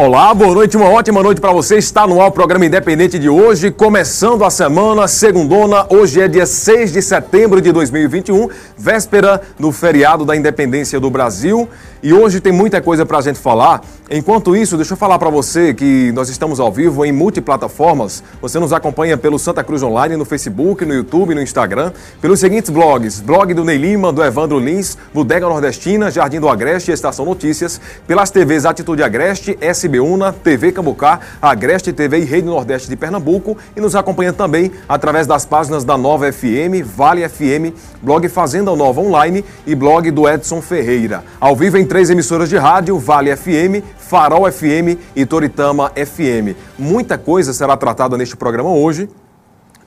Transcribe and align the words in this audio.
Olá, 0.00 0.32
boa 0.32 0.54
noite, 0.54 0.76
uma 0.76 0.88
ótima 0.88 1.20
noite 1.24 1.40
para 1.40 1.52
você. 1.52 1.76
Está 1.76 2.06
no 2.06 2.22
ar 2.22 2.28
o 2.28 2.30
programa 2.30 2.64
Independente 2.64 3.18
de 3.18 3.28
hoje, 3.28 3.68
começando 3.72 4.44
a 4.44 4.48
semana, 4.48 5.08
segundona. 5.08 5.88
Hoje 5.90 6.20
é 6.20 6.28
dia 6.28 6.46
6 6.46 6.92
de 6.92 7.02
setembro 7.02 7.60
de 7.60 7.72
2021, 7.72 8.48
véspera 8.76 9.42
do 9.58 9.72
feriado 9.72 10.24
da 10.24 10.36
independência 10.36 11.00
do 11.00 11.10
Brasil. 11.10 11.68
E 12.00 12.12
hoje 12.12 12.40
tem 12.40 12.52
muita 12.52 12.80
coisa 12.80 13.04
para 13.04 13.18
a 13.18 13.20
gente 13.20 13.40
falar. 13.40 13.82
Enquanto 14.08 14.56
isso, 14.56 14.76
deixa 14.76 14.92
eu 14.92 14.96
falar 14.96 15.18
para 15.18 15.28
você 15.28 15.74
que 15.74 16.12
nós 16.12 16.28
estamos 16.28 16.60
ao 16.60 16.72
vivo 16.72 17.04
em 17.04 17.10
multiplataformas. 17.10 18.22
Você 18.40 18.60
nos 18.60 18.72
acompanha 18.72 19.18
pelo 19.18 19.36
Santa 19.36 19.64
Cruz 19.64 19.82
Online 19.82 20.16
no 20.16 20.24
Facebook, 20.24 20.84
no 20.84 20.94
YouTube, 20.94 21.34
no 21.34 21.42
Instagram, 21.42 21.92
pelos 22.20 22.38
seguintes 22.38 22.70
blogs: 22.70 23.20
blog 23.20 23.52
do 23.52 23.64
Ney 23.64 23.76
Lima, 23.76 24.12
do 24.12 24.22
Evandro 24.22 24.60
Lins, 24.60 24.96
Bodega 25.12 25.48
Nordestina, 25.48 26.08
Jardim 26.08 26.38
do 26.38 26.48
Agreste 26.48 26.92
e 26.92 26.94
Estação 26.94 27.24
Notícias, 27.24 27.80
pelas 28.06 28.30
TVs 28.30 28.64
Atitude 28.64 29.02
Agreste, 29.02 29.58
SBUNA, 29.88 30.32
TV 30.32 30.70
Cambucá, 30.70 31.18
Agreste 31.40 31.92
TV 31.92 32.18
e 32.18 32.24
Rede 32.24 32.46
Nordeste 32.46 32.88
de 32.88 32.96
Pernambuco 32.96 33.56
e 33.74 33.80
nos 33.80 33.96
acompanha 33.96 34.32
também 34.32 34.70
através 34.88 35.26
das 35.26 35.46
páginas 35.46 35.82
da 35.84 35.96
Nova 35.96 36.30
FM, 36.30 36.84
Vale 36.84 37.26
FM, 37.26 37.74
blog 38.02 38.28
Fazenda 38.28 38.74
Nova 38.76 39.00
Online 39.00 39.44
e 39.66 39.74
blog 39.74 40.10
do 40.10 40.28
Edson 40.28 40.60
Ferreira. 40.60 41.24
Ao 41.40 41.56
vivo 41.56 41.78
em 41.78 41.86
três 41.86 42.10
emissoras 42.10 42.48
de 42.48 42.58
rádio, 42.58 42.98
Vale 42.98 43.34
FM, 43.34 43.82
Farol 43.98 44.50
FM 44.50 44.98
e 45.16 45.24
Toritama 45.24 45.90
FM. 45.90 46.54
Muita 46.78 47.16
coisa 47.16 47.52
será 47.52 47.76
tratada 47.76 48.16
neste 48.16 48.36
programa 48.36 48.70
hoje 48.70 49.08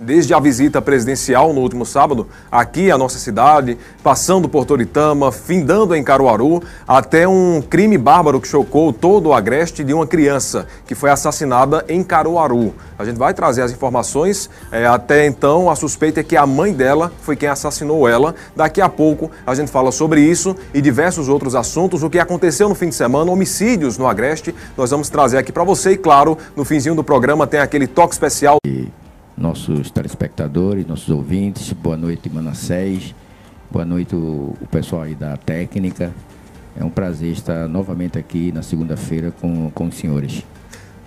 desde 0.01 0.33
a 0.33 0.39
visita 0.39 0.81
presidencial 0.81 1.53
no 1.53 1.61
último 1.61 1.85
sábado 1.85 2.27
aqui 2.51 2.89
à 2.89 2.97
nossa 2.97 3.19
cidade, 3.19 3.77
passando 4.03 4.49
por 4.49 4.65
Toritama, 4.65 5.31
findando 5.31 5.95
em 5.95 6.03
Caruaru, 6.03 6.61
até 6.87 7.27
um 7.27 7.61
crime 7.61 7.97
bárbaro 7.97 8.41
que 8.41 8.47
chocou 8.47 8.91
todo 8.91 9.29
o 9.29 9.33
agreste 9.33 9.83
de 9.83 9.93
uma 9.93 10.07
criança 10.07 10.67
que 10.87 10.95
foi 10.95 11.11
assassinada 11.11 11.85
em 11.87 12.03
Caruaru. 12.03 12.73
A 12.97 13.05
gente 13.05 13.17
vai 13.17 13.33
trazer 13.33 13.61
as 13.61 13.71
informações. 13.71 14.49
É, 14.71 14.85
até 14.85 15.25
então, 15.25 15.69
a 15.69 15.75
suspeita 15.75 16.19
é 16.19 16.23
que 16.23 16.35
a 16.35 16.45
mãe 16.45 16.73
dela 16.73 17.11
foi 17.21 17.35
quem 17.35 17.49
assassinou 17.49 18.07
ela. 18.07 18.33
Daqui 18.55 18.81
a 18.81 18.89
pouco 18.89 19.29
a 19.45 19.53
gente 19.53 19.71
fala 19.71 19.91
sobre 19.91 20.21
isso 20.21 20.55
e 20.73 20.81
diversos 20.81 21.29
outros 21.29 21.55
assuntos. 21.55 22.03
O 22.03 22.09
que 22.09 22.19
aconteceu 22.19 22.67
no 22.67 22.75
fim 22.75 22.89
de 22.89 22.95
semana, 22.95 23.31
homicídios 23.31 23.97
no 23.97 24.07
Agreste. 24.07 24.53
Nós 24.75 24.89
vamos 24.89 25.09
trazer 25.09 25.37
aqui 25.37 25.51
para 25.51 25.63
você 25.63 25.91
e, 25.91 25.97
claro, 25.97 26.37
no 26.55 26.65
finzinho 26.65 26.95
do 26.95 27.03
programa 27.03 27.45
tem 27.45 27.59
aquele 27.59 27.87
toque 27.87 28.13
especial 28.13 28.57
nossos 29.41 29.89
telespectadores, 29.89 30.85
nossos 30.85 31.09
ouvintes. 31.09 31.73
Boa 31.73 31.97
noite, 31.97 32.29
Manassés. 32.29 33.15
Boa 33.71 33.83
noite, 33.83 34.15
o, 34.15 34.55
o 34.61 34.67
pessoal 34.69 35.01
aí 35.01 35.15
da 35.15 35.35
técnica. 35.35 36.13
É 36.79 36.83
um 36.85 36.89
prazer 36.89 37.31
estar 37.31 37.67
novamente 37.67 38.17
aqui 38.17 38.51
na 38.51 38.61
segunda-feira 38.61 39.33
com, 39.41 39.71
com 39.71 39.85
os 39.87 39.95
senhores. 39.95 40.45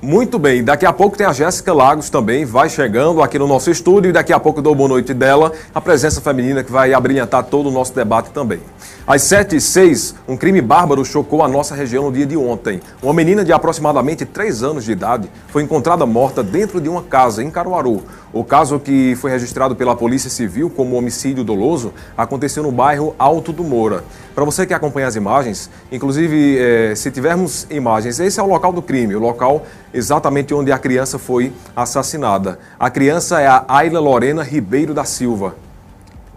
Muito 0.05 0.39
bem, 0.39 0.63
daqui 0.63 0.85
a 0.85 0.93
pouco 0.93 1.17
tem 1.17 1.27
a 1.27 1.33
Jéssica 1.33 1.73
Lagos 1.73 2.11
também, 2.11 2.45
vai 2.45 2.69
chegando 2.69 3.23
aqui 3.23 3.39
no 3.39 3.47
nosso 3.47 3.71
estúdio 3.71 4.11
e 4.11 4.13
daqui 4.13 4.35
a 4.35 4.39
pouco 4.39 4.61
dou 4.61 4.75
boa 4.75 4.87
noite 4.87 5.15
dela, 5.15 5.51
a 5.75 5.81
presença 5.81 6.21
feminina 6.21 6.63
que 6.63 6.71
vai 6.71 6.93
abrilhantar 6.93 7.45
todo 7.45 7.71
o 7.71 7.73
nosso 7.73 7.95
debate 7.95 8.29
também. 8.29 8.61
Às 9.07 9.23
7 9.23 9.57
e 9.57 9.61
6, 9.63 10.15
um 10.29 10.37
crime 10.37 10.61
bárbaro 10.61 11.03
chocou 11.07 11.43
a 11.43 11.49
nossa 11.49 11.75
região 11.75 12.05
no 12.05 12.13
dia 12.13 12.27
de 12.27 12.37
ontem. 12.37 12.83
Uma 13.03 13.15
menina 13.15 13.43
de 13.43 13.53
aproximadamente 13.53 14.27
3 14.27 14.63
anos 14.63 14.85
de 14.85 14.93
idade 14.93 15.31
foi 15.49 15.63
encontrada 15.63 16.05
morta 16.05 16.43
dentro 16.43 16.83
de 16.83 16.89
uma 16.89 17.03
casa 17.03 17.43
em 17.43 17.51
Caruaru. 17.51 18.03
O 18.33 18.43
caso 18.43 18.81
que 18.81 19.15
foi 19.17 19.31
registrado 19.31 19.77
pela 19.77 19.95
Polícia 19.95 20.29
Civil 20.29 20.69
como 20.69 20.97
homicídio 20.97 21.45
doloso 21.45 21.95
aconteceu 22.17 22.63
no 22.63 22.73
bairro 22.73 23.15
Alto 23.19 23.53
do 23.53 23.63
Moura. 23.63 24.03
Para 24.35 24.45
você 24.45 24.67
que 24.67 24.75
acompanha 24.75 25.07
as 25.07 25.15
imagens, 25.15 25.71
inclusive 25.93 26.59
eh, 26.59 26.95
se 26.97 27.13
tivermos 27.13 27.65
imagens, 27.71 28.19
esse 28.19 28.41
é 28.41 28.43
o 28.43 28.47
local 28.47 28.73
do 28.73 28.83
crime, 28.83 29.15
o 29.15 29.21
local 29.21 29.65
exatamente 29.95 30.53
onde 30.53 30.71
a 30.71 30.79
criança 30.79 31.19
foi 31.19 31.53
assassinada. 31.75 32.59
A 32.79 32.91
criança 32.91 33.41
é 33.41 33.47
a 33.47 33.65
Ayla 33.67 34.01
Lorena 34.01 34.43
Ribeiro 34.43 34.93
da 34.93 35.05
Silva. 35.05 35.55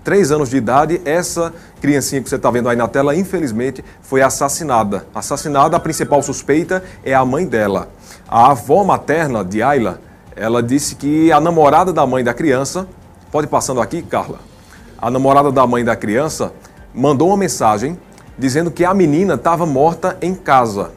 Três 0.04 0.32
anos 0.32 0.50
de 0.50 0.56
idade, 0.56 1.02
essa 1.04 1.54
criancinha 1.82 2.22
que 2.22 2.30
você 2.30 2.38
está 2.38 2.50
vendo 2.50 2.70
aí 2.70 2.78
na 2.78 2.88
tela, 2.88 3.14
infelizmente, 3.14 3.84
foi 4.02 4.22
assassinada. 4.22 5.06
Assassinada, 5.14 5.76
a 5.76 5.80
principal 5.82 6.22
suspeita 6.22 6.82
é 7.04 7.14
a 7.14 7.26
mãe 7.26 7.46
dela. 7.46 7.90
A 8.26 8.52
avó 8.52 8.86
materna 8.86 9.44
de 9.44 9.62
Ayla 9.62 10.00
ela 10.38 10.62
disse 10.62 10.96
que 10.96 11.32
a 11.32 11.40
namorada 11.40 11.92
da 11.92 12.06
mãe 12.06 12.24
da 12.24 12.32
criança, 12.32 12.88
pode 13.32 13.48
passando 13.48 13.82
aqui, 13.82 14.04
Carla, 14.04 14.38
a 15.00 15.10
namorada 15.10 15.52
da 15.52 15.66
mãe 15.66 15.84
da 15.84 15.96
criança 15.96 16.54
mandou 16.94 17.30
uma 17.30 17.38
mensagem 17.38 17.98
dizendo 18.38 18.70
que 18.70 18.86
a 18.86 18.94
menina 18.94 19.34
estava 19.34 19.66
morta 19.66 20.16
em 20.22 20.36
casa. 20.36 20.92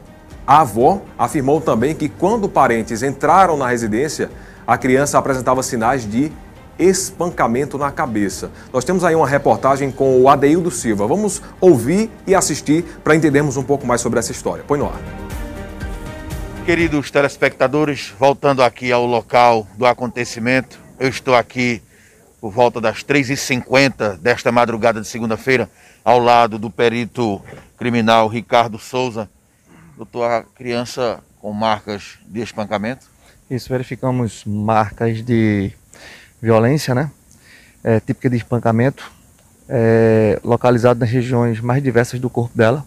A 0.45 0.61
avó 0.61 1.01
afirmou 1.17 1.61
também 1.61 1.93
que 1.93 2.09
quando 2.09 2.49
parentes 2.49 3.03
entraram 3.03 3.55
na 3.57 3.67
residência, 3.67 4.29
a 4.65 4.77
criança 4.77 5.17
apresentava 5.17 5.61
sinais 5.61 6.09
de 6.09 6.31
espancamento 6.79 7.77
na 7.77 7.91
cabeça. 7.91 8.49
Nós 8.73 8.83
temos 8.83 9.03
aí 9.03 9.15
uma 9.15 9.27
reportagem 9.27 9.91
com 9.91 10.19
o 10.19 10.27
Adeildo 10.27 10.71
Silva. 10.71 11.05
Vamos 11.05 11.41
ouvir 11.59 12.09
e 12.25 12.33
assistir 12.33 12.83
para 13.03 13.15
entendermos 13.15 13.55
um 13.55 13.63
pouco 13.63 13.85
mais 13.85 14.01
sobre 14.01 14.19
essa 14.19 14.31
história. 14.31 14.63
Põe 14.67 14.79
no 14.79 14.85
ar. 14.85 14.99
Queridos 16.65 17.11
telespectadores, 17.11 18.13
voltando 18.19 18.63
aqui 18.63 18.91
ao 18.91 19.05
local 19.05 19.67
do 19.77 19.85
acontecimento, 19.85 20.79
eu 20.99 21.09
estou 21.09 21.35
aqui 21.35 21.81
por 22.39 22.51
volta 22.51 22.81
das 22.81 23.03
3h50 23.03 24.17
desta 24.17 24.51
madrugada 24.51 24.99
de 25.01 25.07
segunda-feira, 25.07 25.69
ao 26.03 26.19
lado 26.19 26.57
do 26.57 26.71
perito 26.71 27.41
criminal 27.77 28.27
Ricardo 28.27 28.79
Souza. 28.79 29.29
Doutor, 30.01 30.31
a 30.31 30.41
criança 30.41 31.19
com 31.39 31.53
marcas 31.53 32.17
de 32.25 32.41
espancamento? 32.41 33.05
Isso, 33.47 33.69
verificamos 33.69 34.43
marcas 34.45 35.23
de 35.23 35.71
violência, 36.41 36.95
né? 36.95 37.11
É, 37.83 37.99
típica 37.99 38.27
de 38.27 38.35
espancamento, 38.35 39.11
é, 39.69 40.39
localizado 40.43 40.99
nas 40.99 41.09
regiões 41.11 41.61
mais 41.61 41.83
diversas 41.83 42.19
do 42.19 42.31
corpo 42.31 42.57
dela, 42.57 42.83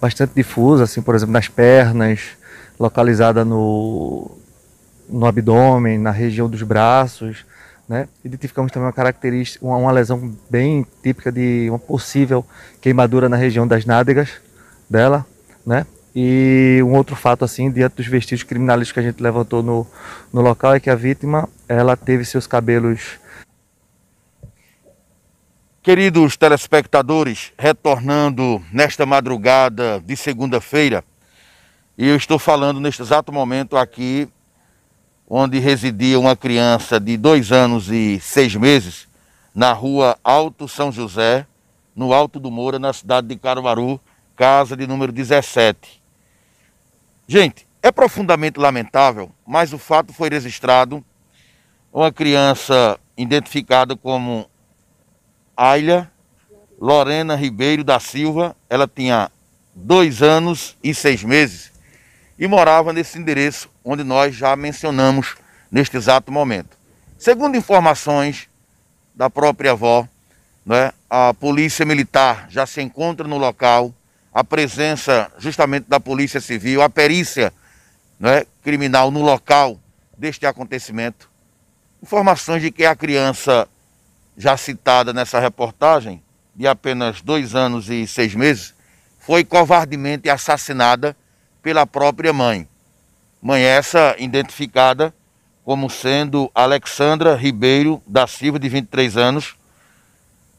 bastante 0.00 0.32
difusa, 0.34 0.82
assim, 0.82 1.00
por 1.00 1.14
exemplo, 1.14 1.32
nas 1.32 1.46
pernas, 1.46 2.30
localizada 2.76 3.44
no, 3.44 4.28
no 5.08 5.26
abdômen, 5.26 5.96
na 5.96 6.10
região 6.10 6.50
dos 6.50 6.64
braços, 6.64 7.46
né? 7.88 8.08
Identificamos 8.24 8.72
também 8.72 8.88
uma 8.88 8.92
característica, 8.92 9.64
uma, 9.64 9.76
uma, 9.76 9.92
lesão 9.92 10.36
bem 10.50 10.84
típica 11.04 11.30
de 11.30 11.68
uma 11.70 11.78
possível 11.78 12.44
queimadura 12.80 13.28
na 13.28 13.36
região 13.36 13.64
das 13.64 13.84
nádegas 13.84 14.40
dela, 14.90 15.24
né? 15.64 15.86
E 16.20 16.82
um 16.82 16.96
outro 16.96 17.14
fato 17.14 17.44
assim, 17.44 17.70
diante 17.70 17.94
dos 17.94 18.08
vestígios 18.08 18.42
criminalísticos 18.42 19.00
que 19.00 19.06
a 19.06 19.08
gente 19.08 19.22
levantou 19.22 19.62
no, 19.62 19.86
no 20.32 20.40
local 20.40 20.74
é 20.74 20.80
que 20.80 20.90
a 20.90 20.96
vítima, 20.96 21.48
ela 21.68 21.96
teve 21.96 22.24
seus 22.24 22.44
cabelos 22.44 23.20
Queridos 25.80 26.36
telespectadores, 26.36 27.52
retornando 27.56 28.60
nesta 28.72 29.06
madrugada 29.06 30.02
de 30.04 30.16
segunda-feira, 30.16 31.04
e 31.96 32.08
eu 32.08 32.16
estou 32.16 32.36
falando 32.36 32.80
neste 32.80 33.00
exato 33.00 33.32
momento 33.32 33.76
aqui, 33.76 34.28
onde 35.30 35.60
residia 35.60 36.18
uma 36.18 36.34
criança 36.34 36.98
de 36.98 37.16
dois 37.16 37.52
anos 37.52 37.92
e 37.92 38.18
seis 38.18 38.56
meses, 38.56 39.06
na 39.54 39.72
rua 39.72 40.18
Alto 40.24 40.66
São 40.66 40.90
José, 40.90 41.46
no 41.94 42.12
Alto 42.12 42.40
do 42.40 42.50
Moura, 42.50 42.80
na 42.80 42.92
cidade 42.92 43.28
de 43.28 43.36
Caruaru, 43.36 44.00
casa 44.34 44.76
de 44.76 44.84
número 44.84 45.12
17. 45.12 45.97
Gente, 47.30 47.68
é 47.82 47.92
profundamente 47.92 48.58
lamentável, 48.58 49.30
mas 49.46 49.74
o 49.74 49.78
fato 49.78 50.14
foi 50.14 50.30
registrado. 50.30 51.04
Uma 51.92 52.10
criança 52.10 52.98
identificada 53.18 53.94
como 53.94 54.48
Ayla 55.54 56.10
Lorena 56.80 57.34
Ribeiro 57.34 57.84
da 57.84 58.00
Silva, 58.00 58.56
ela 58.70 58.88
tinha 58.88 59.30
dois 59.74 60.22
anos 60.22 60.74
e 60.82 60.94
seis 60.94 61.22
meses 61.22 61.70
e 62.38 62.46
morava 62.46 62.94
nesse 62.94 63.18
endereço 63.18 63.68
onde 63.84 64.02
nós 64.02 64.34
já 64.34 64.56
mencionamos 64.56 65.36
neste 65.70 65.98
exato 65.98 66.32
momento. 66.32 66.78
Segundo 67.18 67.58
informações 67.58 68.48
da 69.14 69.28
própria 69.28 69.72
avó, 69.72 70.08
né, 70.64 70.92
a 71.10 71.34
polícia 71.34 71.84
militar 71.84 72.46
já 72.48 72.64
se 72.64 72.80
encontra 72.80 73.28
no 73.28 73.36
local, 73.36 73.92
a 74.38 74.44
presença 74.44 75.32
justamente 75.36 75.86
da 75.88 75.98
polícia 75.98 76.40
civil, 76.40 76.80
a 76.80 76.88
perícia 76.88 77.52
né, 78.20 78.44
criminal 78.62 79.10
no 79.10 79.20
local 79.20 79.80
deste 80.16 80.46
acontecimento. 80.46 81.28
Informações 82.00 82.62
de 82.62 82.70
que 82.70 82.84
a 82.84 82.94
criança 82.94 83.68
já 84.36 84.56
citada 84.56 85.12
nessa 85.12 85.40
reportagem, 85.40 86.22
de 86.54 86.68
apenas 86.68 87.20
dois 87.20 87.56
anos 87.56 87.90
e 87.90 88.06
seis 88.06 88.32
meses, 88.32 88.74
foi 89.18 89.44
covardemente 89.44 90.30
assassinada 90.30 91.16
pela 91.60 91.84
própria 91.84 92.32
mãe. 92.32 92.68
Mãe 93.42 93.64
essa 93.64 94.14
identificada 94.20 95.12
como 95.64 95.90
sendo 95.90 96.48
Alexandra 96.54 97.34
Ribeiro 97.34 98.00
da 98.06 98.28
Silva, 98.28 98.60
de 98.60 98.68
23 98.68 99.16
anos, 99.16 99.56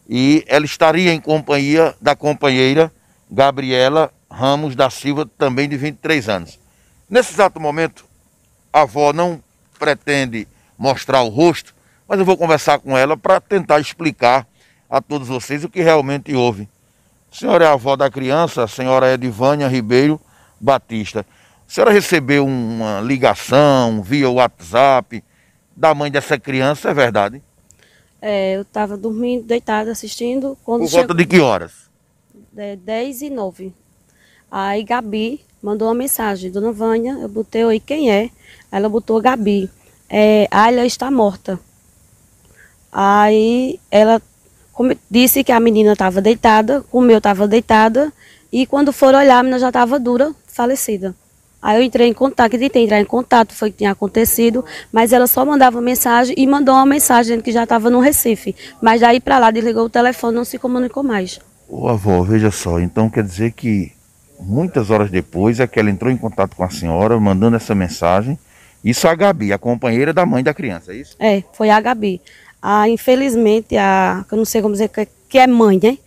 e 0.09 0.43
ela 0.47 0.65
estaria 0.65 1.13
em 1.13 1.21
companhia 1.21 1.95
da 2.01 2.13
companheira 2.13 2.91
Gabriela 3.29 4.11
Ramos 4.29 4.75
da 4.75 4.89
Silva, 4.89 5.29
também 5.37 5.67
de 5.67 5.77
23 5.77 6.29
anos. 6.29 6.59
Nesse 7.09 7.33
exato 7.33 7.59
momento, 7.59 8.05
a 8.71 8.81
avó 8.81 9.11
não 9.11 9.41
pretende 9.77 10.47
mostrar 10.77 11.21
o 11.21 11.29
rosto, 11.29 11.73
mas 12.07 12.19
eu 12.19 12.25
vou 12.25 12.37
conversar 12.37 12.79
com 12.79 12.97
ela 12.97 13.17
para 13.17 13.39
tentar 13.39 13.79
explicar 13.79 14.47
a 14.89 15.01
todos 15.01 15.27
vocês 15.27 15.63
o 15.63 15.69
que 15.69 15.81
realmente 15.81 16.33
houve. 16.33 16.67
A 17.31 17.35
senhora 17.35 17.65
é 17.65 17.67
a 17.67 17.73
avó 17.73 17.95
da 17.95 18.09
criança, 18.09 18.63
a 18.63 18.67
senhora 18.67 19.07
é 19.07 19.13
Edivânia 19.13 19.67
Ribeiro 19.67 20.19
Batista. 20.59 21.25
A 21.67 21.71
senhora 21.71 21.91
recebeu 21.91 22.45
uma 22.45 22.99
ligação 23.01 24.01
via 24.01 24.29
WhatsApp 24.29 25.23
da 25.75 25.93
mãe 25.93 26.09
dessa 26.09 26.39
criança, 26.39 26.89
é 26.89 26.93
verdade? 26.93 27.41
É, 28.21 28.55
eu 28.55 28.63
estava 28.63 28.97
dormindo, 28.97 29.45
deitada, 29.45 29.91
assistindo. 29.91 30.57
Quando 30.63 30.81
Por 30.81 30.89
volta 30.89 31.13
de 31.13 31.25
que 31.25 31.39
horas? 31.39 31.88
É, 32.55 32.75
10 32.75 33.21
e 33.21 33.29
9. 33.29 33.73
Aí 34.51 34.83
Gabi 34.83 35.41
mandou 35.61 35.87
uma 35.87 35.93
mensagem, 35.93 36.51
Dona 36.51 36.71
Vânia, 36.71 37.17
eu 37.21 37.29
botei 37.29 37.63
oi, 37.63 37.79
quem 37.79 38.11
é? 38.11 38.29
Ela 38.71 38.89
botou 38.89 39.21
Gabi. 39.21 39.69
É, 40.09 40.47
Ayla 40.49 40.85
está 40.85 41.11
morta. 41.11 41.59
Aí 42.91 43.79
ela 43.91 44.21
disse 45.09 45.43
que 45.43 45.51
a 45.51 45.59
menina 45.59 45.93
estava 45.93 46.21
deitada, 46.21 46.83
o 46.91 47.01
meu 47.01 47.19
estava 47.19 47.47
deitada, 47.47 48.11
e 48.51 48.65
quando 48.65 48.91
foram 48.91 49.19
olhar, 49.19 49.39
a 49.39 49.43
menina 49.43 49.59
já 49.59 49.67
estava 49.67 49.99
dura, 49.99 50.33
falecida. 50.47 51.13
Aí 51.61 51.77
eu 51.77 51.83
entrei 51.83 52.07
em 52.07 52.13
contato, 52.13 52.51
tentei 52.51 52.85
entrar 52.85 53.01
em 53.01 53.05
contato, 53.05 53.53
foi 53.53 53.69
o 53.69 53.71
que 53.71 53.79
tinha 53.79 53.91
acontecido, 53.91 54.63
mas 54.91 55.11
ela 55.11 55.27
só 55.27 55.45
mandava 55.45 55.81
mensagem 55.81 56.33
e 56.37 56.47
mandou 56.47 56.73
uma 56.73 56.85
mensagem 56.85 57.41
que 57.41 57.51
já 57.51 57.63
estava 57.63 57.89
no 57.89 57.99
Recife. 57.99 58.55
Mas 58.81 59.01
daí 59.01 59.19
para 59.19 59.37
lá 59.37 59.51
desligou 59.51 59.85
o 59.85 59.89
telefone, 59.89 60.35
não 60.35 60.45
se 60.45 60.57
comunicou 60.57 61.03
mais. 61.03 61.39
Ô 61.69 61.87
avó, 61.87 62.23
veja 62.23 62.49
só, 62.49 62.79
então 62.79 63.09
quer 63.11 63.23
dizer 63.23 63.51
que 63.51 63.91
muitas 64.39 64.89
horas 64.89 65.11
depois 65.11 65.59
é 65.59 65.67
que 65.67 65.79
ela 65.79 65.91
entrou 65.91 66.11
em 66.11 66.17
contato 66.17 66.55
com 66.55 66.63
a 66.63 66.69
senhora, 66.69 67.19
mandando 67.19 67.55
essa 67.55 67.75
mensagem. 67.75 68.39
Isso 68.83 69.07
a 69.07 69.13
Gabi, 69.13 69.53
a 69.53 69.57
companheira 69.59 70.11
da 70.11 70.25
mãe 70.25 70.43
da 70.43 70.53
criança, 70.53 70.91
é 70.91 70.95
isso? 70.95 71.15
É, 71.19 71.43
foi 71.53 71.69
a 71.69 71.79
Gabi. 71.79 72.21
Ah, 72.59 72.89
infelizmente, 72.89 73.77
a, 73.77 74.25
eu 74.31 74.37
não 74.37 74.45
sei 74.45 74.63
como 74.63 74.73
dizer 74.73 74.89
que 75.29 75.37
é 75.37 75.45
mãe, 75.45 75.79
né? 75.81 75.99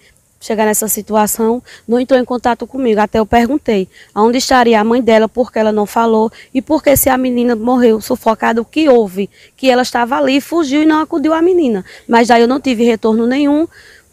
chegar 0.43 0.67
nessa 0.67 0.89
situação, 0.89 1.63
não 1.87 2.01
entrou 2.01 2.19
em 2.19 2.25
contato 2.25 2.67
comigo. 2.67 3.01
Até 3.01 3.19
eu 3.21 3.27
perguntei 3.27 3.89
aonde 4.13 4.39
estaria 4.39 4.81
a 4.81 4.85
mãe 4.85 5.01
dela, 5.01 5.29
porque 5.29 5.59
ela 5.59 5.73
não 5.73 5.87
falou, 5.87 6.31
e 6.53 6.61
porque 6.61 6.97
se 6.97 7.09
a 7.09 7.17
menina 7.17 7.55
morreu 7.55 8.01
sufocada, 8.01 8.61
o 8.61 8.65
que 8.65 8.89
houve? 8.89 9.31
Que 9.57 9.71
ela 9.71 9.83
estava 9.83 10.17
ali, 10.17 10.41
fugiu 10.41 10.83
e 10.83 10.87
não 10.87 11.01
acudiu 11.01 11.33
a 11.33 11.41
menina. 11.41 11.85
Mas 12.09 12.29
daí 12.29 12.43
eu 12.43 12.49
não 12.49 12.61
tive 12.61 12.85
retorno 12.85 13.27
nenhum. 13.27 13.67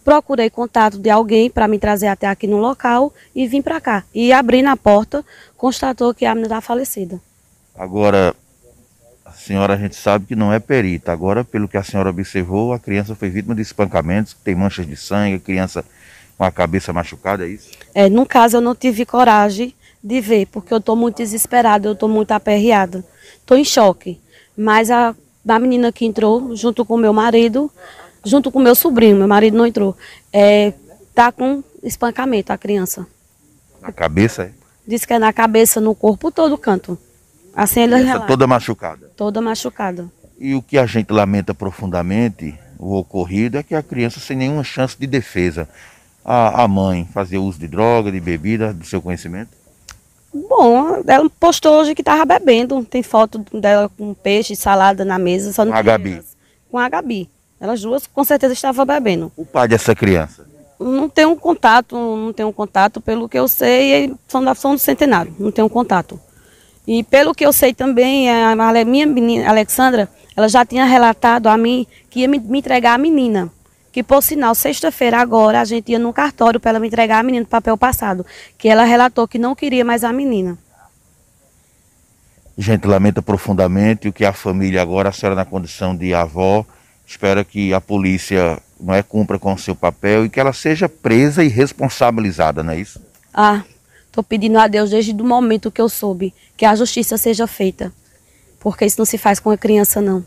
Procurei 0.04 0.50
contato 0.50 0.98
de 0.98 1.10
alguém 1.10 1.50
para 1.50 1.68
me 1.68 1.78
trazer 1.78 2.08
até 2.08 2.28
aqui 2.28 2.48
no 2.48 2.58
local 2.58 3.14
e 3.36 3.48
vim 3.48 3.62
para 3.62 3.80
cá. 3.80 4.04
E 4.14 4.32
abri 4.34 4.62
na 4.62 4.76
porta, 4.76 5.24
constatou 5.58 6.14
que 6.14 6.26
a 6.26 6.34
menina 6.34 6.48
está 6.48 6.62
falecida. 6.62 7.22
Agora, 7.76 8.36
a 9.26 9.32
senhora 9.32 9.74
a 9.74 9.78
gente 9.78 9.96
sabe 9.96 10.26
que 10.26 10.36
não 10.36 10.52
é 10.52 10.60
perita. 10.60 11.12
Agora, 11.12 11.44
pelo 11.44 11.68
que 11.68 11.78
a 11.78 11.84
senhora 11.84 12.10
observou, 12.10 12.74
a 12.74 12.80
criança 12.80 13.16
foi 13.16 13.30
vítima 13.30 13.54
de 13.54 13.62
espancamentos, 13.62 14.36
tem 14.44 14.56
manchas 14.56 14.88
de 14.88 14.98
sangue, 14.98 15.36
a 15.36 15.40
criança 15.40 15.86
com 16.38 16.44
a 16.44 16.52
cabeça 16.52 16.92
machucada, 16.94 17.46
é 17.46 17.50
isso? 17.50 17.70
É, 17.94 18.10
no 18.10 18.26
caso 18.26 18.58
eu 18.58 18.62
não 18.62 18.74
tive 18.74 19.06
coragem 19.06 19.76
de 20.04 20.22
ver, 20.22 20.48
porque 20.48 20.74
eu 20.74 20.78
estou 20.78 20.96
muito 20.96 21.18
desesperada, 21.18 21.88
eu 21.88 21.94
estou 21.94 22.08
muito 22.08 22.32
aperreada. 22.32 23.04
Estou 23.36 23.58
em 23.58 23.66
choque. 23.66 24.20
Mas 24.58 24.90
a, 24.90 25.14
a 25.48 25.60
menina 25.60 25.92
que 25.92 26.06
entrou, 26.06 26.56
junto 26.56 26.86
com 26.86 26.98
meu 26.98 27.14
marido, 27.14 27.70
junto 28.24 28.52
com 28.52 28.60
meu 28.60 28.76
sobrinho, 28.76 29.18
meu 29.18 29.28
marido 29.28 29.58
não 29.58 29.66
entrou, 29.66 29.96
é, 30.32 30.74
tá 31.14 31.32
com 31.32 31.64
espancamento 31.84 32.52
a 32.52 32.58
criança. 32.58 33.06
Na 33.82 33.92
cabeça, 33.92 34.44
é? 34.44 34.52
Diz 34.88 35.06
que 35.06 35.14
é 35.14 35.20
na 35.20 35.32
cabeça, 35.32 35.80
no 35.80 35.94
corpo 35.94 36.32
todo 36.32 36.58
canto. 36.58 36.98
Assim 37.56 37.82
ele 37.82 37.96
relata. 37.96 38.28
toda 38.28 38.48
machucada? 38.48 39.12
Toda 39.16 39.42
machucada. 39.42 40.10
E 40.40 40.56
o 40.56 40.62
que 40.62 40.78
a 40.78 40.86
gente 40.86 41.12
lamenta 41.12 41.54
profundamente, 41.54 42.58
o 42.78 42.96
ocorrido, 42.96 43.58
é 43.58 43.64
que 43.64 43.76
a 43.76 43.84
criança 43.84 44.20
sem 44.20 44.38
nenhuma 44.38 44.64
chance 44.64 44.98
de 44.98 45.06
defesa 45.06 45.68
a, 46.24 46.64
a 46.64 46.68
mãe 46.68 47.08
fazia 47.12 47.42
uso 47.42 47.60
de 47.60 47.68
droga, 47.68 48.12
de 48.12 48.20
bebida, 48.20 48.74
do 48.74 48.86
seu 48.86 49.02
conhecimento? 49.02 49.50
Bom, 50.34 51.02
ela 51.08 51.30
postou 51.40 51.80
hoje 51.80 51.96
que 51.96 52.02
estava 52.02 52.24
bebendo. 52.24 52.84
Tem 52.86 53.02
foto 53.02 53.44
dela 53.54 53.90
com 53.98 54.14
peixe, 54.14 54.56
salada 54.56 55.04
na 55.04 55.18
mesa. 55.18 55.52
Só 55.52 55.66
com 55.66 55.74
a 55.74 55.82
Gabi? 55.82 56.22
Com 56.70 56.78
a 56.78 56.88
Gabi. 56.88 57.30
Elas 57.60 57.82
duas 57.82 58.08
com 58.08 58.24
certeza 58.24 58.54
estavam 58.54 58.86
bebendo. 58.86 59.32
O 59.36 59.46
pai 59.46 59.68
dessa 59.68 59.94
criança? 59.94 60.48
Não 60.80 61.10
tenho 61.10 61.36
contato, 61.36 61.96
não 61.96 62.32
tenho 62.32 62.52
contato. 62.54 63.02
Pelo 63.02 63.28
que 63.28 63.38
eu 63.38 63.48
sei, 63.48 64.14
são 64.28 64.44
da 64.44 64.56
São 64.56 64.76
do 64.76 64.80
Centenário. 64.80 65.36
Não 65.38 65.52
tenho 65.52 65.70
contato. 65.70 66.20
E 66.88 67.04
pelo 67.04 67.36
que 67.36 67.46
eu 67.46 67.52
sei 67.52 67.74
também, 67.74 68.30
a 68.32 68.56
minha 68.86 69.06
menina, 69.06 69.50
Alexandra, 69.50 70.10
ela 70.36 70.48
já 70.48 70.66
tinha 70.66 70.86
relatado 70.86 71.48
a 71.48 71.58
mim 71.58 71.86
que 72.10 72.22
ia 72.22 72.28
me, 72.28 72.40
me 72.40 72.60
entregar 72.60 72.94
a 72.94 72.98
menina 72.98 73.52
que 73.92 74.04
por 74.04 74.22
sinal, 74.22 74.54
sexta-feira 74.54 75.20
agora, 75.20 75.62
a 75.62 75.66
gente 75.66 75.92
ia 75.92 76.00
no 76.00 76.14
cartório 76.14 76.60
para 76.60 76.72
ela 76.72 76.80
me 76.80 76.88
entregar 76.88 77.20
a 77.20 77.24
menina 77.24 77.44
do 77.44 77.50
papel 77.50 77.78
passado, 77.78 78.26
que 78.58 78.70
ela 78.70 78.84
relatou 78.84 79.28
que 79.28 79.40
não 79.40 79.56
queria 79.56 79.84
mais 79.84 80.04
a 80.04 80.14
menina. 80.14 80.58
Gente, 82.58 82.86
lamenta 82.88 83.22
profundamente 83.22 84.08
o 84.08 84.14
que 84.14 84.26
a 84.26 84.34
família 84.34 84.82
agora, 84.82 85.10
a 85.10 85.12
senhora 85.12 85.36
na 85.36 85.46
condição 85.46 85.96
de 85.96 86.14
avó, 86.14 86.66
espera 87.10 87.44
que 87.44 87.74
a 87.74 87.82
polícia 87.82 88.60
não 88.80 88.94
é 88.94 89.02
cumpra 89.02 89.40
com 89.40 89.52
o 89.52 89.58
seu 89.58 89.76
papel 89.76 90.26
e 90.26 90.30
que 90.30 90.40
ela 90.40 90.54
seja 90.54 90.88
presa 90.88 91.44
e 91.44 91.48
responsabilizada, 91.48 92.62
não 92.62 92.74
é 92.74 92.80
isso? 92.80 93.02
Ah, 93.34 93.64
estou 94.06 94.24
pedindo 94.24 94.60
a 94.60 94.68
Deus 94.68 94.92
desde 94.92 95.12
o 95.12 95.26
momento 95.26 95.72
que 95.72 95.82
eu 95.82 95.90
soube 95.90 96.34
que 96.56 96.66
a 96.66 96.76
justiça 96.76 97.18
seja 97.18 97.48
feita, 97.48 97.92
porque 98.60 98.86
isso 98.86 99.00
não 99.00 99.06
se 99.06 99.18
faz 99.18 99.40
com 99.40 99.50
a 99.50 99.58
criança 99.58 100.00
não. 100.00 100.24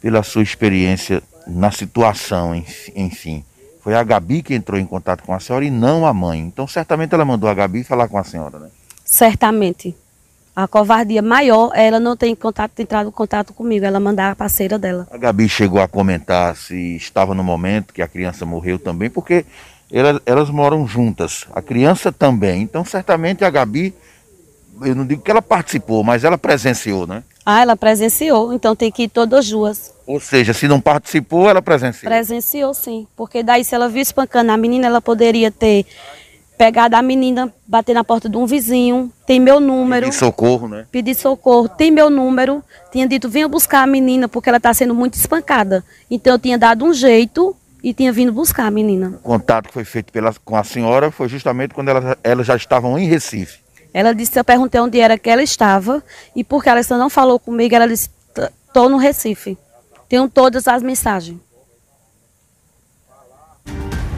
Pela 0.00 0.22
sua 0.22 0.42
experiência 0.42 1.22
na 1.46 1.70
situação, 1.70 2.54
enfim. 2.96 3.44
Foi 3.80 3.94
a 3.94 4.02
Gabi 4.02 4.42
que 4.42 4.54
entrou 4.54 4.80
em 4.80 4.86
contato 4.86 5.22
com 5.22 5.34
a 5.34 5.40
senhora 5.40 5.66
e 5.66 5.70
não 5.70 6.06
a 6.06 6.14
mãe. 6.14 6.40
Então, 6.40 6.66
certamente 6.66 7.14
ela 7.14 7.24
mandou 7.24 7.50
a 7.50 7.54
Gabi 7.54 7.84
falar 7.84 8.08
com 8.08 8.16
a 8.16 8.24
senhora, 8.24 8.58
né? 8.58 8.70
Certamente. 9.04 9.94
A 10.56 10.68
covardia 10.68 11.20
maior 11.20 11.72
é 11.74 11.88
ela 11.88 11.98
não 11.98 12.16
ter 12.16 12.34
contato, 12.36 12.78
entrado 12.78 13.08
em 13.08 13.12
contato 13.12 13.52
comigo, 13.52 13.84
ela 13.84 13.98
mandar 13.98 14.30
a 14.30 14.36
parceira 14.36 14.78
dela. 14.78 15.04
A 15.10 15.18
Gabi 15.18 15.48
chegou 15.48 15.80
a 15.80 15.88
comentar 15.88 16.54
se 16.54 16.94
estava 16.94 17.34
no 17.34 17.42
momento 17.42 17.92
que 17.92 18.00
a 18.00 18.06
criança 18.06 18.46
morreu 18.46 18.78
também, 18.78 19.10
porque 19.10 19.44
elas, 19.90 20.20
elas 20.24 20.50
moram 20.50 20.86
juntas, 20.86 21.44
a 21.52 21.60
criança 21.60 22.12
também. 22.12 22.62
Então, 22.62 22.84
certamente 22.84 23.44
a 23.44 23.50
Gabi, 23.50 23.92
eu 24.82 24.94
não 24.94 25.04
digo 25.04 25.22
que 25.22 25.30
ela 25.30 25.42
participou, 25.42 26.04
mas 26.04 26.22
ela 26.22 26.38
presenciou, 26.38 27.04
né? 27.04 27.24
Ah, 27.44 27.60
ela 27.60 27.76
presenciou, 27.76 28.52
então 28.52 28.76
tem 28.76 28.92
que 28.92 29.02
ir 29.02 29.08
todas 29.08 29.48
duas. 29.48 29.92
Ou 30.06 30.20
seja, 30.20 30.54
se 30.54 30.68
não 30.68 30.80
participou, 30.80 31.50
ela 31.50 31.60
presenciou? 31.60 32.08
Presenciou, 32.08 32.72
sim. 32.72 33.08
Porque 33.16 33.42
daí, 33.42 33.64
se 33.64 33.74
ela 33.74 33.88
viu 33.88 34.00
espancando 34.00 34.52
a 34.52 34.56
menina, 34.56 34.86
ela 34.86 35.00
poderia 35.00 35.50
ter 35.50 35.84
pegado 36.56 36.96
a 36.96 37.02
menina, 37.02 37.52
bater 37.66 37.94
na 37.94 38.04
porta 38.04 38.28
de 38.28 38.36
um 38.36 38.46
vizinho, 38.46 39.12
tem 39.26 39.40
meu 39.40 39.60
número. 39.60 40.06
Pedir 40.06 40.16
socorro, 40.16 40.68
né? 40.68 40.86
Pedir 40.90 41.14
socorro, 41.14 41.68
tem 41.68 41.90
meu 41.90 42.08
número. 42.08 42.62
Tinha 42.92 43.06
dito, 43.06 43.28
venha 43.28 43.48
buscar 43.48 43.82
a 43.82 43.86
menina, 43.86 44.28
porque 44.28 44.48
ela 44.48 44.58
está 44.58 44.72
sendo 44.72 44.94
muito 44.94 45.14
espancada. 45.14 45.84
Então, 46.10 46.34
eu 46.34 46.38
tinha 46.38 46.56
dado 46.56 46.84
um 46.84 46.92
jeito 46.92 47.56
e 47.82 47.92
tinha 47.92 48.12
vindo 48.12 48.32
buscar 48.32 48.66
a 48.66 48.70
menina. 48.70 49.18
O 49.22 49.28
contato 49.28 49.66
que 49.66 49.74
foi 49.74 49.84
feito 49.84 50.12
pela, 50.12 50.34
com 50.44 50.56
a 50.56 50.64
senhora 50.64 51.10
foi 51.10 51.28
justamente 51.28 51.74
quando 51.74 51.88
elas, 51.88 52.16
elas 52.22 52.46
já 52.46 52.56
estavam 52.56 52.98
em 52.98 53.06
Recife. 53.06 53.58
Ela 53.92 54.12
disse, 54.12 54.38
eu 54.38 54.44
perguntei 54.44 54.80
onde 54.80 54.98
era 54.98 55.18
que 55.18 55.30
ela 55.30 55.42
estava, 55.42 56.02
e 56.34 56.42
porque 56.42 56.68
ela 56.68 56.80
não 56.90 57.08
falou 57.10 57.38
comigo, 57.38 57.74
ela 57.74 57.86
disse, 57.86 58.10
estou 58.66 58.88
no 58.88 58.96
Recife. 58.96 59.56
Tenho 60.08 60.28
todas 60.28 60.66
as 60.66 60.82
mensagens. 60.82 61.38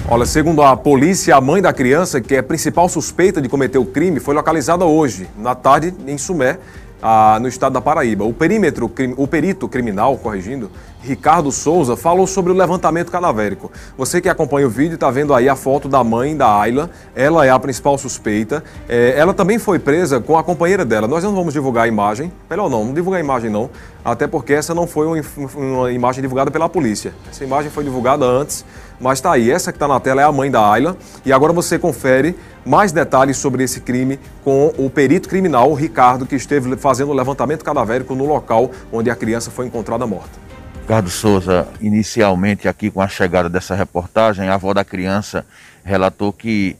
Olha, 0.08 0.24
segundo 0.24 0.62
a 0.62 0.76
polícia, 0.76 1.34
a 1.34 1.40
mãe 1.40 1.60
da 1.60 1.72
criança, 1.72 2.20
que 2.20 2.36
é 2.36 2.38
a 2.38 2.42
principal 2.42 2.88
suspeita 2.88 3.42
de 3.42 3.48
cometer 3.48 3.78
o 3.78 3.84
crime, 3.84 4.20
foi 4.20 4.36
localizada 4.36 4.84
hoje, 4.84 5.28
na 5.36 5.52
tarde, 5.52 5.92
em 6.06 6.16
Sumé, 6.16 6.60
ah, 7.02 7.38
no 7.40 7.48
estado 7.48 7.72
da 7.72 7.80
Paraíba. 7.80 8.24
O 8.24 8.32
perímetro, 8.32 8.88
o 9.16 9.26
perito 9.26 9.68
criminal, 9.68 10.16
corrigindo, 10.16 10.70
Ricardo 11.06 11.52
Souza, 11.52 11.96
falou 11.96 12.26
sobre 12.26 12.52
o 12.52 12.54
levantamento 12.54 13.12
cadavérico. 13.12 13.70
Você 13.96 14.20
que 14.20 14.28
acompanha 14.28 14.66
o 14.66 14.70
vídeo 14.70 14.96
está 14.96 15.08
vendo 15.08 15.32
aí 15.32 15.48
a 15.48 15.54
foto 15.54 15.88
da 15.88 16.02
mãe 16.02 16.36
da 16.36 16.60
Ayla. 16.60 16.90
Ela 17.14 17.46
é 17.46 17.50
a 17.50 17.58
principal 17.58 17.96
suspeita. 17.96 18.64
É, 18.88 19.14
ela 19.16 19.32
também 19.32 19.58
foi 19.58 19.78
presa 19.78 20.20
com 20.20 20.36
a 20.36 20.42
companheira 20.42 20.84
dela. 20.84 21.06
Nós 21.06 21.22
não 21.22 21.32
vamos 21.34 21.54
divulgar 21.54 21.84
a 21.84 21.88
imagem. 21.88 22.32
Melhor 22.50 22.68
não, 22.68 22.84
não 22.84 22.92
divulgar 22.92 23.20
a 23.20 23.24
imagem 23.24 23.48
não. 23.48 23.70
Até 24.04 24.26
porque 24.26 24.52
essa 24.52 24.74
não 24.74 24.86
foi 24.86 25.06
uma, 25.06 25.22
uma 25.54 25.92
imagem 25.92 26.22
divulgada 26.22 26.50
pela 26.50 26.68
polícia. 26.68 27.14
Essa 27.30 27.44
imagem 27.44 27.70
foi 27.70 27.84
divulgada 27.84 28.24
antes, 28.24 28.64
mas 29.00 29.18
está 29.18 29.32
aí. 29.32 29.48
Essa 29.48 29.70
que 29.70 29.76
está 29.76 29.86
na 29.86 30.00
tela 30.00 30.20
é 30.20 30.24
a 30.24 30.32
mãe 30.32 30.50
da 30.50 30.68
Ayla. 30.68 30.96
E 31.24 31.32
agora 31.32 31.52
você 31.52 31.78
confere 31.78 32.36
mais 32.64 32.90
detalhes 32.90 33.36
sobre 33.36 33.62
esse 33.62 33.80
crime 33.80 34.18
com 34.42 34.72
o 34.76 34.90
perito 34.90 35.28
criminal, 35.28 35.72
Ricardo, 35.72 36.26
que 36.26 36.34
esteve 36.34 36.76
fazendo 36.76 37.12
o 37.12 37.14
levantamento 37.14 37.64
cadavérico 37.64 38.12
no 38.14 38.26
local 38.26 38.72
onde 38.92 39.08
a 39.08 39.14
criança 39.14 39.52
foi 39.52 39.66
encontrada 39.66 40.04
morta. 40.04 40.46
Ricardo 40.86 41.10
Souza, 41.10 41.66
inicialmente 41.80 42.68
aqui 42.68 42.92
com 42.92 43.00
a 43.00 43.08
chegada 43.08 43.48
dessa 43.48 43.74
reportagem, 43.74 44.48
a 44.48 44.54
avó 44.54 44.72
da 44.72 44.84
criança 44.84 45.44
relatou 45.82 46.32
que 46.32 46.76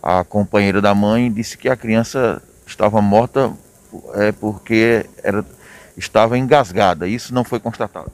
a 0.00 0.22
companheira 0.22 0.80
da 0.80 0.94
mãe 0.94 1.28
disse 1.28 1.58
que 1.58 1.68
a 1.68 1.74
criança 1.74 2.40
estava 2.64 3.02
morta 3.02 3.52
é 4.14 4.30
porque 4.30 5.04
era, 5.24 5.44
estava 5.96 6.38
engasgada. 6.38 7.08
Isso 7.08 7.34
não 7.34 7.42
foi 7.42 7.58
constatado. 7.58 8.12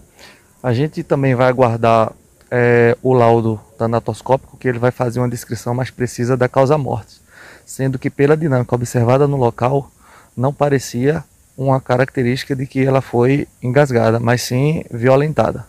A 0.63 0.73
gente 0.73 1.03
também 1.03 1.35
vai 1.35 1.49
aguardar 1.49 2.11
é, 2.51 2.97
o 3.03 3.13
laudo 3.13 3.61
tanatoscópico, 3.77 4.57
que 4.57 4.67
ele 4.67 4.79
vai 4.79 4.91
fazer 4.91 5.21
uma 5.21 5.29
descrição 5.29 5.75
mais 5.75 5.91
precisa 5.91 6.39
da 6.39 6.49
causa-morte, 6.49 7.21
sendo 7.67 7.99
que 7.99 8.09
pela 8.09 8.35
dinâmica 8.35 8.75
observada 8.75 9.29
no 9.29 9.37
local, 9.37 9.91
não 10.35 10.55
parecia 10.55 11.23
uma 11.59 11.81
característica 11.81 12.55
de 12.55 12.65
que 12.67 12.85
ela 12.85 13.01
foi 13.01 13.49
engasgada, 13.61 14.21
mas 14.21 14.43
sim 14.43 14.85
violentada. 14.93 15.67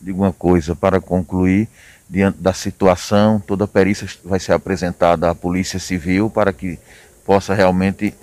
Digo 0.00 0.22
uma 0.22 0.32
coisa 0.32 0.76
para 0.76 1.00
concluir, 1.00 1.68
diante 2.08 2.38
da 2.38 2.52
situação, 2.52 3.42
toda 3.44 3.64
a 3.64 3.68
perícia 3.68 4.06
vai 4.24 4.38
ser 4.38 4.52
apresentada 4.52 5.28
à 5.28 5.34
Polícia 5.34 5.80
Civil 5.80 6.30
para 6.30 6.52
que 6.52 6.78
possa 7.26 7.52
realmente 7.52 8.14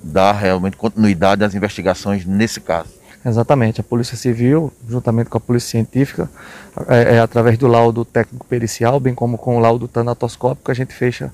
dar 0.00 0.32
realmente 0.32 0.76
continuidade 0.76 1.42
às 1.42 1.52
investigações 1.52 2.24
nesse 2.24 2.60
caso. 2.60 2.90
Exatamente, 3.24 3.80
a 3.80 3.84
Polícia 3.84 4.16
Civil, 4.16 4.72
juntamente 4.88 5.28
com 5.28 5.38
a 5.38 5.40
Polícia 5.40 5.70
Científica, 5.70 6.30
é, 6.86 7.16
é 7.16 7.18
através 7.18 7.58
do 7.58 7.66
laudo 7.66 8.04
técnico 8.04 8.46
pericial, 8.46 9.00
bem 9.00 9.16
como 9.16 9.36
com 9.36 9.56
o 9.56 9.58
laudo 9.58 9.88
tanatoscópico, 9.88 10.70
a 10.70 10.74
gente 10.74 10.94
fecha 10.94 11.32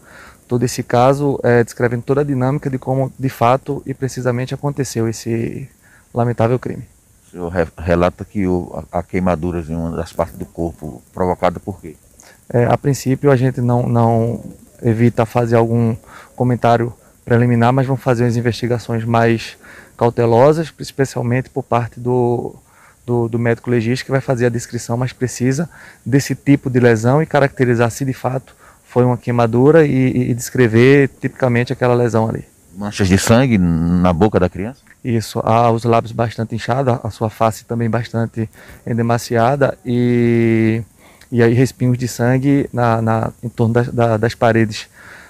todo 0.52 0.64
esse 0.64 0.82
caso, 0.82 1.40
é, 1.42 1.64
descrevendo 1.64 2.02
toda 2.02 2.20
a 2.20 2.24
dinâmica 2.24 2.68
de 2.68 2.78
como 2.78 3.10
de 3.18 3.30
fato 3.30 3.82
e 3.86 3.94
precisamente 3.94 4.52
aconteceu 4.52 5.08
esse 5.08 5.66
lamentável 6.12 6.58
crime. 6.58 6.82
O 7.26 7.30
senhor 7.30 7.50
relata 7.78 8.22
que 8.22 8.46
o, 8.46 8.84
a 8.92 9.02
queimaduras 9.02 9.70
em 9.70 9.74
uma 9.74 9.96
das 9.96 10.12
partes 10.12 10.36
do 10.36 10.44
corpo 10.44 11.02
provocada 11.10 11.58
por 11.58 11.80
quê? 11.80 11.96
É, 12.52 12.66
a 12.66 12.76
princípio 12.76 13.30
a 13.30 13.36
gente 13.36 13.62
não, 13.62 13.88
não 13.88 14.44
evita 14.82 15.24
fazer 15.24 15.56
algum 15.56 15.96
comentário 16.36 16.92
preliminar, 17.24 17.72
mas 17.72 17.86
vamos 17.86 18.02
fazer 18.02 18.26
as 18.26 18.36
investigações 18.36 19.06
mais 19.06 19.56
cautelosas, 19.96 20.70
especialmente 20.78 21.48
por 21.48 21.62
parte 21.62 21.98
do, 21.98 22.54
do, 23.06 23.26
do, 23.26 23.38
médico 23.38 23.70
legista, 23.70 24.04
que 24.04 24.10
vai 24.10 24.20
fazer 24.20 24.44
a 24.44 24.50
descrição 24.50 24.98
mais 24.98 25.14
precisa 25.14 25.66
desse 26.04 26.34
tipo 26.34 26.68
de 26.68 26.78
lesão 26.78 27.22
e 27.22 27.26
caracterizar 27.26 27.90
se 27.90 28.04
de 28.04 28.12
fato 28.12 28.54
foi 28.92 29.06
uma 29.06 29.16
queimadura 29.16 29.86
e, 29.86 30.30
e 30.30 30.34
descrever 30.34 31.08
tipicamente 31.18 31.72
aquela 31.72 31.94
lesão 31.94 32.28
ali. 32.28 32.44
Manchas 32.76 33.08
de 33.08 33.16
sangue 33.16 33.56
na 33.56 34.12
boca 34.12 34.38
da 34.38 34.50
criança? 34.50 34.82
Isso, 35.02 35.40
há 35.42 35.70
os 35.70 35.84
lábios 35.84 36.12
bastante 36.12 36.54
inchados, 36.54 36.98
a 37.02 37.10
sua 37.10 37.30
face 37.30 37.64
também 37.64 37.88
bastante 37.88 38.50
endemaciada 38.86 39.78
e, 39.84 40.82
e 41.30 41.42
aí 41.42 41.54
respingos 41.54 41.96
de 41.96 42.06
sangue 42.06 42.68
na, 42.70 43.00
na 43.00 43.32
em 43.42 43.48
torno 43.48 43.72
das, 43.72 43.88
da, 43.88 44.18
das 44.18 44.34
paredes 44.34 44.88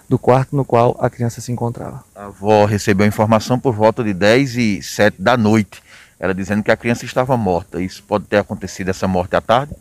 do 0.09 0.19
quarto 0.19 0.57
no 0.57 0.64
qual 0.64 0.97
a 0.99 1.09
criança 1.09 1.40
se 1.40 1.52
encontrava. 1.52 2.02
A 2.16 2.26
avó 2.26 2.64
recebeu 2.64 3.04
a 3.04 3.09
informação 3.09 3.61
por 3.61 3.75
volta 3.75 4.02
de 4.02 4.12
10 4.12 4.57
e 4.57 4.83
7 4.83 5.23
da 5.23 5.37
noite, 5.37 5.81
ela 6.19 6.35
dizendo 6.35 6.64
que 6.64 6.71
a 6.73 6.76
criança 6.76 7.04
estava 7.04 7.37
morta. 7.37 7.81
Isso 7.81 8.02
pode 8.02 8.25
ter 8.25 8.38
acontecido 8.38 8.88
essa 8.88 9.07
morte 9.07 9.37
à 9.37 9.40
tarde? 9.40 9.73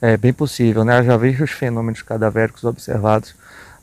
É 0.00 0.16
bem 0.16 0.32
possível, 0.32 0.84
né? 0.84 1.02
Já 1.02 1.16
vejo 1.16 1.44
os 1.44 1.50
fenômenos 1.50 2.02
cadavéricos 2.02 2.64
observados 2.64 3.34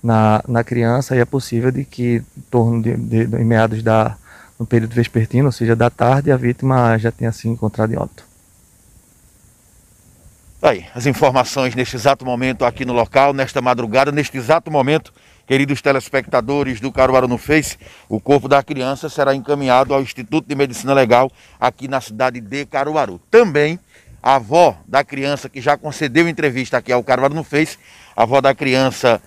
na, 0.01 0.41
na 0.47 0.63
criança 0.63 1.15
e 1.15 1.19
é 1.19 1.25
possível 1.25 1.71
de 1.71 1.83
que 1.83 2.23
em 2.37 2.41
torno 2.49 2.81
de, 2.81 2.95
de, 2.95 3.25
de 3.25 3.37
em 3.37 3.43
meados 3.43 3.83
da 3.83 4.17
no 4.57 4.65
período 4.65 4.95
vespertino, 4.95 5.47
ou 5.47 5.51
seja, 5.51 5.75
da 5.75 5.89
tarde, 5.89 6.31
a 6.31 6.37
vítima 6.37 6.97
já 6.97 7.11
tenha 7.11 7.31
se 7.31 7.45
encontrado 7.45 7.91
em 7.91 7.97
óbito. 7.97 8.23
Aí, 10.61 10.85
as 10.95 11.05
informações 11.05 11.75
neste 11.75 11.97
exato 11.97 12.25
momento 12.25 12.63
aqui 12.63 12.85
no 12.85 12.93
local, 12.93 13.33
nesta 13.33 13.61
madrugada, 13.61 14.13
neste 14.13 14.37
exato 14.37 14.71
momento, 14.71 15.11
Queridos 15.47 15.79
telespectadores 15.79 16.79
do 16.79 16.91
Caruaru 16.91 17.27
no 17.27 17.37
Face, 17.37 17.77
o 18.09 18.19
corpo 18.19 18.47
da 18.47 18.63
criança 18.63 19.07
será 19.09 19.35
encaminhado 19.35 19.93
ao 19.93 20.01
Instituto 20.01 20.47
de 20.47 20.55
Medicina 20.55 20.91
Legal 20.91 21.31
aqui 21.59 21.87
na 21.87 22.01
cidade 22.01 22.41
de 22.41 22.65
Caruaru. 22.65 23.21
Também 23.29 23.79
a 24.25 24.37
avó 24.37 24.75
da 24.87 25.03
criança 25.03 25.47
que 25.47 25.61
já 25.61 25.77
concedeu 25.77 26.27
entrevista 26.27 26.79
aqui 26.79 26.91
ao 26.91 27.03
Caruaru 27.03 27.35
no 27.35 27.43
Face, 27.43 27.77
a 28.17 28.23
avó 28.23 28.41
da 28.41 28.55
criança, 28.55 29.21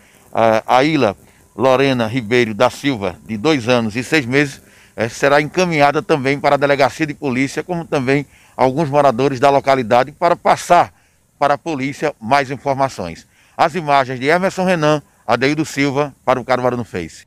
a 0.66 0.82
Ilha 0.82 1.14
Lorena 1.56 2.08
Ribeiro 2.08 2.52
da 2.52 2.68
Silva, 2.68 3.14
de 3.24 3.36
dois 3.36 3.68
anos 3.68 3.94
e 3.94 4.02
seis 4.02 4.26
meses, 4.26 4.60
eh, 4.96 5.08
será 5.08 5.40
encaminhada 5.40 6.02
também 6.02 6.40
para 6.40 6.56
a 6.56 6.58
delegacia 6.58 7.06
de 7.06 7.14
polícia, 7.14 7.62
como 7.62 7.84
também 7.84 8.26
alguns 8.56 8.90
moradores 8.90 9.38
da 9.38 9.48
localidade, 9.50 10.10
para 10.10 10.34
passar 10.34 10.92
para 11.38 11.54
a 11.54 11.58
polícia 11.58 12.12
mais 12.20 12.50
informações. 12.50 13.24
As 13.56 13.76
imagens 13.76 14.18
de 14.18 14.26
Emerson 14.26 14.64
Renan, 14.64 15.00
Adeildo 15.24 15.64
Silva 15.64 16.12
para 16.24 16.40
o 16.40 16.44
Caruaru 16.44 16.76
no 16.76 16.84
Face. 16.84 17.24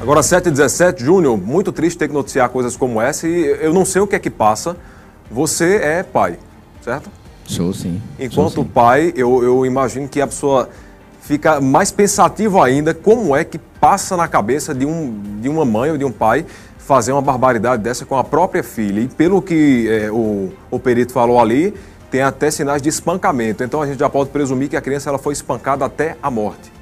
Agora 0.00 0.22
7h17, 0.22 1.00
Júnior, 1.00 1.36
muito 1.36 1.72
triste 1.72 1.98
ter 1.98 2.08
que 2.08 2.14
noticiar 2.14 2.48
coisas 2.48 2.74
como 2.74 3.02
essa 3.02 3.28
e 3.28 3.44
eu 3.60 3.74
não 3.74 3.84
sei 3.84 4.00
o 4.00 4.06
que 4.06 4.16
é 4.16 4.18
que 4.18 4.30
passa. 4.30 4.74
Você 5.30 5.76
é 5.76 6.02
pai, 6.02 6.38
certo? 6.82 7.10
Sou 7.44 7.72
sim. 7.72 8.00
Enquanto 8.18 8.52
Sou, 8.52 8.64
sim. 8.64 8.70
pai, 8.72 9.12
eu, 9.16 9.42
eu 9.42 9.66
imagino 9.66 10.08
que 10.08 10.20
a 10.20 10.26
pessoa 10.26 10.68
fica 11.20 11.60
mais 11.60 11.90
pensativo 11.90 12.62
ainda 12.62 12.94
como 12.94 13.34
é 13.34 13.44
que 13.44 13.58
passa 13.58 14.16
na 14.16 14.28
cabeça 14.28 14.74
de, 14.74 14.86
um, 14.86 15.38
de 15.40 15.48
uma 15.48 15.64
mãe 15.64 15.90
ou 15.90 15.98
de 15.98 16.04
um 16.04 16.12
pai 16.12 16.44
fazer 16.78 17.12
uma 17.12 17.22
barbaridade 17.22 17.82
dessa 17.82 18.04
com 18.04 18.16
a 18.16 18.24
própria 18.24 18.62
filha. 18.62 19.00
E 19.00 19.08
pelo 19.08 19.40
que 19.40 19.88
é, 19.88 20.10
o, 20.10 20.52
o 20.70 20.78
perito 20.78 21.12
falou 21.12 21.38
ali, 21.40 21.72
tem 22.10 22.22
até 22.22 22.50
sinais 22.50 22.82
de 22.82 22.88
espancamento. 22.88 23.62
Então 23.62 23.80
a 23.80 23.86
gente 23.86 23.98
já 23.98 24.08
pode 24.08 24.30
presumir 24.30 24.68
que 24.68 24.76
a 24.76 24.80
criança 24.80 25.08
ela 25.08 25.18
foi 25.18 25.32
espancada 25.32 25.84
até 25.84 26.16
a 26.22 26.30
morte. 26.30 26.72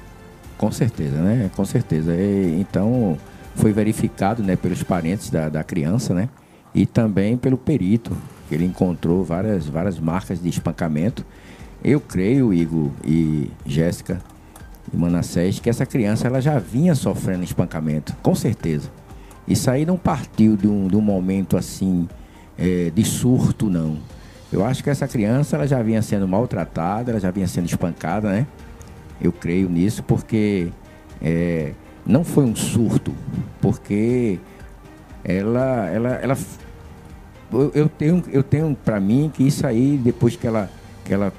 Com 0.57 0.71
certeza, 0.71 1.15
né? 1.15 1.49
Com 1.55 1.63
certeza. 1.63 2.13
E, 2.13 2.59
então, 2.59 3.17
foi 3.55 3.71
verificado 3.71 4.41
né, 4.41 4.55
pelos 4.55 4.81
parentes 4.83 5.29
da, 5.29 5.47
da 5.47 5.63
criança, 5.63 6.13
né? 6.13 6.27
E 6.73 6.85
também 6.85 7.37
pelo 7.37 7.57
perito, 7.57 8.15
ele 8.55 8.65
encontrou 8.65 9.23
várias, 9.23 9.67
várias 9.67 9.99
marcas 9.99 10.41
de 10.41 10.49
espancamento. 10.49 11.25
Eu 11.83 11.99
creio, 11.99 12.53
Igor 12.53 12.91
e 13.05 13.49
Jéssica 13.65 14.21
e 14.93 14.97
Manassés, 14.97 15.59
que 15.59 15.69
essa 15.69 15.85
criança 15.85 16.27
ela 16.27 16.41
já 16.41 16.59
vinha 16.59 16.95
sofrendo 16.95 17.43
espancamento, 17.43 18.15
com 18.21 18.35
certeza. 18.35 18.89
Isso 19.47 19.69
aí 19.71 19.85
não 19.85 19.97
partiu 19.97 20.55
de 20.55 20.67
um, 20.67 20.87
de 20.87 20.95
um 20.95 21.01
momento 21.01 21.57
assim 21.57 22.07
é, 22.57 22.91
de 22.93 23.03
surto, 23.03 23.69
não. 23.69 23.97
Eu 24.51 24.65
acho 24.65 24.83
que 24.83 24.89
essa 24.89 25.07
criança 25.07 25.55
ela 25.55 25.67
já 25.67 25.81
vinha 25.81 26.01
sendo 26.01 26.27
maltratada, 26.27 27.11
ela 27.11 27.19
já 27.19 27.31
vinha 27.31 27.47
sendo 27.47 27.65
espancada, 27.65 28.29
né? 28.29 28.47
Eu 29.21 29.31
creio 29.31 29.69
nisso 29.69 30.03
porque 30.03 30.69
é, 31.21 31.73
não 32.05 32.23
foi 32.23 32.45
um 32.45 32.55
surto, 32.55 33.13
porque 33.61 34.39
ela, 35.23 35.87
ela, 35.89 36.09
ela 36.15 36.37
eu, 37.73 37.89
tenho, 37.89 38.23
eu 38.31 38.43
tenho 38.43 38.77
para 38.83 38.99
mim 38.99 39.31
que 39.33 39.43
isso 39.43 39.65
aí 39.65 39.97
depois 39.97 40.35
que 40.35 40.45
ela, 40.45 40.69
que 41.03 41.13
ela 41.13 41.33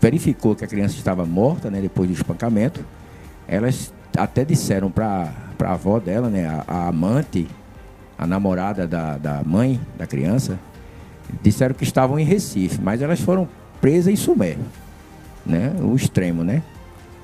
verificou 0.00 0.54
que 0.54 0.64
a 0.64 0.68
criança 0.68 0.96
estava 0.96 1.24
morta, 1.24 1.70
né, 1.70 1.80
depois 1.80 2.08
do 2.08 2.14
espancamento, 2.14 2.84
elas 3.48 3.92
até 4.16 4.44
disseram 4.44 4.90
para 4.90 5.32
a 5.60 5.72
avó 5.72 5.98
dela, 5.98 6.28
né, 6.28 6.46
a, 6.46 6.64
a, 6.66 6.88
amante, 6.88 7.48
a 8.18 8.26
namorada 8.26 8.86
da, 8.86 9.16
da 9.16 9.42
mãe 9.44 9.80
da 9.96 10.06
criança, 10.06 10.58
disseram 11.42 11.74
que 11.74 11.84
estavam 11.84 12.18
em 12.18 12.24
Recife, 12.24 12.80
mas 12.80 13.02
elas 13.02 13.20
foram 13.20 13.48
presas 13.80 14.12
em 14.12 14.16
Sumé, 14.16 14.56
né, 15.44 15.72
o 15.80 15.94
extremo, 15.94 16.44
né? 16.44 16.62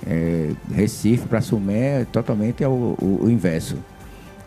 É, 0.07 0.53
Recife 0.73 1.29
para 1.29 1.43
Sumé 1.43 2.07
totalmente 2.11 2.65
é 2.65 2.69
o, 2.69 2.97
o, 2.99 3.21
o, 3.25 3.31
inverso. 3.31 3.77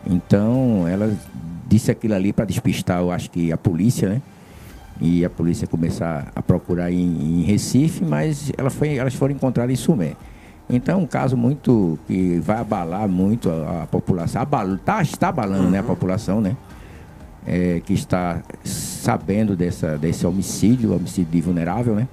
Então, 0.04 0.86
ela 0.88 1.16
disse 1.66 1.90
aquilo 1.90 2.14
ali 2.14 2.32
para 2.32 2.44
despistar, 2.44 3.00
eu 3.00 3.10
acho 3.10 3.30
que 3.30 3.52
a 3.52 3.56
polícia, 3.56 4.08
né? 4.08 4.22
E 5.00 5.24
a 5.24 5.30
polícia 5.30 5.66
começar 5.66 6.30
a 6.34 6.42
procurar 6.42 6.90
em, 6.90 7.40
em 7.40 7.42
Recife, 7.42 8.04
mas 8.04 8.52
ela 8.56 8.70
foi, 8.70 8.96
elas 8.96 9.14
foram 9.14 9.34
encontradas 9.34 9.72
em 9.72 9.76
Sumé. 9.76 10.14
Então, 10.68 11.00
um 11.00 11.06
caso 11.06 11.36
muito 11.36 11.98
que 12.06 12.38
vai 12.38 12.58
abalar 12.58 13.08
muito 13.08 13.50
a, 13.50 13.82
a 13.82 13.86
população, 13.86 14.40
abala, 14.40 14.80
tá, 14.82 15.02
está 15.02 15.28
abalando 15.28 15.68
né, 15.68 15.80
a 15.80 15.82
população, 15.82 16.40
né? 16.40 16.56
É, 17.46 17.82
que 17.84 17.92
está 17.92 18.40
sabendo 18.64 19.54
dessa, 19.54 19.98
desse 19.98 20.26
homicídio, 20.26 20.94
homicídio 20.94 21.42
vulnerável, 21.42 21.94
né? 21.94 22.08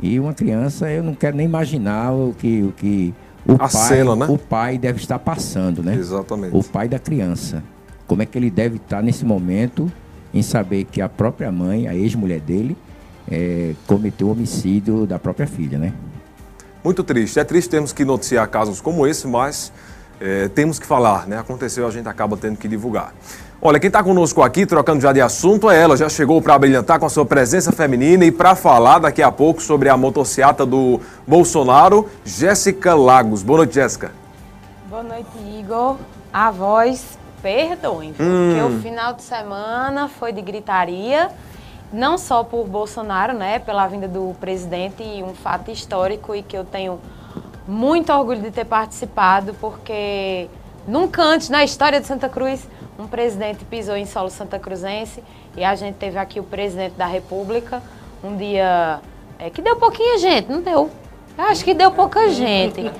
E 0.00 0.20
uma 0.20 0.32
criança, 0.32 0.90
eu 0.90 1.02
não 1.02 1.14
quero 1.14 1.36
nem 1.36 1.46
imaginar 1.46 2.12
o 2.12 2.34
que 2.38 2.62
o, 2.62 2.72
que 2.72 3.14
o, 3.46 3.58
pai, 3.58 3.68
cena, 3.68 4.16
né? 4.16 4.26
o 4.28 4.38
pai 4.38 4.78
deve 4.78 4.98
estar 5.00 5.18
passando, 5.18 5.82
né? 5.82 5.96
Exatamente. 5.96 6.56
O 6.56 6.62
pai 6.62 6.88
da 6.88 6.98
criança. 6.98 7.62
Como 8.06 8.22
é 8.22 8.26
que 8.26 8.38
ele 8.38 8.50
deve 8.50 8.76
estar 8.76 9.02
nesse 9.02 9.24
momento 9.24 9.90
em 10.32 10.42
saber 10.42 10.84
que 10.84 11.00
a 11.00 11.08
própria 11.08 11.50
mãe, 11.52 11.86
a 11.86 11.94
ex-mulher 11.94 12.40
dele, 12.40 12.76
é, 13.30 13.74
cometeu 13.86 14.28
o 14.28 14.32
homicídio 14.32 15.06
da 15.06 15.18
própria 15.18 15.46
filha, 15.46 15.78
né? 15.78 15.92
Muito 16.82 17.04
triste. 17.04 17.38
É 17.38 17.44
triste 17.44 17.70
termos 17.70 17.92
que 17.92 18.04
noticiar 18.04 18.48
casos 18.48 18.80
como 18.80 19.06
esse, 19.06 19.26
mas 19.28 19.72
é, 20.20 20.48
temos 20.48 20.78
que 20.78 20.86
falar, 20.86 21.26
né? 21.26 21.38
Aconteceu, 21.38 21.86
a 21.86 21.90
gente 21.90 22.08
acaba 22.08 22.36
tendo 22.36 22.56
que 22.56 22.66
divulgar. 22.66 23.14
Olha, 23.64 23.78
quem 23.78 23.86
está 23.86 24.02
conosco 24.02 24.42
aqui, 24.42 24.66
trocando 24.66 25.00
já 25.00 25.12
de 25.12 25.20
assunto, 25.20 25.70
é 25.70 25.80
ela. 25.80 25.96
Já 25.96 26.08
chegou 26.08 26.42
para 26.42 26.58
brilhantar 26.58 26.98
com 26.98 27.06
a 27.06 27.08
sua 27.08 27.24
presença 27.24 27.70
feminina 27.70 28.24
e 28.24 28.32
para 28.32 28.56
falar 28.56 28.98
daqui 28.98 29.22
a 29.22 29.30
pouco 29.30 29.62
sobre 29.62 29.88
a 29.88 29.96
motociata 29.96 30.66
do 30.66 31.00
Bolsonaro, 31.24 32.08
Jéssica 32.24 32.92
Lagos. 32.94 33.44
Boa 33.44 33.58
noite, 33.58 33.74
Jéssica. 33.74 34.10
Boa 34.90 35.04
noite, 35.04 35.28
Igor. 35.60 35.96
A 36.32 36.50
voz 36.50 37.16
perdoem, 37.42 38.12
porque 38.12 38.62
o 38.62 38.80
final 38.80 39.12
de 39.12 39.22
semana 39.22 40.08
foi 40.08 40.32
de 40.32 40.40
gritaria, 40.40 41.30
não 41.92 42.16
só 42.16 42.42
por 42.44 42.66
Bolsonaro, 42.66 43.34
né, 43.34 43.58
pela 43.58 43.86
vinda 43.86 44.08
do 44.08 44.34
presidente 44.40 45.02
e 45.02 45.22
um 45.22 45.34
fato 45.34 45.70
histórico 45.70 46.34
e 46.34 46.42
que 46.42 46.56
eu 46.56 46.64
tenho 46.64 47.00
muito 47.66 48.12
orgulho 48.12 48.40
de 48.40 48.50
ter 48.50 48.64
participado, 48.64 49.54
porque 49.60 50.48
nunca 50.86 51.22
antes 51.22 51.48
na 51.48 51.62
história 51.64 52.00
de 52.00 52.06
Santa 52.06 52.28
Cruz 52.28 52.66
um 52.98 53.06
presidente 53.06 53.64
pisou 53.64 53.96
em 53.96 54.06
solo 54.06 54.30
santa 54.30 54.58
cruzense 54.58 55.22
e 55.56 55.64
a 55.64 55.74
gente 55.74 55.96
teve 55.96 56.18
aqui 56.18 56.40
o 56.40 56.44
presidente 56.44 56.94
da 56.94 57.06
República, 57.06 57.82
um 58.22 58.36
dia 58.36 59.00
é, 59.38 59.50
que 59.50 59.60
deu 59.60 59.76
pouquinha 59.76 60.18
gente, 60.18 60.50
não 60.50 60.60
deu. 60.60 60.90
Eu 61.36 61.44
acho 61.44 61.64
que 61.64 61.72
deu 61.72 61.90
pouca 61.90 62.28
gente. 62.30 62.90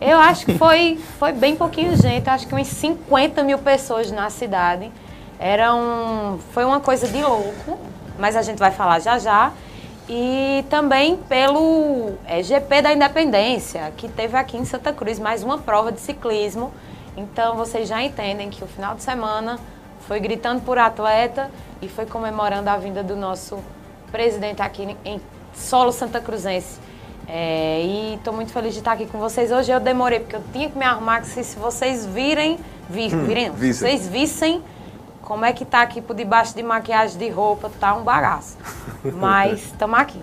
Eu 0.00 0.18
acho 0.18 0.44
que 0.44 0.58
foi, 0.58 0.98
foi 1.18 1.32
bem 1.32 1.54
pouquinho 1.56 1.96
gente, 1.96 2.28
acho 2.28 2.46
que 2.46 2.54
uns 2.54 2.66
50 2.66 3.42
mil 3.42 3.58
pessoas 3.58 4.10
na 4.10 4.28
cidade. 4.28 4.90
Era 5.38 5.74
um, 5.74 6.38
foi 6.52 6.64
uma 6.64 6.80
coisa 6.80 7.06
de 7.06 7.22
louco, 7.22 7.78
mas 8.18 8.36
a 8.36 8.42
gente 8.42 8.58
vai 8.58 8.70
falar 8.70 8.98
já 9.00 9.18
já. 9.18 9.52
E 10.08 10.64
também 10.70 11.16
pelo 11.16 12.14
é, 12.26 12.42
GP 12.42 12.82
da 12.82 12.92
Independência, 12.92 13.92
que 13.96 14.08
teve 14.08 14.36
aqui 14.36 14.56
em 14.56 14.64
Santa 14.64 14.92
Cruz 14.92 15.18
mais 15.18 15.42
uma 15.42 15.58
prova 15.58 15.90
de 15.90 16.00
ciclismo. 16.00 16.72
Então 17.16 17.56
vocês 17.56 17.88
já 17.88 18.02
entendem 18.02 18.50
que 18.50 18.62
o 18.62 18.66
final 18.66 18.94
de 18.94 19.02
semana 19.02 19.58
foi 20.00 20.20
gritando 20.20 20.60
por 20.62 20.78
atleta 20.78 21.50
e 21.82 21.88
foi 21.88 22.06
comemorando 22.06 22.70
a 22.70 22.76
vinda 22.76 23.02
do 23.02 23.16
nosso 23.16 23.58
presidente 24.12 24.62
aqui 24.62 24.96
em 25.04 25.20
solo 25.54 25.90
santa 25.92 26.20
cruzense. 26.20 26.85
É, 27.28 27.82
e 27.82 28.14
estou 28.14 28.32
muito 28.32 28.52
feliz 28.52 28.72
de 28.72 28.78
estar 28.78 28.92
aqui 28.92 29.06
com 29.06 29.18
vocês 29.18 29.50
hoje. 29.50 29.70
Eu 29.70 29.80
demorei 29.80 30.20
porque 30.20 30.36
eu 30.36 30.42
tinha 30.52 30.70
que 30.70 30.78
me 30.78 30.84
arrumar, 30.84 31.20
que 31.20 31.26
se, 31.28 31.42
se 31.42 31.56
vocês 31.58 32.06
virem, 32.06 32.58
vi, 32.88 33.12
Hum, 33.12 33.24
virem, 33.24 33.50
vissem. 33.50 33.72
se 33.72 33.78
vocês 33.80 34.06
vissem 34.08 34.62
como 35.22 35.44
é 35.44 35.52
que 35.52 35.64
tá 35.64 35.82
aqui 35.82 36.00
por 36.00 36.14
debaixo 36.14 36.54
de 36.54 36.62
maquiagem 36.62 37.18
de 37.18 37.28
roupa, 37.28 37.68
tá 37.80 37.94
um 37.94 38.02
bagaço. 38.04 38.56
Mas 39.02 39.60
estamos 39.64 39.98
aqui. 39.98 40.20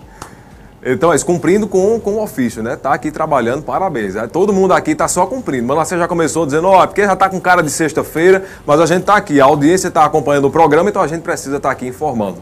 Então, 0.86 1.10
é 1.12 1.16
isso, 1.16 1.24
cumprindo 1.24 1.66
com, 1.66 1.98
com 1.98 2.12
o 2.16 2.22
ofício, 2.22 2.62
né? 2.62 2.76
Tá 2.76 2.92
aqui 2.92 3.10
trabalhando, 3.10 3.62
parabéns. 3.62 4.16
É, 4.16 4.26
Todo 4.26 4.52
mundo 4.52 4.72
aqui 4.72 4.94
tá 4.94 5.08
só 5.08 5.24
cumprindo. 5.26 5.66
Mas 5.66 5.88
você 5.88 5.96
já 5.98 6.06
começou 6.06 6.44
dizendo, 6.44 6.68
ó, 6.68 6.84
é 6.84 6.86
porque 6.86 7.04
já 7.04 7.16
tá 7.16 7.28
com 7.28 7.40
cara 7.40 7.62
de 7.62 7.70
sexta-feira, 7.70 8.44
mas 8.66 8.78
a 8.80 8.84
gente 8.86 9.04
tá 9.04 9.14
aqui, 9.16 9.40
a 9.40 9.44
audiência 9.46 9.90
tá 9.90 10.04
acompanhando 10.04 10.46
o 10.46 10.50
programa, 10.50 10.90
então 10.90 11.00
a 11.00 11.06
gente 11.06 11.22
precisa 11.22 11.56
estar 11.56 11.70
aqui 11.70 11.86
informando. 11.86 12.38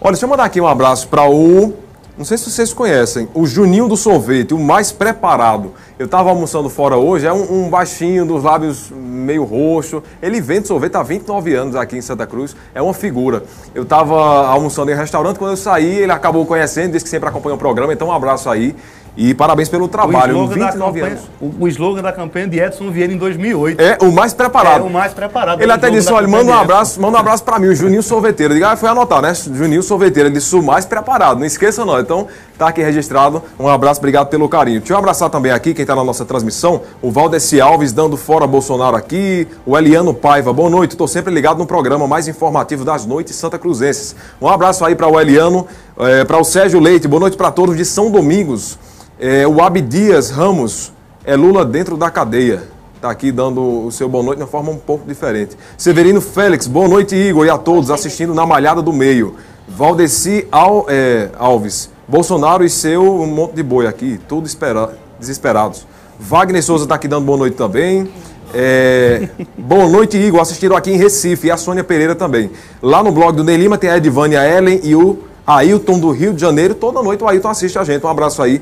Olha, 0.00 0.12
deixa 0.12 0.26
eu 0.26 0.28
mandar 0.30 0.44
aqui 0.44 0.60
um 0.60 0.66
abraço 0.66 1.08
para 1.08 1.28
o. 1.28 1.74
Não 2.18 2.24
sei 2.24 2.36
se 2.36 2.50
vocês 2.50 2.72
conhecem, 2.72 3.28
o 3.32 3.46
Juninho 3.46 3.86
do 3.86 3.96
Sorvete, 3.96 4.52
o 4.52 4.58
mais 4.58 4.90
preparado. 4.90 5.72
Eu 5.96 6.06
estava 6.06 6.30
almoçando 6.30 6.68
fora 6.68 6.96
hoje, 6.96 7.28
é 7.28 7.32
um, 7.32 7.66
um 7.66 7.70
baixinho, 7.70 8.26
dos 8.26 8.42
lábios 8.42 8.90
meio 8.90 9.44
roxo. 9.44 10.02
Ele 10.20 10.40
vende 10.40 10.66
sorvete 10.66 10.96
há 10.96 11.02
29 11.04 11.54
anos 11.54 11.76
aqui 11.76 11.96
em 11.96 12.00
Santa 12.00 12.26
Cruz, 12.26 12.56
é 12.74 12.82
uma 12.82 12.92
figura. 12.92 13.44
Eu 13.72 13.84
estava 13.84 14.48
almoçando 14.48 14.90
em 14.90 14.94
um 14.94 14.96
restaurante, 14.96 15.38
quando 15.38 15.52
eu 15.52 15.56
saí, 15.56 15.98
ele 15.98 16.10
acabou 16.10 16.44
conhecendo, 16.44 16.90
disse 16.90 17.04
que 17.04 17.10
sempre 17.10 17.28
acompanha 17.28 17.54
o 17.54 17.58
programa, 17.58 17.92
então 17.92 18.08
um 18.08 18.12
abraço 18.12 18.50
aí. 18.50 18.74
E 19.20 19.34
parabéns 19.34 19.68
pelo 19.68 19.88
trabalho, 19.88 20.38
o, 20.38 20.44
slogan 20.44 20.58
da 20.60 20.66
29 20.66 21.00
campanha, 21.00 21.18
anos. 21.18 21.30
o, 21.40 21.64
o 21.64 21.68
slogan 21.68 22.02
da 22.02 22.12
campanha 22.12 22.46
de 22.46 22.60
Edson 22.60 22.88
Vieira 22.88 23.12
em 23.12 23.16
2008. 23.16 23.80
É 23.80 23.98
o 24.00 24.12
mais 24.12 24.32
preparado. 24.32 24.84
É 24.84 24.86
o 24.86 24.88
mais 24.88 25.12
preparado. 25.12 25.60
Ele 25.60 25.72
É 25.72 25.74
até 25.74 25.90
disse, 25.90 26.12
olha, 26.12 26.28
manda 26.28 26.52
um 26.52 26.54
abraço, 26.54 27.02
manda 27.02 27.16
um 27.16 27.20
abraço 27.20 27.42
pra 27.42 27.58
mim, 27.58 27.66
o 27.66 27.74
Juninho 27.74 28.00
Sorveteiro. 28.00 28.52
Eu 28.52 28.58
digo, 28.58 28.70
ah, 28.70 28.76
foi 28.76 28.88
anotar, 28.88 29.20
né? 29.20 29.34
Juninho 29.34 29.82
Sorveteiro. 29.82 30.28
Ele 30.28 30.36
disse, 30.36 30.54
o 30.54 30.62
mais 30.62 30.86
preparado, 30.86 31.40
não 31.40 31.44
esqueça 31.44 31.84
não. 31.84 31.98
Então, 31.98 32.28
tá 32.56 32.68
aqui 32.68 32.80
registrado. 32.80 33.42
Um 33.58 33.66
abraço, 33.66 33.98
obrigado 33.98 34.28
pelo 34.28 34.48
carinho. 34.48 34.78
Deixa 34.78 34.92
eu 34.92 34.98
abraçar 34.98 35.28
também 35.28 35.50
aqui, 35.50 35.74
quem 35.74 35.84
tá 35.84 35.96
na 35.96 36.04
nossa 36.04 36.24
transmissão, 36.24 36.82
o 37.02 37.10
Valdeci 37.10 37.60
Alves, 37.60 37.90
dando 37.92 38.16
fora 38.16 38.46
Bolsonaro 38.46 38.94
aqui, 38.94 39.48
o 39.66 39.76
Eliano 39.76 40.14
Paiva. 40.14 40.52
Boa 40.52 40.70
noite, 40.70 40.96
tô 40.96 41.08
sempre 41.08 41.34
ligado 41.34 41.58
no 41.58 41.66
programa 41.66 42.06
mais 42.06 42.28
informativo 42.28 42.84
das 42.84 43.04
noites 43.04 43.34
Santa 43.34 43.58
Cruzenses. 43.58 44.14
Um 44.40 44.46
abraço 44.46 44.84
aí 44.84 44.94
para 44.94 45.08
o 45.08 45.18
Eliano, 45.20 45.66
eh, 45.98 46.24
para 46.24 46.38
o 46.38 46.44
Sérgio 46.44 46.78
Leite, 46.78 47.08
boa 47.08 47.18
noite 47.18 47.36
para 47.36 47.50
todos 47.50 47.76
de 47.76 47.84
São 47.84 48.12
Domingos. 48.12 48.78
Eh, 49.20 49.46
o 49.48 49.60
Abdias 49.60 50.30
Ramos, 50.30 50.92
é 51.24 51.34
Lula 51.34 51.64
dentro 51.64 51.96
da 51.96 52.10
cadeia. 52.10 52.62
Está 52.94 53.10
aqui 53.10 53.32
dando 53.32 53.86
o 53.86 53.90
seu 53.90 54.08
boa 54.08 54.22
noite 54.22 54.38
de 54.38 54.42
uma 54.44 54.48
forma 54.48 54.70
um 54.70 54.76
pouco 54.76 55.06
diferente. 55.06 55.56
Severino 55.76 56.20
Félix, 56.20 56.66
boa 56.66 56.88
noite, 56.88 57.14
Igor, 57.16 57.44
e 57.46 57.50
a 57.50 57.58
todos 57.58 57.90
assistindo 57.90 58.34
na 58.34 58.46
Malhada 58.46 58.80
do 58.80 58.92
Meio. 58.92 59.34
Valdeci 59.68 60.46
Al- 60.50 60.86
é, 60.88 61.30
Alves, 61.38 61.90
Bolsonaro 62.06 62.64
e 62.64 62.70
seu 62.70 63.02
um 63.02 63.26
monte 63.26 63.54
de 63.54 63.62
boi 63.62 63.86
aqui, 63.86 64.20
tudo 64.28 64.46
espera, 64.46 64.96
desesperados. 65.18 65.86
Wagner 66.18 66.62
Souza 66.62 66.84
está 66.84 66.94
aqui 66.94 67.06
dando 67.06 67.24
boa 67.24 67.38
noite 67.38 67.56
também. 67.56 68.08
É, 68.54 69.28
boa 69.56 69.88
noite, 69.88 70.16
Igor. 70.16 70.40
Assistiram 70.40 70.74
aqui 70.76 70.90
em 70.90 70.96
Recife 70.96 71.48
e 71.48 71.50
a 71.50 71.56
Sônia 71.56 71.84
Pereira 71.84 72.14
também. 72.14 72.50
Lá 72.82 73.02
no 73.02 73.12
blog 73.12 73.36
do 73.36 73.44
Ney 73.44 73.56
Lima 73.56 73.76
tem 73.78 73.90
a 73.90 73.96
Edvânia 73.96 74.44
Ellen 74.48 74.80
e 74.82 74.94
o 74.96 75.18
Ailton 75.46 75.98
do 76.00 76.10
Rio 76.10 76.32
de 76.32 76.40
Janeiro. 76.40 76.74
Toda 76.74 77.02
noite 77.02 77.22
o 77.22 77.28
Ailton 77.28 77.48
assiste 77.48 77.78
a 77.78 77.84
gente. 77.84 78.04
Um 78.04 78.08
abraço 78.08 78.42
aí. 78.42 78.60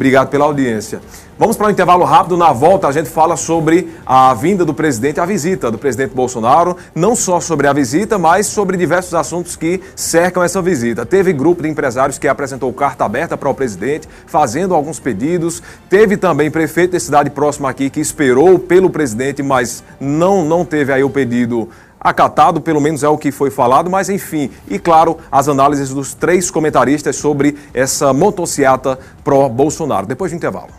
Obrigado 0.00 0.28
pela 0.28 0.46
audiência. 0.46 0.98
Vamos 1.38 1.58
para 1.58 1.66
um 1.66 1.70
intervalo 1.70 2.06
rápido. 2.06 2.34
Na 2.34 2.52
volta, 2.52 2.88
a 2.88 2.92
gente 2.92 3.10
fala 3.10 3.36
sobre 3.36 3.90
a 4.06 4.32
vinda 4.32 4.64
do 4.64 4.72
presidente, 4.72 5.20
a 5.20 5.26
visita 5.26 5.70
do 5.70 5.76
presidente 5.76 6.14
Bolsonaro. 6.14 6.74
Não 6.94 7.14
só 7.14 7.38
sobre 7.38 7.66
a 7.66 7.72
visita, 7.74 8.16
mas 8.16 8.46
sobre 8.46 8.78
diversos 8.78 9.12
assuntos 9.12 9.56
que 9.56 9.78
cercam 9.94 10.42
essa 10.42 10.62
visita. 10.62 11.04
Teve 11.04 11.34
grupo 11.34 11.62
de 11.62 11.68
empresários 11.68 12.18
que 12.18 12.26
apresentou 12.26 12.72
carta 12.72 13.04
aberta 13.04 13.36
para 13.36 13.50
o 13.50 13.54
presidente, 13.54 14.08
fazendo 14.26 14.74
alguns 14.74 14.98
pedidos. 14.98 15.62
Teve 15.90 16.16
também 16.16 16.50
prefeito 16.50 16.92
de 16.92 17.00
cidade 17.00 17.28
próxima 17.28 17.68
aqui 17.68 17.90
que 17.90 18.00
esperou 18.00 18.58
pelo 18.58 18.88
presidente, 18.88 19.42
mas 19.42 19.84
não, 20.00 20.42
não 20.42 20.64
teve 20.64 20.94
aí 20.94 21.04
o 21.04 21.10
pedido 21.10 21.68
acatado, 22.00 22.60
pelo 22.60 22.80
menos 22.80 23.02
é 23.02 23.08
o 23.08 23.18
que 23.18 23.30
foi 23.30 23.50
falado, 23.50 23.90
mas 23.90 24.08
enfim, 24.08 24.50
e 24.68 24.78
claro, 24.78 25.18
as 25.30 25.48
análises 25.48 25.90
dos 25.90 26.14
três 26.14 26.50
comentaristas 26.50 27.16
sobre 27.16 27.56
essa 27.74 28.12
motociata 28.12 28.98
pró-Bolsonaro. 29.22 30.06
Depois 30.06 30.32
do 30.32 30.36
intervalo. 30.36 30.70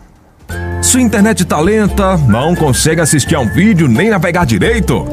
Sua 0.82 1.00
internet 1.00 1.44
tá 1.44 1.60
lenta, 1.60 2.16
não 2.16 2.54
consegue 2.54 3.00
assistir 3.00 3.36
a 3.36 3.40
um 3.40 3.48
vídeo 3.48 3.88
nem 3.88 4.10
navegar 4.10 4.44
direito? 4.44 5.06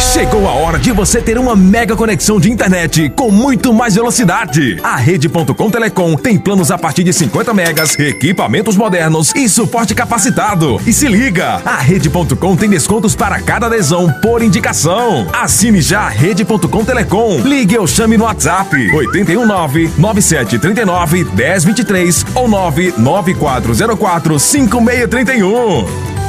Chegou 0.00 0.48
a 0.48 0.52
hora 0.52 0.78
de 0.78 0.90
você 0.92 1.20
ter 1.20 1.38
uma 1.38 1.54
mega 1.54 1.94
conexão 1.94 2.40
de 2.40 2.50
internet 2.50 3.12
com 3.14 3.30
muito 3.30 3.72
mais 3.72 3.94
velocidade. 3.94 4.80
A 4.82 4.96
Rede.com 4.96 5.70
Telecom 5.70 6.16
tem 6.16 6.38
planos 6.38 6.70
a 6.70 6.78
partir 6.78 7.04
de 7.04 7.12
50 7.12 7.52
megas, 7.52 7.98
equipamentos 7.98 8.76
modernos 8.76 9.32
e 9.36 9.46
suporte 9.48 9.94
capacitado. 9.94 10.80
E 10.86 10.92
se 10.92 11.06
liga, 11.06 11.60
a 11.64 11.76
Rede.com 11.76 12.56
tem 12.56 12.70
descontos 12.70 13.14
para 13.14 13.40
cada 13.42 13.66
adesão 13.66 14.10
por 14.22 14.42
indicação. 14.42 15.28
Assine 15.32 15.82
já 15.82 16.00
a 16.00 16.08
Rede.com 16.08 16.84
Telecom. 16.84 17.40
Ligue 17.42 17.76
ou 17.78 17.86
chame 17.86 18.16
no 18.16 18.24
WhatsApp 18.24 18.74
819 18.94 19.92
9739 19.98 21.24
1023 21.24 22.26
ou 22.34 22.48
99404 22.48 24.40
5631. 24.40 26.19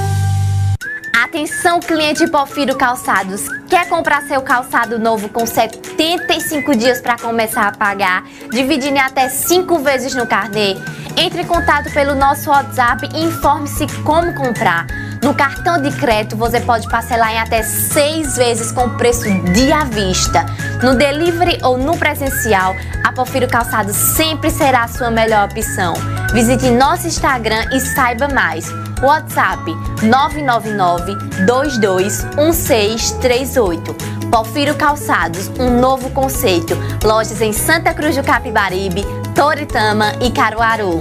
Atenção, 1.31 1.79
cliente 1.79 2.29
Porfiro 2.29 2.75
Calçados. 2.75 3.47
Quer 3.69 3.87
comprar 3.87 4.21
seu 4.23 4.41
calçado 4.41 4.99
novo 4.99 5.29
com 5.29 5.45
75 5.45 6.75
dias 6.75 6.99
para 6.99 7.17
começar 7.17 7.69
a 7.69 7.71
pagar, 7.71 8.25
dividindo 8.49 8.97
em 8.97 8.99
até 8.99 9.29
5 9.29 9.79
vezes 9.79 10.13
no 10.13 10.27
carnê? 10.27 10.75
Entre 11.15 11.43
em 11.43 11.47
contato 11.47 11.89
pelo 11.93 12.15
nosso 12.15 12.49
WhatsApp 12.49 13.07
e 13.15 13.23
informe-se 13.23 13.87
como 14.03 14.33
comprar. 14.35 14.85
No 15.21 15.33
cartão 15.35 15.79
de 15.79 15.91
crédito 15.91 16.35
você 16.35 16.59
pode 16.59 16.89
parcelar 16.89 17.31
em 17.31 17.39
até 17.39 17.61
6 17.61 18.37
vezes 18.37 18.71
com 18.71 18.89
preço 18.97 19.25
de 19.53 19.71
à 19.71 19.83
vista. 19.83 20.43
No 20.81 20.95
delivery 20.95 21.59
ou 21.63 21.77
no 21.77 21.95
presencial, 21.95 22.75
a 23.03 23.11
Porfiro 23.11 23.47
Calçados 23.47 23.95
sempre 23.95 24.49
será 24.49 24.85
a 24.85 24.87
sua 24.87 25.11
melhor 25.11 25.47
opção. 25.47 25.93
Visite 26.33 26.71
nosso 26.71 27.05
Instagram 27.05 27.65
e 27.71 27.79
saiba 27.79 28.27
mais. 28.27 28.65
WhatsApp 29.03 29.63
999 30.01 31.15
221638. 31.45 33.95
Porfiro 34.31 34.73
Calçados, 34.75 35.51
um 35.59 35.79
novo 35.79 36.09
conceito. 36.09 36.75
Lojas 37.03 37.41
em 37.41 37.53
Santa 37.53 37.93
Cruz 37.93 38.15
do 38.15 38.23
Capibaribe, 38.23 39.05
Toritama 39.35 40.13
e 40.19 40.31
Caruaru. 40.31 40.99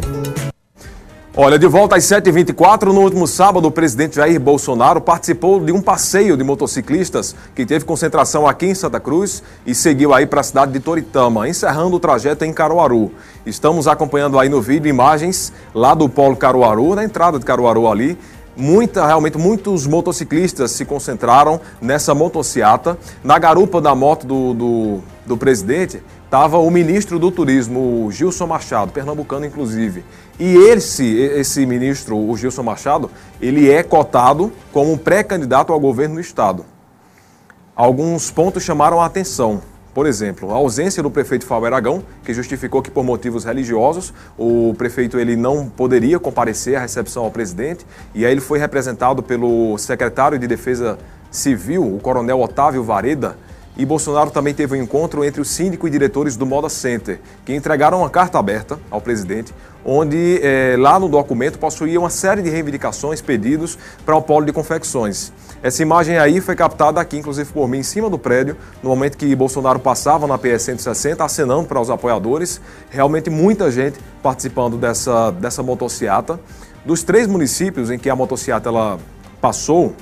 Olha, 1.37 1.57
de 1.57 1.69
volta 1.69 1.95
às 1.95 2.03
7h24, 2.03 2.87
no 2.87 3.03
último 3.03 3.25
sábado, 3.25 3.69
o 3.69 3.71
presidente 3.71 4.17
Jair 4.17 4.41
Bolsonaro 4.41 5.01
participou 5.01 5.61
de 5.61 5.71
um 5.71 5.81
passeio 5.81 6.37
de 6.37 6.43
motociclistas 6.43 7.37
que 7.55 7.65
teve 7.65 7.85
concentração 7.85 8.49
aqui 8.49 8.67
em 8.67 8.75
Santa 8.75 8.99
Cruz 8.99 9.41
e 9.65 9.73
seguiu 9.73 10.13
aí 10.13 10.27
para 10.27 10.41
a 10.41 10.43
cidade 10.43 10.73
de 10.73 10.81
Toritama, 10.81 11.49
encerrando 11.49 11.95
o 11.95 12.01
trajeto 12.01 12.45
em 12.45 12.53
Caruaru. 12.53 13.13
Estamos 13.47 13.87
acompanhando 13.87 14.41
aí 14.41 14.49
no 14.49 14.61
vídeo 14.61 14.91
imagens 14.91 15.53
lá 15.73 15.95
do 15.95 16.09
Polo 16.09 16.35
Caruaru, 16.35 16.97
na 16.97 17.05
entrada 17.05 17.39
de 17.39 17.45
Caruaru 17.45 17.87
ali. 17.87 18.19
Muita, 18.61 19.07
realmente, 19.07 19.39
muitos 19.39 19.87
motociclistas 19.87 20.71
se 20.73 20.85
concentraram 20.85 21.61
nessa 21.81 22.15
motociata. 22.15 22.99
Na 23.25 23.39
garupa 23.39 23.81
da 23.81 23.95
moto 23.95 24.27
do, 24.27 24.55
do 24.55 25.03
do 25.31 25.37
presidente, 25.37 26.03
estava 26.25 26.59
o 26.59 26.69
ministro 26.71 27.19
do 27.19 27.31
Turismo, 27.31 28.05
o 28.05 28.11
Gilson 28.11 28.49
Machado, 28.49 28.93
pernambucano 28.93 29.47
inclusive. 29.47 30.05
E 30.39 30.57
esse, 30.57 31.07
esse 31.17 31.65
ministro, 31.65 32.19
o 32.19 32.37
Gilson 32.37 32.65
Machado, 32.65 33.11
ele 33.41 33.71
é 33.71 33.83
cotado 33.83 34.53
como 34.73 34.93
um 34.93 34.99
pré-candidato 34.99 35.73
ao 35.73 35.79
governo 35.79 36.17
do 36.17 36.21
Estado. 36.21 36.67
Alguns 37.77 38.31
pontos 38.31 38.65
chamaram 38.65 39.01
a 39.01 39.07
atenção. 39.07 39.63
Por 39.93 40.07
exemplo, 40.07 40.53
a 40.53 40.55
ausência 40.55 41.03
do 41.03 41.11
prefeito 41.11 41.45
Fábio 41.45 41.67
Aragão, 41.67 42.03
que 42.25 42.33
justificou 42.33 42.81
que 42.81 42.91
por 42.91 43.03
motivos 43.03 43.45
religiosos 43.45 44.15
o 44.39 44.73
prefeito 44.79 45.19
ele 45.19 45.35
não 45.35 45.69
poderia 45.69 46.19
comparecer 46.19 46.77
à 46.77 46.81
recepção 46.81 47.25
ao 47.25 47.31
presidente, 47.31 47.85
e 48.15 48.25
aí 48.25 48.31
ele 48.31 48.41
foi 48.41 48.59
representado 48.59 49.21
pelo 49.21 49.77
secretário 49.79 50.39
de 50.39 50.47
Defesa 50.47 50.97
Civil, 51.31 51.83
o 51.83 51.99
coronel 51.99 52.41
Otávio 52.41 52.85
Vareda, 52.85 53.37
e 53.81 53.87
Bolsonaro 53.87 54.31
também 54.31 54.53
teve 54.53 54.77
um 54.77 54.83
encontro 54.83 55.25
entre 55.25 55.41
o 55.41 55.45
síndico 55.45 55.89
e 55.89 55.91
diretores 55.91 56.37
do 56.37 56.45
Moda 56.45 56.69
Center, 56.69 57.19
que 57.47 57.55
entregaram 57.55 58.01
uma 58.01 58.11
carta 58.11 58.39
aberta 58.39 58.79
ao 58.91 59.01
presidente, 59.01 59.55
onde 59.83 60.39
eh, 60.43 60.77
lá 60.79 61.01
no 61.01 61.09
documento 61.09 61.59
possuía 61.59 61.99
uma 61.99 62.11
série 62.11 62.43
de 62.43 62.51
reivindicações, 62.51 63.23
pedidos 63.23 63.79
para 64.05 64.15
o 64.15 64.21
polo 64.21 64.45
de 64.45 64.53
confecções. 64.53 65.33
Essa 65.63 65.81
imagem 65.81 66.19
aí 66.19 66.43
foi 66.43 66.55
captada 66.55 67.01
aqui, 67.01 67.17
inclusive 67.17 67.51
por 67.51 67.67
mim, 67.67 67.79
em 67.79 67.83
cima 67.83 68.11
do 68.11 68.19
prédio, 68.19 68.55
no 68.83 68.91
momento 68.91 69.17
que 69.17 69.35
Bolsonaro 69.35 69.79
passava 69.79 70.27
na 70.27 70.37
PS 70.37 70.65
160, 70.65 71.25
acenando 71.25 71.67
para 71.67 71.81
os 71.81 71.89
apoiadores. 71.89 72.61
Realmente 72.91 73.31
muita 73.31 73.71
gente 73.71 73.99
participando 74.23 74.77
dessa, 74.77 75.31
dessa 75.31 75.63
motociata. 75.63 76.39
Dos 76.85 77.03
três 77.03 77.27
municípios 77.27 77.91
em 77.91 77.99
que 77.99 78.11
a 78.11 78.15
motociata 78.15 78.69
ela 78.69 78.99
passou, 79.41 79.95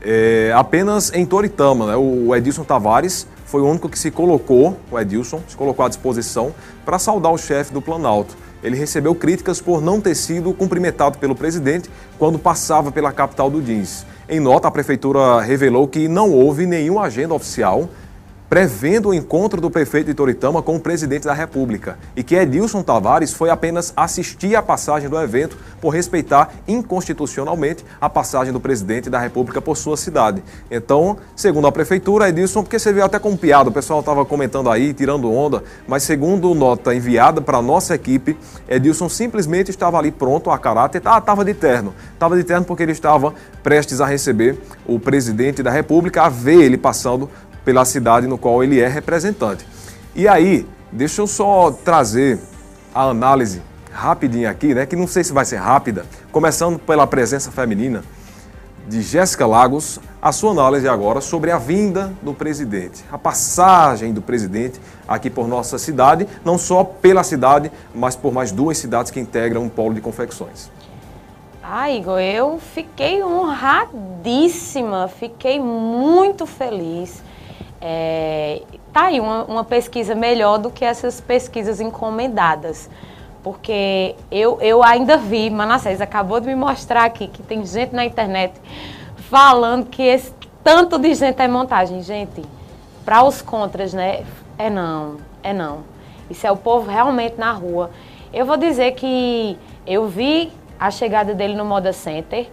é, 0.00 0.52
apenas 0.54 1.12
em 1.12 1.26
Toritama, 1.26 1.86
né? 1.86 1.96
o 1.96 2.34
Edilson 2.34 2.64
Tavares 2.64 3.26
foi 3.44 3.62
o 3.62 3.66
único 3.66 3.88
que 3.88 3.98
se 3.98 4.10
colocou, 4.10 4.76
o 4.90 4.98
Edilson, 4.98 5.40
se 5.48 5.56
colocou 5.56 5.84
à 5.84 5.88
disposição 5.88 6.54
para 6.84 6.98
saudar 6.98 7.32
o 7.32 7.38
chefe 7.38 7.72
do 7.72 7.80
Planalto. 7.80 8.36
Ele 8.62 8.76
recebeu 8.76 9.14
críticas 9.14 9.60
por 9.60 9.80
não 9.80 10.00
ter 10.00 10.14
sido 10.14 10.52
cumprimentado 10.52 11.18
pelo 11.18 11.34
presidente 11.34 11.88
quando 12.18 12.38
passava 12.38 12.90
pela 12.90 13.12
capital 13.12 13.48
do 13.48 13.62
Dins. 13.62 14.04
Em 14.28 14.40
nota, 14.40 14.68
a 14.68 14.70
prefeitura 14.70 15.40
revelou 15.40 15.88
que 15.88 16.08
não 16.08 16.30
houve 16.30 16.66
nenhuma 16.66 17.02
agenda 17.02 17.34
oficial 17.34 17.88
prevendo 18.48 19.10
o 19.10 19.14
encontro 19.14 19.60
do 19.60 19.70
prefeito 19.70 20.06
de 20.06 20.14
Toritama 20.14 20.62
com 20.62 20.76
o 20.76 20.80
presidente 20.80 21.24
da 21.24 21.34
República 21.34 21.98
e 22.16 22.22
que 22.22 22.34
Edilson 22.34 22.82
Tavares 22.82 23.32
foi 23.32 23.50
apenas 23.50 23.92
assistir 23.94 24.56
à 24.56 24.62
passagem 24.62 25.08
do 25.08 25.20
evento 25.20 25.56
por 25.80 25.90
respeitar 25.90 26.50
inconstitucionalmente 26.66 27.84
a 28.00 28.08
passagem 28.08 28.52
do 28.52 28.58
presidente 28.58 29.10
da 29.10 29.18
República 29.18 29.60
por 29.60 29.76
sua 29.76 29.96
cidade. 29.96 30.42
Então, 30.70 31.18
segundo 31.36 31.66
a 31.66 31.72
prefeitura, 31.72 32.28
Edilson, 32.28 32.62
porque 32.62 32.78
você 32.78 32.92
viu 32.92 33.04
até 33.04 33.18
com 33.18 33.36
piada, 33.36 33.68
o 33.68 33.72
pessoal 33.72 34.00
estava 34.00 34.24
comentando 34.24 34.70
aí, 34.70 34.94
tirando 34.94 35.30
onda, 35.30 35.62
mas 35.86 36.02
segundo 36.02 36.54
nota 36.54 36.94
enviada 36.94 37.42
para 37.42 37.58
a 37.58 37.62
nossa 37.62 37.94
equipe, 37.94 38.36
Edilson 38.66 39.08
simplesmente 39.08 39.70
estava 39.70 39.98
ali 39.98 40.10
pronto 40.10 40.50
a 40.50 40.58
caráter, 40.58 41.02
ah, 41.04 41.18
estava 41.18 41.44
de 41.44 41.52
terno, 41.52 41.94
estava 42.14 42.36
de 42.36 42.44
terno 42.44 42.64
porque 42.64 42.82
ele 42.82 42.92
estava 42.92 43.34
prestes 43.62 44.00
a 44.00 44.06
receber 44.06 44.58
o 44.86 44.98
presidente 44.98 45.62
da 45.62 45.70
República, 45.70 46.22
a 46.22 46.28
ver 46.28 46.62
ele 46.62 46.78
passando 46.78 47.28
pela 47.64 47.84
cidade 47.84 48.26
no 48.26 48.38
qual 48.38 48.62
ele 48.62 48.80
é 48.80 48.88
representante. 48.88 49.66
E 50.14 50.26
aí, 50.26 50.66
deixa 50.90 51.22
eu 51.22 51.26
só 51.26 51.70
trazer 51.70 52.38
a 52.94 53.02
análise 53.04 53.62
rapidinho 53.92 54.48
aqui, 54.48 54.74
né, 54.74 54.86
que 54.86 54.96
não 54.96 55.06
sei 55.06 55.24
se 55.24 55.32
vai 55.32 55.44
ser 55.44 55.56
rápida, 55.56 56.06
começando 56.30 56.78
pela 56.78 57.06
presença 57.06 57.50
feminina 57.50 58.02
de 58.88 59.02
Jéssica 59.02 59.46
Lagos, 59.46 60.00
a 60.20 60.32
sua 60.32 60.52
análise 60.52 60.88
agora 60.88 61.20
sobre 61.20 61.50
a 61.50 61.58
vinda 61.58 62.12
do 62.22 62.32
presidente, 62.32 63.04
a 63.12 63.18
passagem 63.18 64.14
do 64.14 64.22
presidente 64.22 64.80
aqui 65.06 65.28
por 65.28 65.46
nossa 65.46 65.78
cidade, 65.78 66.26
não 66.42 66.56
só 66.56 66.82
pela 66.82 67.22
cidade, 67.22 67.70
mas 67.94 68.16
por 68.16 68.32
mais 68.32 68.50
duas 68.50 68.78
cidades 68.78 69.10
que 69.10 69.20
integram 69.20 69.62
um 69.62 69.68
polo 69.68 69.94
de 69.94 70.00
confecções. 70.00 70.70
Ah, 71.62 71.90
Igor, 71.90 72.18
eu 72.18 72.58
fiquei 72.58 73.22
honradíssima, 73.22 75.06
fiquei 75.06 75.60
muito 75.60 76.46
feliz. 76.46 77.22
É, 77.80 78.62
tá 78.92 79.04
aí 79.04 79.20
uma, 79.20 79.44
uma 79.44 79.64
pesquisa 79.64 80.14
melhor 80.14 80.58
do 80.58 80.70
que 80.70 80.84
essas 80.84 81.20
pesquisas 81.20 81.80
encomendadas. 81.80 82.90
Porque 83.42 84.14
eu, 84.30 84.60
eu 84.60 84.82
ainda 84.82 85.16
vi, 85.16 85.48
Manassés 85.48 86.00
acabou 86.00 86.40
de 86.40 86.46
me 86.46 86.56
mostrar 86.56 87.04
aqui 87.04 87.28
que 87.28 87.42
tem 87.42 87.64
gente 87.64 87.94
na 87.94 88.04
internet 88.04 88.60
falando 89.16 89.86
que 89.86 90.02
esse 90.02 90.32
tanto 90.64 90.98
de 90.98 91.14
gente 91.14 91.40
é 91.40 91.48
montagem. 91.48 92.02
Gente, 92.02 92.42
para 93.04 93.22
os 93.22 93.40
contras, 93.40 93.94
né? 93.94 94.24
É 94.58 94.68
não, 94.68 95.16
é 95.42 95.52
não. 95.52 95.80
Isso 96.28 96.46
é 96.46 96.50
o 96.50 96.56
povo 96.56 96.90
realmente 96.90 97.38
na 97.38 97.52
rua. 97.52 97.90
Eu 98.32 98.44
vou 98.44 98.56
dizer 98.56 98.92
que 98.92 99.56
eu 99.86 100.08
vi 100.08 100.52
a 100.78 100.90
chegada 100.90 101.32
dele 101.32 101.54
no 101.54 101.64
Moda 101.64 101.92
Center. 101.92 102.48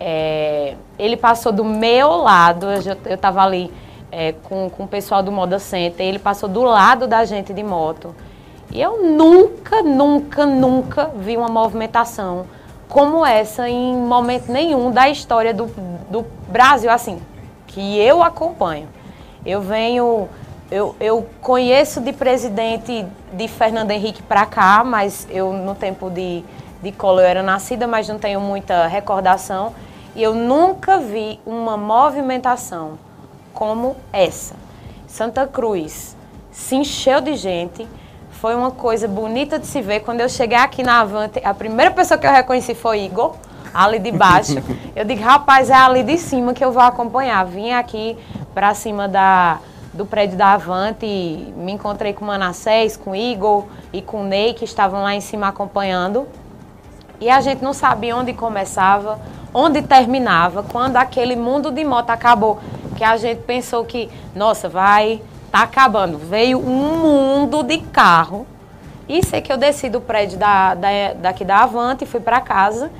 É, 0.00 0.76
ele 0.98 1.16
passou 1.16 1.52
do 1.52 1.64
meu 1.64 2.08
lado, 2.16 2.66
eu 3.04 3.14
estava 3.14 3.42
ali 3.42 3.70
é, 4.10 4.32
com, 4.32 4.70
com 4.70 4.84
o 4.84 4.88
pessoal 4.88 5.22
do 5.22 5.30
Moda 5.30 5.58
Center, 5.58 6.06
ele 6.06 6.18
passou 6.18 6.48
do 6.48 6.62
lado 6.62 7.06
da 7.06 7.24
gente 7.24 7.52
de 7.52 7.62
moto. 7.62 8.14
E 8.70 8.80
eu 8.80 9.02
nunca, 9.02 9.82
nunca, 9.82 10.44
nunca 10.44 11.10
vi 11.14 11.36
uma 11.36 11.48
movimentação 11.48 12.46
como 12.88 13.24
essa 13.24 13.68
em 13.68 13.94
momento 13.94 14.50
nenhum 14.50 14.90
da 14.90 15.08
história 15.08 15.52
do, 15.52 15.66
do 16.10 16.24
Brasil, 16.48 16.90
assim, 16.90 17.20
que 17.66 17.98
eu 17.98 18.22
acompanho. 18.22 18.88
Eu 19.44 19.60
venho, 19.60 20.28
eu, 20.70 20.96
eu 20.98 21.26
conheço 21.40 22.00
de 22.00 22.12
presidente 22.12 23.06
de 23.32 23.48
Fernando 23.48 23.90
Henrique 23.90 24.22
para 24.22 24.44
cá, 24.46 24.82
mas 24.84 25.26
eu 25.30 25.52
no 25.52 25.74
tempo 25.74 26.10
de, 26.10 26.44
de 26.82 26.92
Collor 26.92 27.20
eu 27.20 27.26
era 27.26 27.42
nascida, 27.42 27.86
mas 27.86 28.08
não 28.08 28.18
tenho 28.18 28.40
muita 28.40 28.86
recordação. 28.86 29.74
E 30.16 30.22
eu 30.22 30.34
nunca 30.34 30.98
vi 30.98 31.38
uma 31.46 31.76
movimentação 31.76 32.98
como 33.58 33.96
essa. 34.12 34.54
Santa 35.08 35.44
Cruz 35.44 36.16
se 36.52 36.76
encheu 36.76 37.20
de 37.20 37.34
gente, 37.34 37.88
foi 38.30 38.54
uma 38.54 38.70
coisa 38.70 39.08
bonita 39.08 39.58
de 39.58 39.66
se 39.66 39.82
ver. 39.82 39.98
Quando 39.98 40.20
eu 40.20 40.28
cheguei 40.28 40.56
aqui 40.56 40.84
na 40.84 41.00
Avante, 41.00 41.40
a 41.44 41.52
primeira 41.52 41.90
pessoa 41.90 42.16
que 42.16 42.24
eu 42.24 42.30
reconheci 42.30 42.72
foi 42.72 43.00
Igor, 43.00 43.34
ali 43.74 43.98
de 43.98 44.12
baixo. 44.12 44.62
eu 44.94 45.04
digo, 45.04 45.24
rapaz, 45.24 45.70
é 45.70 45.74
ali 45.74 46.04
de 46.04 46.16
cima 46.18 46.54
que 46.54 46.64
eu 46.64 46.70
vou 46.70 46.84
acompanhar. 46.84 47.44
Vim 47.46 47.72
aqui 47.72 48.16
para 48.54 48.72
cima 48.74 49.08
da, 49.08 49.58
do 49.92 50.06
prédio 50.06 50.38
da 50.38 50.52
Avante, 50.52 51.04
me 51.56 51.72
encontrei 51.72 52.12
com 52.12 52.24
Manassés, 52.24 52.96
com 52.96 53.10
o 53.10 53.16
Igor 53.16 53.64
e 53.92 54.00
com 54.00 54.22
Ney, 54.22 54.54
que 54.54 54.64
estavam 54.64 55.02
lá 55.02 55.16
em 55.16 55.20
cima 55.20 55.48
acompanhando. 55.48 56.28
E 57.20 57.28
a 57.28 57.40
gente 57.40 57.60
não 57.60 57.72
sabia 57.72 58.14
onde 58.14 58.32
começava, 58.32 59.18
onde 59.52 59.82
terminava, 59.82 60.62
quando 60.62 60.96
aquele 60.96 61.34
mundo 61.34 61.72
de 61.72 61.82
moto 61.82 62.10
acabou 62.10 62.60
que 62.98 63.04
a 63.04 63.16
gente 63.16 63.42
pensou 63.42 63.84
que, 63.84 64.10
nossa, 64.34 64.68
vai, 64.68 65.22
tá 65.52 65.62
acabando. 65.62 66.18
Veio 66.18 66.58
um 66.58 66.98
mundo 66.98 67.62
de 67.62 67.78
carro. 67.78 68.44
E 69.08 69.24
sei 69.24 69.40
que 69.40 69.52
eu 69.52 69.56
desci 69.56 69.88
do 69.88 70.00
prédio 70.00 70.36
da, 70.36 70.74
da, 70.74 70.88
daqui 71.14 71.44
da 71.44 71.62
Avante 71.62 72.02
e 72.02 72.06
fui 72.06 72.18
para 72.18 72.40
casa, 72.40 72.90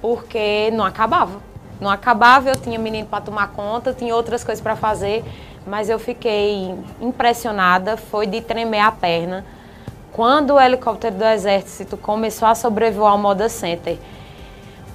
porque 0.00 0.70
não 0.72 0.86
acabava. 0.86 1.38
Não 1.78 1.90
acabava, 1.90 2.48
eu 2.48 2.56
tinha 2.56 2.78
menino 2.78 3.06
para 3.06 3.20
tomar 3.20 3.48
conta, 3.48 3.92
tinha 3.92 4.16
outras 4.16 4.42
coisas 4.42 4.62
para 4.62 4.74
fazer, 4.74 5.22
mas 5.66 5.90
eu 5.90 5.98
fiquei 5.98 6.74
impressionada, 7.00 7.98
foi 7.98 8.26
de 8.26 8.40
tremer 8.40 8.80
a 8.80 8.90
perna. 8.90 9.44
Quando 10.12 10.54
o 10.54 10.60
helicóptero 10.60 11.16
do 11.16 11.24
exército 11.24 11.98
começou 11.98 12.48
a 12.48 12.54
sobrevoar 12.54 13.14
o 13.14 13.18
Moda 13.18 13.48
Center, 13.50 13.98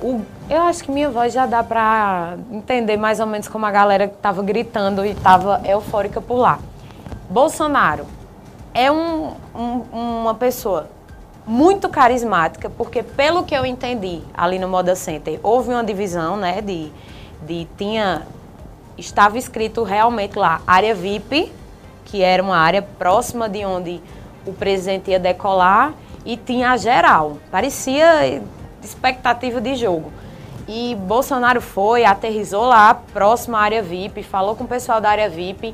o, 0.02 0.22
eu 0.50 0.62
acho 0.62 0.84
que 0.84 0.92
minha 0.92 1.10
voz 1.10 1.34
já 1.34 1.46
dá 1.46 1.64
para 1.64 2.38
entender 2.52 2.98
mais 2.98 3.20
ou 3.20 3.26
menos 3.26 3.48
como 3.48 3.66
a 3.66 3.72
galera 3.72 4.06
estava 4.06 4.44
gritando 4.44 5.06
e 5.06 5.12
estava 5.12 5.62
eufórica 5.66 6.22
por 6.22 6.36
lá. 6.36 6.60
Bolsonaro 7.30 8.06
é 8.74 8.92
um, 8.92 9.34
um, 9.56 9.84
uma 10.22 10.36
pessoa 10.36 10.90
muito 11.46 11.90
carismática, 11.90 12.70
porque 12.70 13.02
pelo 13.02 13.44
que 13.44 13.56
eu 13.56 13.66
entendi 13.66 14.22
ali 14.36 14.60
no 14.60 14.68
Moda 14.68 14.96
Center, 14.96 15.40
houve 15.42 15.70
uma 15.70 15.84
divisão, 15.84 16.38
né, 16.38 16.62
de, 16.62 16.92
de 17.46 17.68
tinha 17.78 18.28
estava 18.98 19.38
escrito 19.38 19.84
realmente 19.84 20.38
lá 20.38 20.62
área 20.68 20.94
VIP, 20.94 21.52
que 22.06 22.22
era 22.22 22.42
uma 22.42 22.58
área 22.58 22.82
próxima 22.82 23.48
de 23.48 23.66
onde 23.66 24.02
o 24.46 24.54
presidente 24.54 25.12
ia 25.12 25.20
decolar, 25.20 25.94
e 26.26 26.36
tinha 26.36 26.72
a 26.72 26.78
geral. 26.78 27.38
Parecia 27.50 28.42
expectativa 28.88 29.60
de 29.60 29.76
jogo. 29.76 30.12
E 30.68 30.96
Bolsonaro 30.96 31.62
foi, 31.62 32.04
aterrizou 32.04 32.66
lá, 32.66 32.94
próximo 33.14 33.56
à 33.56 33.62
área 33.62 33.82
VIP, 33.82 34.24
falou 34.24 34.56
com 34.56 34.66
o 34.66 34.68
pessoal 34.68 35.00
da 35.00 35.10
área 35.10 35.30
VIP, 35.30 35.74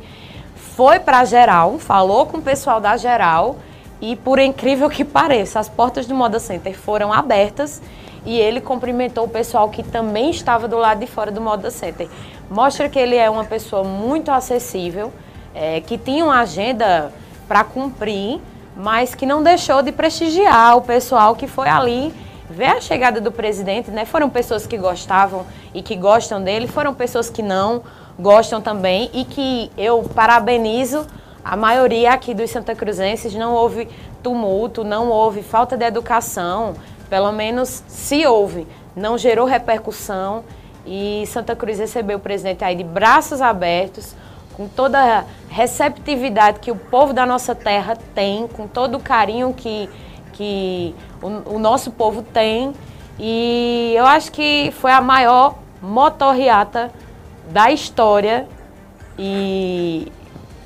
foi 0.55 0.99
para 0.99 1.23
geral, 1.25 1.79
falou 1.79 2.25
com 2.25 2.37
o 2.37 2.41
pessoal 2.41 2.79
da 2.79 2.97
geral 2.97 3.55
e, 4.01 4.15
por 4.15 4.37
incrível 4.37 4.89
que 4.89 5.03
pareça, 5.03 5.59
as 5.59 5.69
portas 5.69 6.05
do 6.05 6.13
Moda 6.13 6.39
Center 6.39 6.77
foram 6.77 7.11
abertas 7.13 7.81
e 8.25 8.39
ele 8.39 8.61
cumprimentou 8.61 9.25
o 9.25 9.29
pessoal 9.29 9.69
que 9.69 9.83
também 9.83 10.29
estava 10.29 10.67
do 10.67 10.77
lado 10.77 10.99
de 10.99 11.07
fora 11.07 11.31
do 11.31 11.41
Moda 11.41 11.71
Center. 11.71 12.07
Mostra 12.49 12.87
que 12.87 12.99
ele 12.99 13.15
é 13.15 13.29
uma 13.29 13.43
pessoa 13.43 13.83
muito 13.83 14.31
acessível, 14.31 15.11
é, 15.55 15.81
que 15.81 15.97
tinha 15.97 16.23
uma 16.23 16.39
agenda 16.39 17.11
para 17.47 17.63
cumprir, 17.63 18.39
mas 18.75 19.13
que 19.13 19.25
não 19.25 19.43
deixou 19.43 19.81
de 19.81 19.91
prestigiar 19.91 20.77
o 20.77 20.81
pessoal 20.81 21.35
que 21.35 21.47
foi 21.47 21.67
ali 21.67 22.13
ver 22.53 22.67
a 22.67 22.79
chegada 22.79 23.19
do 23.19 23.31
presidente, 23.31 23.89
né? 23.89 24.05
Foram 24.05 24.29
pessoas 24.29 24.67
que 24.67 24.77
gostavam 24.77 25.45
e 25.73 25.81
que 25.81 25.95
gostam 25.95 26.41
dele, 26.41 26.67
foram 26.67 26.93
pessoas 26.93 27.29
que 27.29 27.41
não 27.41 27.81
gostam 28.17 28.61
também 28.61 29.09
e 29.13 29.25
que 29.25 29.71
eu 29.77 30.03
parabenizo 30.15 31.05
a 31.43 31.57
maioria 31.57 32.13
aqui 32.13 32.33
dos 32.33 32.51
Santa 32.51 32.75
Cruzenses, 32.75 33.33
não 33.33 33.53
houve 33.53 33.89
tumulto, 34.21 34.83
não 34.83 35.09
houve 35.09 35.41
falta 35.41 35.75
de 35.75 35.83
educação, 35.83 36.75
pelo 37.09 37.31
menos 37.31 37.83
se 37.87 38.25
houve, 38.25 38.65
não 38.95 39.17
gerou 39.17 39.45
repercussão 39.45 40.43
e 40.85 41.25
Santa 41.27 41.55
Cruz 41.55 41.79
recebeu 41.79 42.17
o 42.17 42.21
presidente 42.21 42.63
aí 42.63 42.75
de 42.75 42.83
braços 42.83 43.41
abertos, 43.41 44.15
com 44.55 44.67
toda 44.67 44.99
a 44.99 45.23
receptividade 45.49 46.59
que 46.59 46.71
o 46.71 46.75
povo 46.75 47.11
da 47.11 47.25
nossa 47.25 47.55
terra 47.55 47.97
tem, 48.13 48.47
com 48.47 48.67
todo 48.67 48.97
o 48.97 48.99
carinho 48.99 49.53
que, 49.53 49.89
que 50.33 50.93
o, 51.21 51.55
o 51.55 51.59
nosso 51.59 51.91
povo 51.91 52.21
tem. 52.21 52.73
E 53.17 53.93
eu 53.95 54.05
acho 54.05 54.31
que 54.31 54.73
foi 54.79 54.91
a 54.91 54.99
maior 54.99 55.55
motorriata 55.81 56.91
da 57.51 57.71
história 57.71 58.47
e 59.17 60.11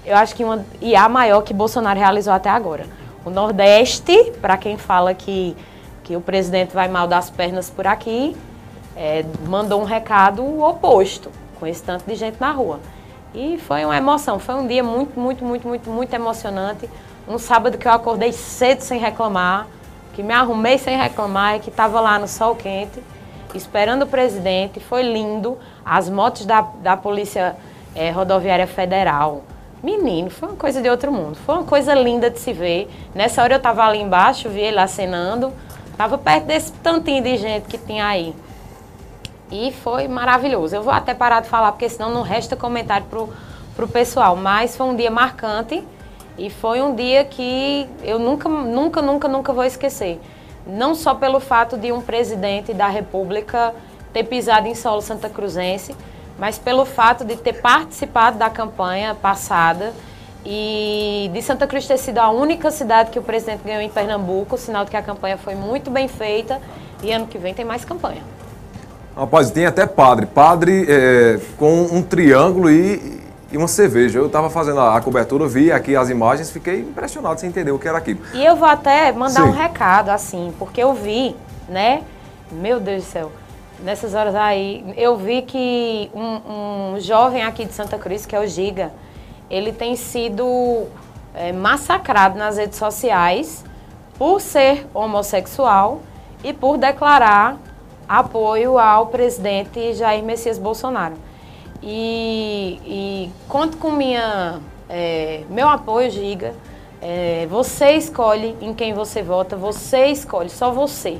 eu 0.05 0.15
acho 0.15 0.35
que 0.35 0.43
uma, 0.43 0.65
e 0.81 0.95
a 0.95 1.09
maior 1.09 1.41
que 1.41 1.53
Bolsonaro 1.53 1.99
realizou 1.99 2.33
até 2.33 2.49
agora. 2.49 2.85
O 3.25 3.29
Nordeste, 3.29 4.31
para 4.41 4.57
quem 4.57 4.77
fala 4.77 5.13
que, 5.13 5.55
que 6.03 6.15
o 6.15 6.21
presidente 6.21 6.73
vai 6.73 6.87
mal 6.87 7.07
das 7.07 7.29
pernas 7.29 7.69
por 7.69 7.85
aqui, 7.85 8.35
é, 8.95 9.25
mandou 9.47 9.81
um 9.81 9.83
recado 9.83 10.43
oposto, 10.63 11.29
com 11.59 11.67
esse 11.67 11.83
tanto 11.83 12.05
de 12.05 12.15
gente 12.15 12.39
na 12.39 12.51
rua. 12.51 12.79
E 13.33 13.57
foi 13.57 13.83
uma 13.83 13.97
emoção, 13.97 14.39
foi 14.39 14.55
um 14.55 14.65
dia 14.65 14.83
muito, 14.83 15.19
muito, 15.19 15.43
muito, 15.43 15.67
muito, 15.67 15.89
muito 15.89 16.13
emocionante. 16.13 16.89
Um 17.27 17.37
sábado 17.37 17.77
que 17.77 17.85
eu 17.85 17.91
acordei 17.91 18.31
cedo 18.31 18.79
sem 18.79 18.97
reclamar, 18.97 19.67
que 20.13 20.23
me 20.23 20.33
arrumei 20.33 20.77
sem 20.77 20.97
reclamar 20.97 21.57
e 21.57 21.59
que 21.59 21.69
estava 21.69 21.99
lá 21.99 22.17
no 22.17 22.27
sol 22.27 22.55
quente, 22.55 23.03
esperando 23.53 24.03
o 24.03 24.07
presidente. 24.07 24.79
Foi 24.79 25.03
lindo. 25.03 25.57
As 25.85 26.09
motos 26.09 26.45
da, 26.45 26.61
da 26.61 26.95
Polícia 26.95 27.57
é, 27.93 28.11
Rodoviária 28.11 28.65
Federal. 28.65 29.43
Menino, 29.83 30.29
foi 30.29 30.49
uma 30.49 30.57
coisa 30.57 30.81
de 30.81 30.89
outro 30.89 31.11
mundo. 31.11 31.35
Foi 31.35 31.55
uma 31.55 31.65
coisa 31.65 31.93
linda 31.93 32.29
de 32.29 32.39
se 32.39 32.53
ver. 32.53 32.89
Nessa 33.13 33.43
hora 33.43 33.55
eu 33.55 33.57
estava 33.57 33.83
ali 33.83 33.99
embaixo, 33.99 34.49
vi 34.49 34.61
ele 34.61 34.79
acenando. 34.79 35.51
Estava 35.91 36.17
perto 36.17 36.45
desse 36.45 36.71
tantinho 36.71 37.21
de 37.21 37.35
gente 37.35 37.67
que 37.67 37.77
tinha 37.77 38.05
aí. 38.07 38.33
E 39.51 39.73
foi 39.83 40.07
maravilhoso. 40.07 40.77
Eu 40.77 40.81
vou 40.81 40.93
até 40.93 41.13
parar 41.13 41.41
de 41.41 41.49
falar, 41.49 41.73
porque 41.73 41.89
senão 41.89 42.09
não 42.09 42.21
resta 42.21 42.55
comentário 42.55 43.05
pro, 43.07 43.33
pro 43.75 43.87
pessoal. 43.87 44.35
Mas 44.37 44.77
foi 44.77 44.87
um 44.87 44.95
dia 44.95 45.11
marcante 45.11 45.83
e 46.37 46.49
foi 46.49 46.81
um 46.81 46.93
dia 46.95 47.23
que 47.25 47.87
eu 48.03 48.19
nunca, 48.19 48.47
nunca, 48.47 49.01
nunca, 49.01 49.27
nunca 49.27 49.53
vou 49.53 49.63
esquecer. 49.63 50.19
Não 50.65 50.93
só 50.93 51.15
pelo 51.15 51.39
fato 51.39 51.77
de 51.77 51.91
um 51.91 52.01
presidente 52.01 52.73
da 52.73 52.87
República 52.87 53.73
ter 54.13 54.23
pisado 54.23 54.67
em 54.67 54.75
solo 54.75 55.01
santa 55.01 55.29
cruzense, 55.29 55.95
mas 56.37 56.57
pelo 56.57 56.85
fato 56.85 57.25
de 57.25 57.35
ter 57.35 57.61
participado 57.61 58.37
da 58.37 58.49
campanha 58.49 59.15
passada 59.15 59.93
e 60.45 61.29
de 61.33 61.41
Santa 61.41 61.65
Cruz 61.65 61.87
ter 61.87 61.97
sido 61.97 62.19
a 62.19 62.29
única 62.29 62.69
cidade 62.71 63.09
que 63.09 63.19
o 63.19 63.23
presidente 63.23 63.63
ganhou 63.65 63.81
em 63.81 63.89
Pernambuco, 63.89 64.57
sinal 64.57 64.85
de 64.85 64.91
que 64.91 64.97
a 64.97 65.01
campanha 65.01 65.37
foi 65.37 65.55
muito 65.55 65.89
bem 65.89 66.07
feita 66.07 66.61
e 67.03 67.11
ano 67.11 67.27
que 67.27 67.37
vem 67.37 67.53
tem 67.53 67.65
mais 67.65 67.83
campanha. 67.83 68.21
Rapaz, 69.15 69.49
tem 69.49 69.65
até 69.65 69.87
padre. 69.87 70.27
Padre 70.27 70.85
é, 70.87 71.39
com 71.57 71.83
um 71.91 72.03
triângulo 72.03 72.69
e, 72.69 73.16
e 73.51 73.57
uma 73.57 73.67
cerveja. 73.67 74.19
Eu 74.19 74.27
estava 74.27 74.49
fazendo 74.49 74.79
a, 74.79 74.97
a, 74.97 75.01
cobertura, 75.01 75.47
vi 75.47 75.71
aqui 75.71 75.95
as 75.95 76.09
imagens, 76.09 76.51
fiquei 76.51 76.81
impressionado 76.81 77.39
sem 77.39 77.49
entender 77.49 77.71
o 77.71 77.79
que 77.79 77.87
era 77.87 77.97
aquilo. 77.97 78.19
E 78.33 78.43
eu 78.43 78.55
vou 78.55 78.67
até 78.67 79.11
mandar 79.11 79.43
Sim. 79.43 79.49
um 79.49 79.51
recado, 79.51 80.09
assim, 80.09 80.53
porque 80.59 80.81
eu 80.81 80.93
vi, 80.93 81.35
né? 81.67 82.03
Meu 82.51 82.79
Deus 82.79 83.03
do 83.03 83.09
céu. 83.09 83.31
Nessas 83.83 84.13
horas 84.13 84.33
aí, 84.33 84.93
eu 84.97 85.15
vi 85.17 85.43
que 85.43 86.09
um, 86.13 86.93
um 86.95 86.99
jovem 86.99 87.43
aqui 87.43 87.65
de 87.65 87.73
Santa 87.73 87.97
Cruz, 87.97 88.25
que 88.25 88.35
é 88.35 88.39
o 88.39 88.47
Giga, 88.47 88.91
ele 89.49 89.71
tem 89.71 89.95
sido 89.95 90.87
é, 91.33 91.51
massacrado 91.51 92.37
nas 92.37 92.57
redes 92.57 92.77
sociais 92.77 93.63
por 94.17 94.41
ser 94.41 94.87
homossexual 94.93 96.01
e 96.43 96.51
por 96.53 96.77
declarar 96.77 97.57
apoio 98.09 98.79
ao 98.79 99.07
presidente 99.07 99.93
Jair 99.93 100.23
Messias 100.23 100.57
Bolsonaro. 100.57 101.26
E, 101.81 102.79
e 102.85 103.31
conto 103.47 103.77
com 103.77 103.91
minha, 103.91 104.59
é, 104.89 105.43
meu 105.49 105.67
apoio, 105.67 106.09
Giga. 106.09 106.53
É, 107.01 107.47
você 107.49 107.91
escolhe 107.91 108.55
em 108.59 108.73
quem 108.73 108.93
você 108.93 109.21
vota, 109.21 109.55
você 109.55 110.07
escolhe, 110.07 110.49
só 110.49 110.71
você. 110.71 111.19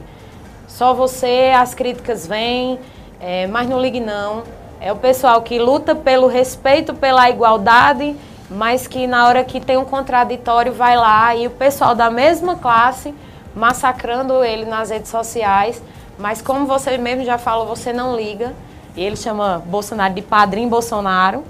Só 0.68 0.94
você, 0.94 1.52
as 1.56 1.74
críticas 1.74 2.26
vêm, 2.26 2.80
é, 3.20 3.48
mas 3.48 3.70
não 3.70 3.80
ligue 3.80 4.00
não. 4.00 4.44
É 4.82 4.92
o 4.92 4.96
pessoal 4.96 5.42
que 5.42 5.60
luta 5.60 5.96
pelo 5.96 6.28
respeito, 6.28 6.94
pela 6.94 7.30
igualdade, 7.30 8.16
mas 8.50 8.88
que 8.88 9.08
na 9.08 9.28
hora 9.28 9.44
que 9.44 9.60
tem 9.60 9.78
um 9.78 9.86
contraditório 9.86 10.74
vai 10.74 10.98
lá 10.98 11.36
e 11.36 11.48
o 11.48 11.52
pessoal 11.52 11.94
da 11.94 12.10
mesma 12.10 12.56
classe 12.56 13.14
massacrando 13.56 14.44
ele 14.44 14.66
nas 14.66 14.90
redes 14.90 15.10
sociais 15.10 15.82
mas 16.18 16.42
como 16.42 16.66
você 16.66 16.98
mesmo 16.98 17.24
já 17.24 17.38
falou, 17.38 17.68
você 17.68 17.94
não 17.94 18.16
liga. 18.16 18.54
Ele 18.98 19.16
chama 19.16 19.64
Bolsonaro 19.66 20.14
de 20.14 20.22
padrinho 20.22 20.70
Bolsonaro. 20.70 21.44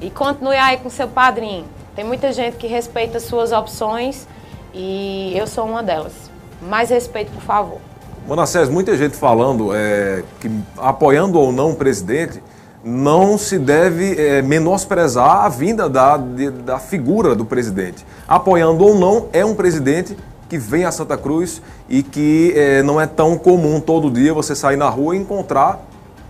E 0.00 0.10
continue 0.10 0.56
aí 0.56 0.78
com 0.78 0.90
seu 0.90 1.06
padrinho. 1.06 1.64
Tem 1.94 2.04
muita 2.04 2.32
gente 2.32 2.56
que 2.56 2.66
respeita 2.66 3.20
suas 3.20 3.52
opções 3.52 4.26
e 4.74 5.32
eu 5.36 5.46
sou 5.46 5.64
uma 5.66 5.82
delas. 5.82 6.12
Mais 6.60 6.90
respeito, 6.90 7.30
por 7.30 7.42
favor. 7.42 7.78
Manassés, 8.26 8.68
muita 8.68 8.96
gente 8.96 9.16
falando 9.16 9.70
é, 9.74 10.24
que 10.40 10.50
apoiando 10.78 11.38
ou 11.38 11.52
não 11.52 11.70
o 11.70 11.76
presidente, 11.76 12.42
não 12.82 13.38
se 13.38 13.58
deve 13.58 14.20
é, 14.20 14.42
menosprezar 14.42 15.44
a 15.44 15.48
vinda 15.48 15.88
da, 15.88 16.16
de, 16.16 16.50
da 16.50 16.78
figura 16.78 17.34
do 17.34 17.44
presidente. 17.44 18.04
Apoiando 18.26 18.84
ou 18.84 18.98
não, 18.98 19.28
é 19.32 19.44
um 19.44 19.54
presidente 19.54 20.16
que 20.48 20.58
vem 20.58 20.84
a 20.84 20.92
Santa 20.92 21.16
Cruz 21.16 21.62
e 21.88 22.02
que 22.02 22.52
é, 22.56 22.82
não 22.82 23.00
é 23.00 23.06
tão 23.06 23.38
comum 23.38 23.80
todo 23.80 24.10
dia 24.10 24.34
você 24.34 24.54
sair 24.54 24.76
na 24.76 24.88
rua 24.88 25.16
e 25.16 25.20
encontrar 25.20 25.80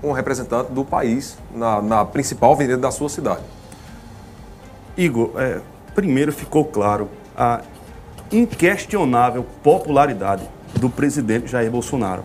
um 0.08 0.12
representante 0.12 0.72
do 0.72 0.84
país 0.84 1.38
na, 1.54 1.80
na 1.80 2.04
principal 2.04 2.52
avenida 2.52 2.76
da 2.76 2.90
sua 2.90 3.08
cidade. 3.08 3.42
Igor, 4.96 5.32
é, 5.36 5.60
primeiro 5.94 6.32
ficou 6.32 6.64
claro 6.64 7.08
a 7.36 7.62
inquestionável 8.30 9.44
popularidade 9.62 10.48
do 10.78 10.88
presidente 10.88 11.50
Jair 11.50 11.70
Bolsonaro. 11.70 12.22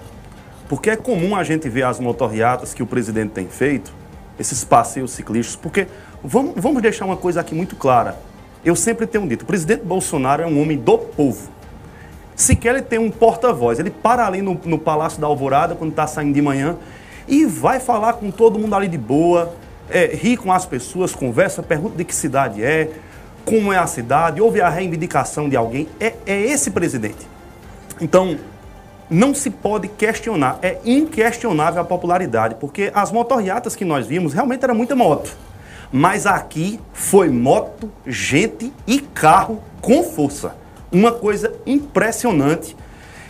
Porque 0.68 0.90
é 0.90 0.96
comum 0.96 1.36
a 1.36 1.44
gente 1.44 1.68
ver 1.68 1.84
as 1.84 2.00
motorriatas 2.00 2.74
que 2.74 2.84
o 2.84 2.86
presidente 2.86 3.32
tem 3.32 3.48
feito, 3.48 3.92
esses 4.38 4.64
passeios 4.64 5.12
ciclistas, 5.12 5.56
porque 5.56 5.88
vamos, 6.24 6.54
vamos 6.56 6.82
deixar 6.82 7.06
uma 7.06 7.18
coisa 7.18 7.42
aqui 7.42 7.56
muito 7.56 7.76
clara. 7.76 8.18
Eu 8.64 8.76
sempre 8.76 9.08
tenho 9.08 9.28
dito, 9.28 9.44
o 9.44 9.46
presidente 9.46 9.84
Bolsonaro 9.84 10.44
é 10.44 10.46
um 10.46 10.62
homem 10.62 10.78
do 10.78 10.98
povo 10.98 11.60
sequer 12.40 12.76
ele 12.76 12.82
tem 12.82 12.98
um 12.98 13.12
porta-voz. 13.12 13.80
Ele 13.80 13.90
para 13.92 14.26
ali 14.26 14.42
no, 14.42 14.60
no 14.64 14.80
Palácio 14.80 15.20
da 15.20 15.28
Alvorada, 15.28 15.76
quando 15.76 15.92
está 15.92 16.08
saindo 16.08 16.34
de 16.34 16.42
manhã, 16.42 16.78
e 17.30 17.46
vai 17.46 17.80
falar 17.80 18.14
com 18.14 18.32
todo 18.32 18.60
mundo 18.60 18.76
ali 18.76 18.88
de 18.88 18.98
boa, 18.98 19.54
é, 19.90 20.08
ri 20.16 20.36
com 20.36 20.52
as 20.52 20.66
pessoas, 20.66 21.14
conversa, 21.14 21.64
pergunta 21.64 21.96
de 21.96 22.04
que 22.04 22.14
cidade 22.14 22.62
é, 22.62 22.92
como 23.46 23.72
é 23.72 23.78
a 23.78 23.88
cidade, 23.88 24.42
houve 24.42 24.60
a 24.60 24.68
reivindicação 24.68 25.48
de 25.48 25.56
alguém. 25.56 25.88
É, 26.00 26.14
é 26.26 26.42
esse 26.42 26.72
presidente. 26.72 27.28
Então, 28.02 28.38
não 29.10 29.34
se 29.34 29.50
pode 29.50 29.88
questionar, 29.88 30.60
é 30.62 30.80
inquestionável 30.84 31.82
a 31.82 31.86
popularidade, 31.86 32.56
porque 32.56 32.92
as 32.94 33.12
motorriatas 33.12 33.76
que 33.76 33.86
nós 33.86 34.06
vimos 34.06 34.34
realmente 34.34 34.64
era 34.64 34.74
muita 34.74 34.96
moto. 34.96 35.36
Mas 35.92 36.26
aqui 36.26 36.80
foi 36.94 37.30
moto, 37.30 37.92
gente 38.06 38.74
e 38.86 39.00
carro 39.00 39.64
com 39.82 40.04
força 40.04 40.54
uma 40.92 41.12
coisa 41.12 41.54
impressionante 41.66 42.76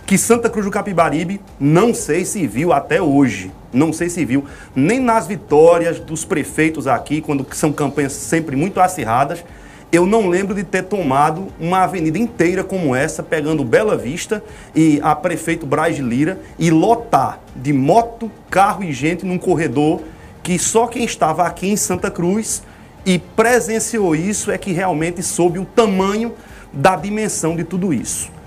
que 0.09 0.17
Santa 0.17 0.49
Cruz 0.49 0.65
do 0.65 0.71
Capibaribe 0.71 1.39
não 1.59 1.93
sei 1.93 2.25
se 2.25 2.47
viu 2.47 2.73
até 2.73 2.99
hoje. 2.99 3.51
Não 3.71 3.93
sei 3.93 4.09
se 4.09 4.25
viu 4.25 4.43
nem 4.75 4.99
nas 4.99 5.27
vitórias 5.27 5.99
dos 5.99 6.25
prefeitos 6.25 6.87
aqui, 6.87 7.21
quando 7.21 7.45
são 7.51 7.71
campanhas 7.71 8.13
sempre 8.13 8.55
muito 8.55 8.79
acirradas. 8.79 9.45
Eu 9.91 10.07
não 10.07 10.27
lembro 10.27 10.55
de 10.55 10.63
ter 10.63 10.81
tomado 10.85 11.49
uma 11.59 11.83
avenida 11.83 12.17
inteira 12.17 12.63
como 12.63 12.95
essa, 12.95 13.21
pegando 13.21 13.63
Bela 13.63 13.95
Vista 13.95 14.43
e 14.73 14.99
a 15.03 15.15
prefeito 15.15 15.67
Braz 15.67 15.95
de 15.95 16.01
Lira 16.01 16.39
e 16.57 16.71
lotar 16.71 17.39
de 17.55 17.71
moto, 17.71 18.31
carro 18.49 18.83
e 18.83 18.91
gente 18.91 19.23
num 19.23 19.37
corredor 19.37 20.01
que 20.41 20.57
só 20.57 20.87
quem 20.87 21.03
estava 21.03 21.45
aqui 21.45 21.69
em 21.69 21.77
Santa 21.77 22.09
Cruz 22.09 22.63
e 23.05 23.19
presenciou 23.19 24.15
isso 24.15 24.49
é 24.49 24.57
que 24.57 24.71
realmente 24.71 25.21
soube 25.21 25.59
o 25.59 25.65
tamanho 25.65 26.33
da 26.73 26.95
dimensão 26.95 27.55
de 27.55 27.63
tudo 27.63 27.93
isso. 27.93 28.38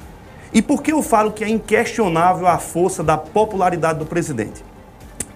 E 0.54 0.60
por 0.60 0.82
que 0.82 0.92
eu 0.92 1.02
falo 1.02 1.32
que 1.32 1.42
é 1.42 1.48
inquestionável 1.48 2.46
a 2.46 2.58
força 2.58 3.02
da 3.02 3.16
popularidade 3.16 3.98
do 3.98 4.06
presidente? 4.06 4.62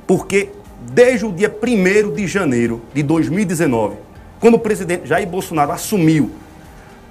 Porque 0.07 0.50
desde 0.92 1.24
o 1.24 1.33
dia 1.33 1.50
1 1.50 2.12
de 2.12 2.26
janeiro 2.26 2.83
de 2.92 3.02
2019, 3.02 3.96
quando 4.38 4.55
o 4.55 4.59
presidente 4.59 5.07
Jair 5.07 5.26
Bolsonaro 5.26 5.72
assumiu, 5.72 6.31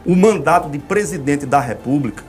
o 0.05 0.15
mandato 0.15 0.69
de 0.69 0.77
presidente 0.77 1.47
da 1.47 1.59
República, 1.59 2.23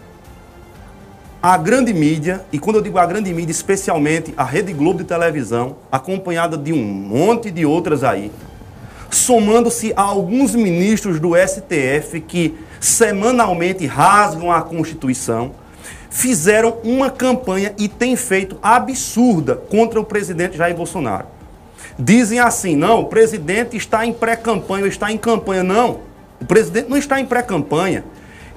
a 1.42 1.58
grande 1.58 1.92
mídia, 1.92 2.44
e 2.50 2.58
quando 2.58 2.76
eu 2.76 2.82
digo 2.82 2.98
a 2.98 3.04
grande 3.04 3.32
mídia, 3.32 3.52
especialmente 3.52 4.32
a 4.36 4.42
Rede 4.42 4.72
Globo 4.72 5.00
de 5.00 5.04
televisão, 5.04 5.76
acompanhada 5.92 6.56
de 6.56 6.72
um 6.72 6.82
monte 6.82 7.50
de 7.50 7.66
outras 7.66 8.02
aí, 8.02 8.32
somando-se 9.10 9.92
a 9.94 10.02
alguns 10.02 10.54
ministros 10.54 11.20
do 11.20 11.32
STF 11.36 12.20
que 12.22 12.56
semanalmente 12.80 13.86
rasgam 13.86 14.50
a 14.50 14.62
Constituição, 14.62 15.52
fizeram 16.10 16.78
uma 16.82 17.10
campanha 17.10 17.74
e 17.78 17.88
têm 17.88 18.16
feito 18.16 18.58
absurda 18.62 19.56
contra 19.56 20.00
o 20.00 20.04
presidente 20.04 20.56
Jair 20.56 20.74
Bolsonaro. 20.76 21.26
Dizem 21.98 22.38
assim: 22.38 22.76
não, 22.76 23.00
o 23.00 23.04
presidente 23.06 23.76
está 23.76 24.04
em 24.04 24.12
pré-campanha, 24.12 24.86
está 24.86 25.10
em 25.10 25.18
campanha. 25.18 25.62
Não, 25.62 26.00
o 26.40 26.44
presidente 26.44 26.88
não 26.88 26.96
está 26.96 27.20
em 27.20 27.24
pré-campanha. 27.24 28.04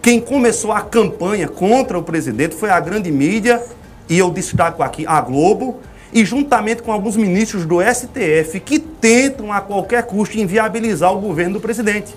Quem 0.02 0.20
começou 0.20 0.72
a 0.72 0.82
campanha 0.82 1.48
contra 1.48 1.98
o 1.98 2.04
presidente 2.04 2.56
foi 2.56 2.70
a 2.70 2.80
grande 2.80 3.12
mídia, 3.12 3.62
e 4.08 4.18
eu 4.18 4.32
destaco 4.32 4.82
aqui 4.82 5.06
a 5.06 5.20
Globo, 5.20 5.80
e 6.12 6.26
juntamente 6.26 6.82
com 6.82 6.92
alguns 6.92 7.16
ministros 7.18 7.66
do 7.66 7.80
STF 7.82 8.60
que 8.62 8.80
tentam 8.80 9.52
a 9.52 9.62
qualquer 9.62 10.04
custo 10.04 10.38
inviabilizar 10.38 11.14
o 11.14 11.20
governo 11.20 11.56
do 11.56 11.60
presidente. 11.60 12.16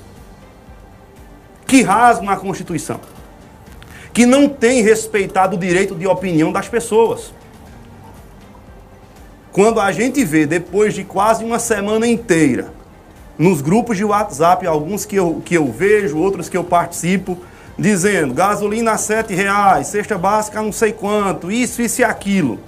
Que 1.67 1.83
rasgam 1.83 2.31
a 2.31 2.37
Constituição. 2.37 3.01
Que 4.13 4.27
não 4.27 4.49
tem 4.49 4.83
respeitado 4.83 5.57
o 5.57 5.59
direito 5.59 5.95
de 5.95 6.07
opinião 6.07 6.53
das 6.53 6.69
pessoas. 6.69 7.33
Quando 9.53 9.81
a 9.81 9.93
gente 9.93 10.25
vê, 10.25 10.47
depois 10.47 10.95
de 10.95 11.05
quase 11.05 11.45
uma 11.45 11.59
semana 11.59 12.07
inteira, 12.07 12.73
nos 13.39 13.61
grupos 13.61 13.97
de 13.97 14.05
WhatsApp, 14.05 14.67
alguns 14.67 15.05
que 15.05 15.17
eu, 15.17 15.43
que 15.45 15.55
eu 15.55 15.71
vejo, 15.71 16.17
outros 16.19 16.49
que 16.49 16.57
eu 16.57 16.65
participo, 16.65 17.39
dizendo 17.79 18.35
gasolina 18.35 18.93
a 18.93 18.99
sete 18.99 19.35
reais, 19.35 19.89
cesta 19.89 20.17
básica 20.17 20.63
não 20.63 20.73
sei 20.73 20.93
quanto, 20.93 21.51
isso, 21.51 21.83
isso 21.83 22.01
e 22.01 22.05
aquilo. 22.05 22.59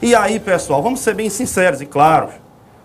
E 0.00 0.14
aí, 0.14 0.38
pessoal, 0.38 0.82
vamos 0.82 1.00
ser 1.00 1.14
bem 1.14 1.30
sinceros 1.30 1.80
e 1.80 1.86
claros. 1.86 2.34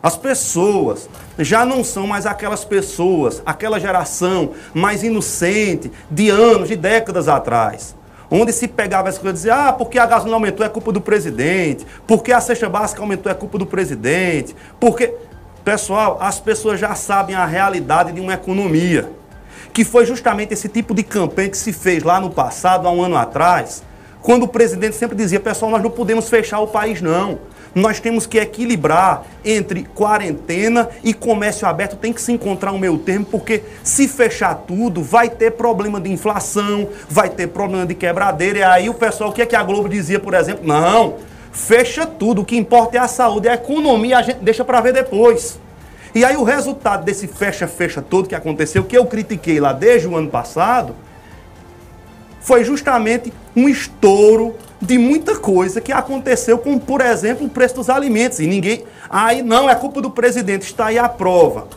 As 0.02 0.17
pessoas 0.17 1.10
já 1.38 1.65
não 1.65 1.84
são 1.84 2.08
mais 2.08 2.26
aquelas 2.26 2.65
pessoas, 2.65 3.41
aquela 3.45 3.80
geração 3.80 4.52
mais 4.74 5.04
inocente 5.04 5.91
de 6.10 6.30
anos, 6.30 6.69
de 6.69 6.76
décadas 6.76 7.28
atrás. 7.28 7.95
Onde 8.33 8.53
se 8.53 8.65
pegava 8.65 9.09
as 9.09 9.17
coisas 9.17 9.41
e 9.41 9.49
dizia, 9.49 9.67
ah, 9.67 9.73
porque 9.73 9.99
a 9.99 10.05
gasolina 10.05 10.37
aumentou 10.37 10.65
é 10.65 10.69
culpa 10.69 10.93
do 10.93 11.01
presidente, 11.01 11.85
porque 12.07 12.31
a 12.31 12.39
cesta 12.39 12.69
básica 12.69 13.01
aumentou 13.01 13.29
é 13.29 13.35
culpa 13.35 13.57
do 13.57 13.65
presidente, 13.65 14.55
porque. 14.79 15.13
Pessoal, 15.63 16.17
as 16.19 16.39
pessoas 16.39 16.79
já 16.79 16.95
sabem 16.95 17.35
a 17.35 17.45
realidade 17.45 18.11
de 18.11 18.19
uma 18.19 18.33
economia. 18.33 19.11
Que 19.71 19.85
foi 19.85 20.07
justamente 20.07 20.51
esse 20.55 20.67
tipo 20.67 20.91
de 20.91 21.03
campanha 21.03 21.49
que 21.49 21.57
se 21.57 21.71
fez 21.71 22.01
lá 22.01 22.19
no 22.19 22.31
passado, 22.31 22.87
há 22.87 22.91
um 22.91 23.03
ano 23.03 23.15
atrás, 23.15 23.83
quando 24.23 24.43
o 24.43 24.47
presidente 24.47 24.95
sempre 24.95 25.15
dizia, 25.15 25.39
pessoal, 25.39 25.69
nós 25.69 25.83
não 25.83 25.91
podemos 25.91 26.27
fechar 26.29 26.59
o 26.61 26.67
país, 26.67 26.99
não. 26.99 27.37
Nós 27.73 27.99
temos 27.99 28.25
que 28.25 28.38
equilibrar 28.38 29.23
entre 29.45 29.84
quarentena 29.84 30.89
e 31.03 31.13
comércio 31.13 31.67
aberto. 31.67 31.95
Tem 31.95 32.12
que 32.12 32.21
se 32.21 32.31
encontrar 32.31 32.73
um 32.73 32.77
meio 32.77 32.97
termo, 32.97 33.25
porque 33.25 33.63
se 33.84 34.07
fechar 34.07 34.55
tudo, 34.67 35.01
vai 35.01 35.29
ter 35.29 35.51
problema 35.51 35.99
de 35.99 36.12
inflação, 36.12 36.89
vai 37.10 37.29
ter 37.29 37.47
problema 37.47 37.86
de 37.86 37.95
quebradeira. 37.95 38.60
E 38.60 38.63
aí 38.63 38.89
o 38.89 38.93
pessoal, 38.93 39.29
o 39.29 39.34
que 39.34 39.41
é 39.41 39.45
que 39.45 39.55
a 39.55 39.63
Globo 39.63 39.88
dizia, 39.88 40.19
por 40.19 40.34
exemplo? 40.34 40.67
Não, 40.67 41.15
fecha 41.51 42.05
tudo. 42.05 42.41
O 42.41 42.45
que 42.45 42.57
importa 42.57 42.97
é 42.97 42.99
a 42.99 43.07
saúde, 43.07 43.47
a 43.47 43.53
economia, 43.53 44.17
a 44.17 44.21
gente 44.21 44.39
deixa 44.39 44.65
para 44.65 44.81
ver 44.81 44.93
depois. 44.93 45.60
E 46.13 46.25
aí 46.25 46.36
o 46.36 46.43
resultado 46.43 47.05
desse 47.05 47.25
fecha-fecha 47.25 48.01
todo 48.01 48.27
que 48.27 48.36
aconteceu, 48.36 48.84
que 48.84 48.97
eu 48.97 49.05
critiquei 49.05 49.62
lá 49.62 49.71
desde 49.71 50.10
o 50.10 50.15
ano 50.17 50.29
passado, 50.29 50.93
foi 52.41 52.63
justamente 52.65 53.32
um 53.56 53.69
estouro 53.69 54.56
de 54.82 54.97
muita 54.97 55.36
coisa 55.38 55.80
que 55.80 55.91
aconteceu, 55.91 56.58
como 56.58 56.80
por 56.80 57.01
exemplo 57.01 57.45
o 57.45 57.49
preço 57.49 57.75
dos 57.75 57.89
alimentos. 57.89 58.39
E 58.39 58.47
ninguém. 58.47 58.84
Aí 59.10 59.41
não, 59.41 59.69
é 59.69 59.75
culpa 59.75 60.01
do 60.01 60.10
presidente, 60.10 60.63
está 60.63 60.88
aí 60.88 60.97
a 60.97 61.08
prova. 61.08 61.67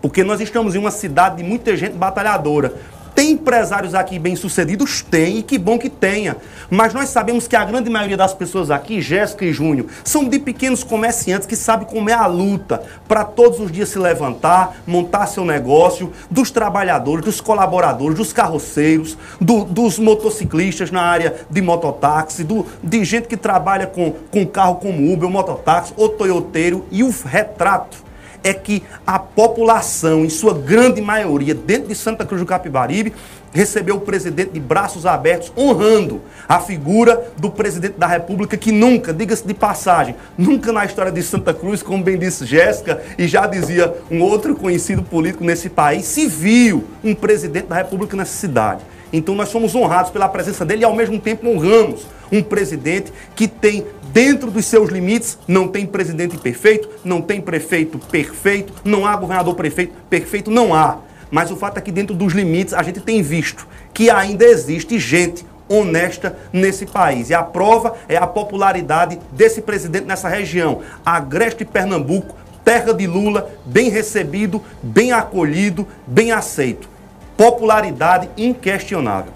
Porque 0.00 0.24
nós 0.24 0.40
estamos 0.40 0.74
em 0.74 0.78
uma 0.78 0.90
cidade 0.90 1.36
de 1.36 1.42
muita 1.42 1.76
gente 1.76 1.92
batalhadora. 1.92 2.74
Tem 3.14 3.32
empresários 3.32 3.94
aqui 3.94 4.18
bem-sucedidos? 4.18 5.02
Tem, 5.02 5.38
e 5.38 5.42
que 5.42 5.58
bom 5.58 5.78
que 5.78 5.90
tenha. 5.90 6.36
Mas 6.70 6.94
nós 6.94 7.08
sabemos 7.08 7.46
que 7.48 7.56
a 7.56 7.64
grande 7.64 7.90
maioria 7.90 8.16
das 8.16 8.32
pessoas 8.32 8.70
aqui, 8.70 9.00
Jéssica 9.00 9.44
e 9.44 9.52
Júnior, 9.52 9.86
são 10.04 10.28
de 10.28 10.38
pequenos 10.38 10.84
comerciantes 10.84 11.46
que 11.46 11.56
sabem 11.56 11.86
como 11.86 12.08
é 12.08 12.12
a 12.12 12.26
luta 12.26 12.82
para 13.08 13.24
todos 13.24 13.60
os 13.60 13.70
dias 13.70 13.88
se 13.88 13.98
levantar, 13.98 14.76
montar 14.86 15.26
seu 15.26 15.44
negócio, 15.44 16.12
dos 16.30 16.50
trabalhadores, 16.50 17.24
dos 17.24 17.40
colaboradores, 17.40 18.16
dos 18.16 18.32
carroceiros, 18.32 19.16
do, 19.40 19.64
dos 19.64 19.98
motociclistas 19.98 20.90
na 20.90 21.02
área 21.02 21.34
de 21.50 21.60
mototáxi, 21.60 22.44
do, 22.44 22.66
de 22.82 23.04
gente 23.04 23.28
que 23.28 23.36
trabalha 23.36 23.86
com, 23.86 24.12
com 24.30 24.46
carro 24.46 24.76
como 24.76 25.12
Uber, 25.12 25.28
mototáxi, 25.28 25.92
ou 25.96 26.08
toyoteiro, 26.08 26.86
e 26.90 27.02
o 27.02 27.10
retrato 27.10 28.09
é 28.42 28.52
que 28.52 28.82
a 29.06 29.18
população, 29.18 30.24
em 30.24 30.28
sua 30.28 30.54
grande 30.54 31.00
maioria, 31.00 31.54
dentro 31.54 31.88
de 31.88 31.94
Santa 31.94 32.24
Cruz 32.24 32.40
do 32.40 32.46
Capibaribe, 32.46 33.12
recebeu 33.52 33.96
o 33.96 34.00
presidente 34.00 34.52
de 34.52 34.60
braços 34.60 35.04
abertos, 35.04 35.52
honrando 35.56 36.20
a 36.48 36.60
figura 36.60 37.32
do 37.36 37.50
presidente 37.50 37.98
da 37.98 38.06
República, 38.06 38.56
que 38.56 38.70
nunca, 38.70 39.12
diga-se 39.12 39.46
de 39.46 39.54
passagem, 39.54 40.14
nunca 40.38 40.72
na 40.72 40.84
história 40.84 41.10
de 41.10 41.22
Santa 41.22 41.52
Cruz, 41.52 41.82
como 41.82 42.02
bem 42.02 42.18
disse 42.18 42.46
Jéssica, 42.46 43.02
e 43.18 43.26
já 43.26 43.46
dizia 43.46 43.94
um 44.10 44.22
outro 44.22 44.54
conhecido 44.54 45.02
político 45.02 45.44
nesse 45.44 45.68
país, 45.68 46.04
se 46.06 46.26
viu 46.26 46.84
um 47.02 47.14
presidente 47.14 47.66
da 47.66 47.76
República 47.76 48.16
nessa 48.16 48.32
cidade. 48.32 48.82
Então 49.12 49.34
nós 49.34 49.48
somos 49.48 49.74
honrados 49.74 50.10
pela 50.12 50.28
presença 50.28 50.64
dele 50.64 50.82
e 50.82 50.84
ao 50.84 50.94
mesmo 50.94 51.18
tempo 51.18 51.48
honramos 51.48 52.06
um 52.30 52.42
presidente 52.42 53.12
que 53.34 53.48
tem 53.48 53.86
dentro 54.12 54.50
dos 54.50 54.66
seus 54.66 54.90
limites, 54.90 55.38
não 55.46 55.68
tem 55.68 55.86
presidente 55.86 56.36
perfeito, 56.36 56.88
não 57.04 57.20
tem 57.20 57.40
prefeito 57.40 57.98
perfeito, 57.98 58.72
não 58.84 59.06
há 59.06 59.14
governador 59.16 59.54
prefeito 59.54 59.92
perfeito, 60.08 60.50
não 60.50 60.74
há. 60.74 60.98
Mas 61.30 61.50
o 61.50 61.56
fato 61.56 61.78
é 61.78 61.80
que 61.80 61.92
dentro 61.92 62.14
dos 62.14 62.32
limites 62.32 62.74
a 62.74 62.82
gente 62.82 63.00
tem 63.00 63.22
visto 63.22 63.66
que 63.94 64.10
ainda 64.10 64.44
existe 64.44 64.98
gente 64.98 65.44
honesta 65.68 66.36
nesse 66.52 66.84
país. 66.84 67.30
E 67.30 67.34
a 67.34 67.42
prova 67.42 67.94
é 68.08 68.16
a 68.16 68.26
popularidade 68.26 69.20
desse 69.30 69.62
presidente 69.62 70.06
nessa 70.06 70.28
região. 70.28 70.80
Agreste 71.06 71.64
Pernambuco, 71.64 72.34
terra 72.64 72.92
de 72.92 73.06
Lula, 73.06 73.48
bem 73.64 73.88
recebido, 73.88 74.60
bem 74.82 75.12
acolhido, 75.12 75.86
bem 76.06 76.32
aceito. 76.32 76.88
Popularidade 77.36 78.28
inquestionável. 78.36 79.32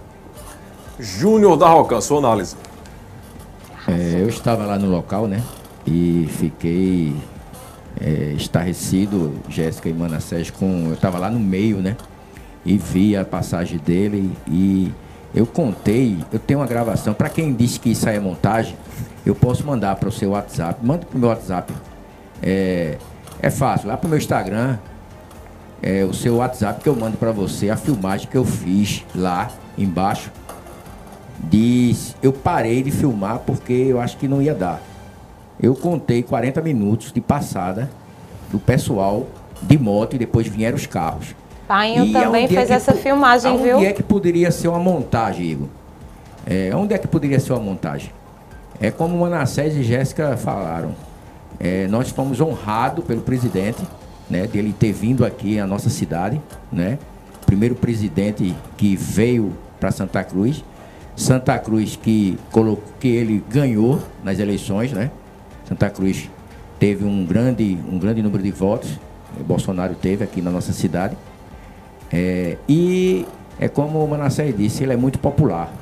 Júnior 0.99 1.57
da 1.57 1.69
Roca, 1.69 2.01
sua 2.01 2.19
análise. 2.19 2.57
É, 3.87 4.21
eu 4.21 4.29
estava 4.29 4.65
lá 4.65 4.79
no 4.79 4.89
local, 4.89 5.27
né? 5.27 5.43
E 5.87 6.27
fiquei 6.31 7.15
é, 8.01 8.35
estarrecido, 8.37 9.35
Jéssica 9.49 9.89
e 9.89 9.93
Manassés, 9.93 10.51
com. 10.51 10.87
Eu 10.89 10.95
estava 10.95 11.19
lá 11.19 11.31
no 11.31 11.39
meio, 11.39 11.79
né? 11.79 11.97
E 12.65 12.79
vi 12.79 13.15
a 13.15 13.25
passagem 13.25 13.79
dele 13.79 14.33
e 14.49 14.91
eu 15.35 15.47
contei, 15.47 16.19
eu 16.33 16.39
tenho 16.39 16.61
uma 16.61 16.67
gravação. 16.67 17.13
Para 17.13 17.29
quem 17.29 17.53
disse 17.53 17.79
que 17.79 17.91
isso 17.91 18.09
aí 18.09 18.17
é 18.17 18.21
montagem, 18.21 18.75
eu 19.27 19.35
posso 19.35 19.67
mandar 19.67 19.97
para 19.97 20.09
o 20.09 20.13
seu 20.13 20.31
WhatsApp. 20.31 20.85
Manda 20.85 21.05
para 21.05 21.17
o 21.17 21.21
meu 21.21 21.29
WhatsApp. 21.29 21.73
É, 22.43 22.97
é 23.41 23.51
fácil, 23.51 23.89
lá 23.89 23.97
para 23.97 24.07
o 24.07 24.09
meu 24.09 24.19
Instagram, 24.19 24.79
é, 25.83 26.05
o 26.05 26.15
seu 26.15 26.37
WhatsApp 26.37 26.83
que 26.83 26.89
eu 26.89 26.97
mando 26.97 27.19
para 27.19 27.33
você, 27.33 27.69
a 27.69 27.77
filmagem 27.77 28.29
que 28.29 28.37
eu 28.37 28.45
fiz 28.45 29.05
lá 29.15 29.51
embaixo 29.77 30.31
diz, 31.39 32.17
eu 32.23 32.33
parei 32.33 32.83
de 32.83 32.91
filmar 32.91 33.41
porque 33.41 33.73
eu 33.73 34.01
acho 34.01 34.17
que 34.17 34.29
não 34.29 34.41
ia 34.41 34.55
dar. 34.55 34.81
Eu 35.61 35.75
contei 35.75 36.23
40 36.23 36.61
minutos 36.63 37.13
de 37.13 37.21
passada 37.21 37.91
do 38.51 38.59
pessoal 38.59 39.27
de 39.63 39.79
moto 39.79 40.15
e 40.15 40.19
depois 40.19 40.47
vieram 40.47 40.77
os 40.77 40.87
carros. 40.87 41.35
Painho 41.67 42.13
também 42.13 42.47
fez 42.47 42.71
é 42.71 42.75
essa 42.75 42.93
filmagem, 42.93 43.57
viu? 43.63 43.77
Onde 43.79 43.87
é 43.87 43.93
que 43.93 44.03
poderia 44.03 44.51
ser 44.51 44.69
uma 44.69 44.79
montagem, 44.79 45.47
Igor? 45.47 45.69
É, 46.47 46.71
onde 46.75 46.93
é 46.93 46.99
que 46.99 47.09
poderia 47.09 47.41
ser 47.41 47.53
uma 47.55 47.63
montagem? 47.63 48.11
É 48.81 48.91
como 48.91 49.17
Manassés 49.19 49.75
e 49.77 49.83
Jéssica 49.83 50.37
falaram. 50.37 50.95
É, 51.59 51.87
nós 51.89 52.11
fomos 52.11 52.41
honrados 52.41 53.05
pelo 53.05 53.23
presidente, 53.23 53.81
né, 54.29 54.47
dele 54.47 54.75
ter 54.79 54.93
vindo 54.93 55.25
aqui 55.25 55.59
à 55.59 55.67
nossa 55.67 55.89
cidade, 55.89 56.41
né? 56.71 56.99
Primeiro 57.47 57.75
presidente 57.75 58.55
que 58.77 58.97
veio 58.97 59.53
para 59.79 59.91
Santa 59.91 60.23
Cruz 60.25 60.65
Santa 61.17 61.59
Cruz 61.59 61.97
que 61.97 62.39
colocou 62.51 62.85
que 62.99 63.09
ele 63.09 63.45
ganhou 63.49 64.01
nas 64.23 64.39
eleições, 64.39 64.93
né? 64.93 65.11
Santa 65.69 65.89
Cruz 65.89 66.29
teve 66.79 67.05
um 67.05 67.25
grande, 67.25 67.79
um 67.91 67.99
grande 67.99 68.23
número 68.23 68.43
de 68.43 68.51
votos. 68.51 68.99
Bolsonaro 69.47 69.95
teve 69.95 70.25
aqui 70.25 70.41
na 70.41 70.51
nossa 70.51 70.73
cidade. 70.73 71.17
É, 72.13 72.57
e 72.69 73.27
é 73.59 73.69
como 73.69 74.05
o 74.05 74.09
Manassés 74.09 74.57
disse, 74.57 74.83
ele 74.83 74.93
é 74.93 74.97
muito 74.97 75.19
popular. 75.19 75.73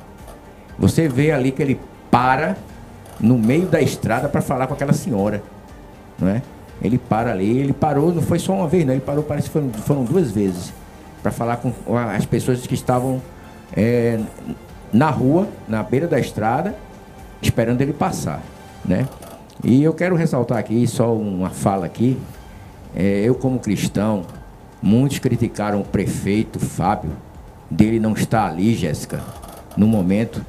Você 0.78 1.08
vê 1.08 1.32
ali 1.32 1.52
que 1.52 1.62
ele 1.62 1.80
para 2.10 2.56
no 3.20 3.38
meio 3.38 3.66
da 3.66 3.80
estrada 3.80 4.28
para 4.28 4.40
falar 4.40 4.66
com 4.66 4.74
aquela 4.74 4.92
senhora, 4.92 5.42
não 6.18 6.28
é? 6.28 6.42
Ele 6.82 6.98
para 6.98 7.30
ali, 7.30 7.58
ele 7.58 7.72
parou, 7.72 8.12
não 8.12 8.22
foi 8.22 8.38
só 8.38 8.52
uma 8.54 8.66
vez, 8.66 8.84
não, 8.84 8.92
ele 8.92 9.00
parou, 9.00 9.22
parece 9.22 9.46
que 9.46 9.52
foram, 9.52 9.70
foram 9.70 10.04
duas 10.04 10.30
vezes. 10.30 10.72
para 11.22 11.30
falar 11.30 11.58
com 11.58 11.72
as 11.96 12.26
pessoas 12.26 12.66
que 12.66 12.74
estavam 12.74 13.22
é, 13.76 14.18
na 14.92 15.10
rua, 15.10 15.48
na 15.68 15.82
beira 15.82 16.06
da 16.06 16.20
estrada, 16.20 16.76
esperando 17.40 17.80
ele 17.80 17.92
passar, 17.92 18.42
né? 18.84 19.08
E 19.64 19.82
eu 19.82 19.94
quero 19.94 20.16
ressaltar 20.16 20.58
aqui 20.58 20.86
só 20.86 21.14
uma 21.14 21.50
fala 21.50 21.86
aqui. 21.86 22.18
É, 22.94 23.22
eu 23.24 23.34
como 23.34 23.58
cristão, 23.58 24.24
muitos 24.82 25.18
criticaram 25.18 25.80
o 25.80 25.84
prefeito 25.84 26.58
Fábio 26.58 27.10
dele 27.70 27.98
não 27.98 28.12
estar 28.12 28.48
ali, 28.48 28.74
Jéssica, 28.74 29.20
no 29.76 29.86
momento, 29.86 30.44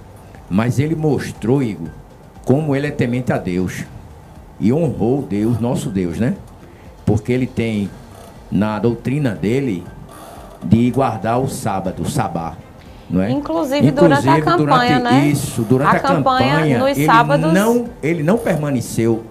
mas 0.50 0.78
ele 0.78 0.96
mostrou, 0.96 1.64
Igor, 1.64 1.88
como 2.44 2.76
ele 2.76 2.88
é 2.88 2.92
temente 2.92 3.32
a 3.32 3.38
Deus 3.38 3.86
e 4.60 4.74
honrou 4.74 5.22
Deus, 5.22 5.60
nosso 5.60 5.90
Deus, 5.90 6.20
né? 6.20 6.36
Porque 7.06 7.32
ele 7.32 7.48
tem 7.48 7.90
na 8.52 8.78
doutrina 8.80 9.32
dele 9.32 9.84
de 10.64 10.92
guardar 10.92 11.40
o 11.40 11.48
sábado, 11.48 12.04
o 12.04 12.10
sabá. 12.10 12.56
É? 13.12 13.30
Inclusive, 13.30 13.88
Inclusive 13.88 13.92
durante 13.92 14.30
a 14.30 14.42
campanha, 14.42 15.00
durante, 15.00 15.04
né? 15.04 15.28
Isso, 15.28 15.62
durante 15.64 15.96
a, 15.96 15.98
a 15.98 16.00
campanha, 16.00 16.56
campanha 16.56 16.80
nos 16.80 16.98
ele 16.98 17.06
sábados... 17.06 17.54
não, 17.54 17.86
ele 18.02 18.24
não 18.24 18.38
permaneceu 18.38 19.24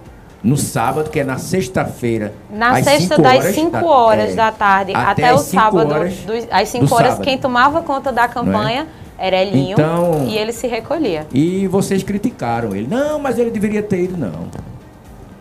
no 0.43 0.57
sábado, 0.57 1.09
que 1.09 1.19
é 1.19 1.23
na 1.23 1.37
sexta-feira. 1.37 2.33
Na 2.51 2.81
sexta, 2.83 3.17
das 3.17 3.45
5 3.45 3.85
horas 3.85 4.35
da, 4.35 4.47
é, 4.47 4.51
da 4.51 4.51
tarde 4.51 4.91
até, 4.93 5.23
até 5.23 5.33
o 5.33 5.37
sábado, 5.37 5.89
do, 5.89 6.47
às 6.51 6.69
5 6.69 6.93
horas, 6.93 7.07
sábado. 7.11 7.23
quem 7.23 7.37
tomava 7.37 7.81
conta 7.81 8.11
da 8.11 8.27
campanha 8.27 8.85
é? 9.17 9.27
era 9.27 9.41
Elinho 9.41 9.73
então, 9.73 10.25
e 10.27 10.37
ele 10.37 10.51
se 10.51 10.67
recolhia. 10.67 11.25
E 11.33 11.65
vocês 11.67 12.03
criticaram 12.03 12.75
ele. 12.75 12.87
Não, 12.87 13.19
mas 13.19 13.39
ele 13.39 13.51
deveria 13.51 13.81
ter 13.81 14.03
ido, 14.03 14.17
não. 14.17 14.47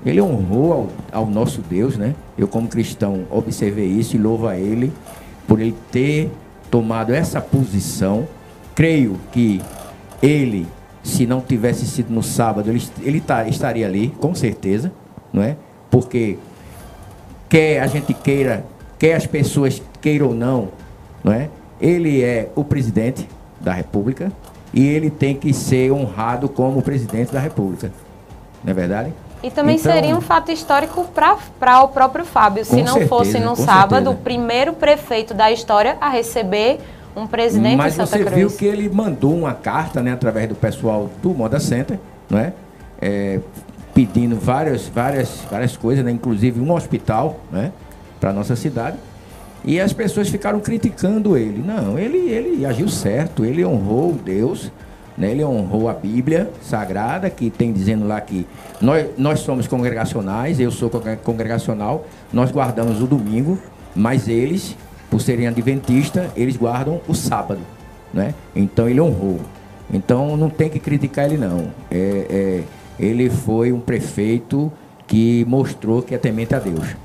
Ele 0.07 0.21
honrou 0.21 0.73
ao, 1.13 1.21
ao 1.21 1.27
nosso 1.27 1.61
Deus, 1.63 1.97
né? 1.97 2.15
Eu, 2.39 2.47
como 2.47 2.69
cristão, 2.69 3.25
observei 3.31 3.87
isso 3.87 4.17
e 4.17 4.19
louvo 4.19 4.47
a 4.47 4.57
ele 4.57 4.93
por 5.47 5.61
ele 5.61 5.75
ter 5.91 6.31
tomado 6.73 7.13
essa 7.13 7.39
posição. 7.39 8.27
Creio 8.75 9.21
que 9.31 9.61
ele, 10.23 10.67
se 11.03 11.27
não 11.27 11.43
tivesse 11.43 11.87
sido 11.87 12.11
no 12.11 12.23
sábado, 12.23 12.71
ele, 12.71 12.83
ele 13.03 13.21
tá, 13.21 13.47
estaria 13.47 13.87
ali, 13.87 14.09
com 14.19 14.35
certeza, 14.35 14.91
não 15.31 15.43
é? 15.43 15.55
Porque 15.91 16.39
quer 17.51 17.81
a 17.81 17.87
gente 17.87 18.15
queira, 18.15 18.65
quer 18.99 19.15
as 19.15 19.27
pessoas 19.27 19.83
queiram 20.01 20.29
ou 20.29 20.35
não, 20.35 20.71
não 21.23 21.31
é? 21.31 21.51
Ele 21.79 22.23
é 22.23 22.51
o 22.57 22.65
presidente 22.65 23.29
da 23.61 23.75
República 23.75 24.33
e 24.73 24.87
ele 24.87 25.11
tem 25.11 25.35
que 25.35 25.53
ser 25.53 25.93
honrado 25.93 26.49
como 26.49 26.81
presidente 26.81 27.31
da 27.31 27.39
República. 27.39 27.93
Não 28.65 28.71
é 28.71 28.75
verdade? 28.75 29.13
E 29.43 29.51
também 29.51 29.77
então, 29.77 29.93
seria 29.93 30.17
um 30.17 30.21
fato 30.21 30.53
histórico 30.53 31.05
para 31.13 31.83
o 31.83 31.89
próprio 31.89 32.25
Fábio, 32.25 32.65
se 32.65 32.77
não 32.77 32.95
certeza, 32.95 33.09
fosse 33.09 33.39
no 33.41 33.57
sábado 33.57 34.05
certeza. 34.05 34.11
o 34.11 34.15
primeiro 34.17 34.73
prefeito 34.73 35.35
da 35.35 35.51
história 35.51 35.97
a 36.01 36.09
receber 36.09 36.79
um 37.17 37.27
presidente 37.27 37.77
Mas 37.77 37.95
de 37.95 37.97
Santa 37.97 38.19
você 38.19 38.25
Cruz. 38.25 38.37
viu 38.37 38.51
que 38.51 38.65
ele 38.65 38.89
mandou 38.89 39.35
uma 39.35 39.53
carta, 39.53 40.01
né, 40.01 40.13
através 40.13 40.49
do 40.49 40.55
pessoal 40.55 41.11
do 41.21 41.31
Moda 41.31 41.59
Center, 41.59 41.99
não 42.31 42.39
é? 42.39 42.53
é 43.01 43.41
pedindo 43.93 44.37
várias, 44.37 44.87
várias, 44.87 45.43
várias 45.51 45.77
coisas, 45.77 46.05
né, 46.05 46.11
inclusive 46.11 46.61
um 46.61 46.73
hospital, 46.73 47.41
né, 47.51 47.73
para 48.21 48.33
nossa 48.33 48.57
cidade. 48.57 48.97
E 49.65 49.81
as 49.81 49.93
pessoas 49.93 50.29
ficaram 50.29 50.59
criticando 50.61 51.37
ele. 51.37 51.63
Não, 51.63 51.99
ele, 51.99 52.19
ele 52.31 52.67
agiu 52.67 52.89
certo, 52.89 53.45
ele 53.45 53.65
honrou 53.65 54.13
Deus, 54.13 54.73
né? 55.17 55.31
Ele 55.31 55.45
honrou 55.45 55.89
a 55.89 55.93
Bíblia 55.93 56.51
Sagrada, 56.63 57.29
que 57.31 57.51
tem 57.51 57.73
dizendo 57.73 58.07
lá 58.07 58.21
que 58.21 58.47
nós, 58.81 59.07
nós 59.17 59.41
somos 59.41 59.67
congregacionais, 59.67 60.59
eu 60.59 60.71
sou 60.71 60.91
congregacional, 61.23 62.07
nós 62.33 62.51
guardamos 62.51 63.03
o 63.03 63.07
domingo, 63.07 63.59
mas 63.95 64.29
eles, 64.29 64.77
por 65.11 65.21
serem 65.21 65.47
adventistas, 65.47 66.31
eles 66.37 66.57
guardam 66.57 67.01
o 67.07 67.15
sábado. 67.15 67.61
Né? 68.13 68.35
Então 68.55 68.89
ele 68.89 69.01
honrou. 69.01 69.41
Então 69.93 70.37
não 70.37 70.49
tem 70.49 70.69
que 70.69 70.79
criticar 70.79 71.27
ele 71.27 71.37
não. 71.37 71.69
É, 71.91 72.27
é, 72.31 72.63
ele 72.99 73.29
foi 73.29 73.73
um 73.73 73.81
prefeito 73.81 74.73
que 75.07 75.45
mostrou 75.47 76.03
que 76.03 76.15
é 76.15 76.19
temente 76.19 76.55
a 76.55 76.59
Deus. 76.59 76.97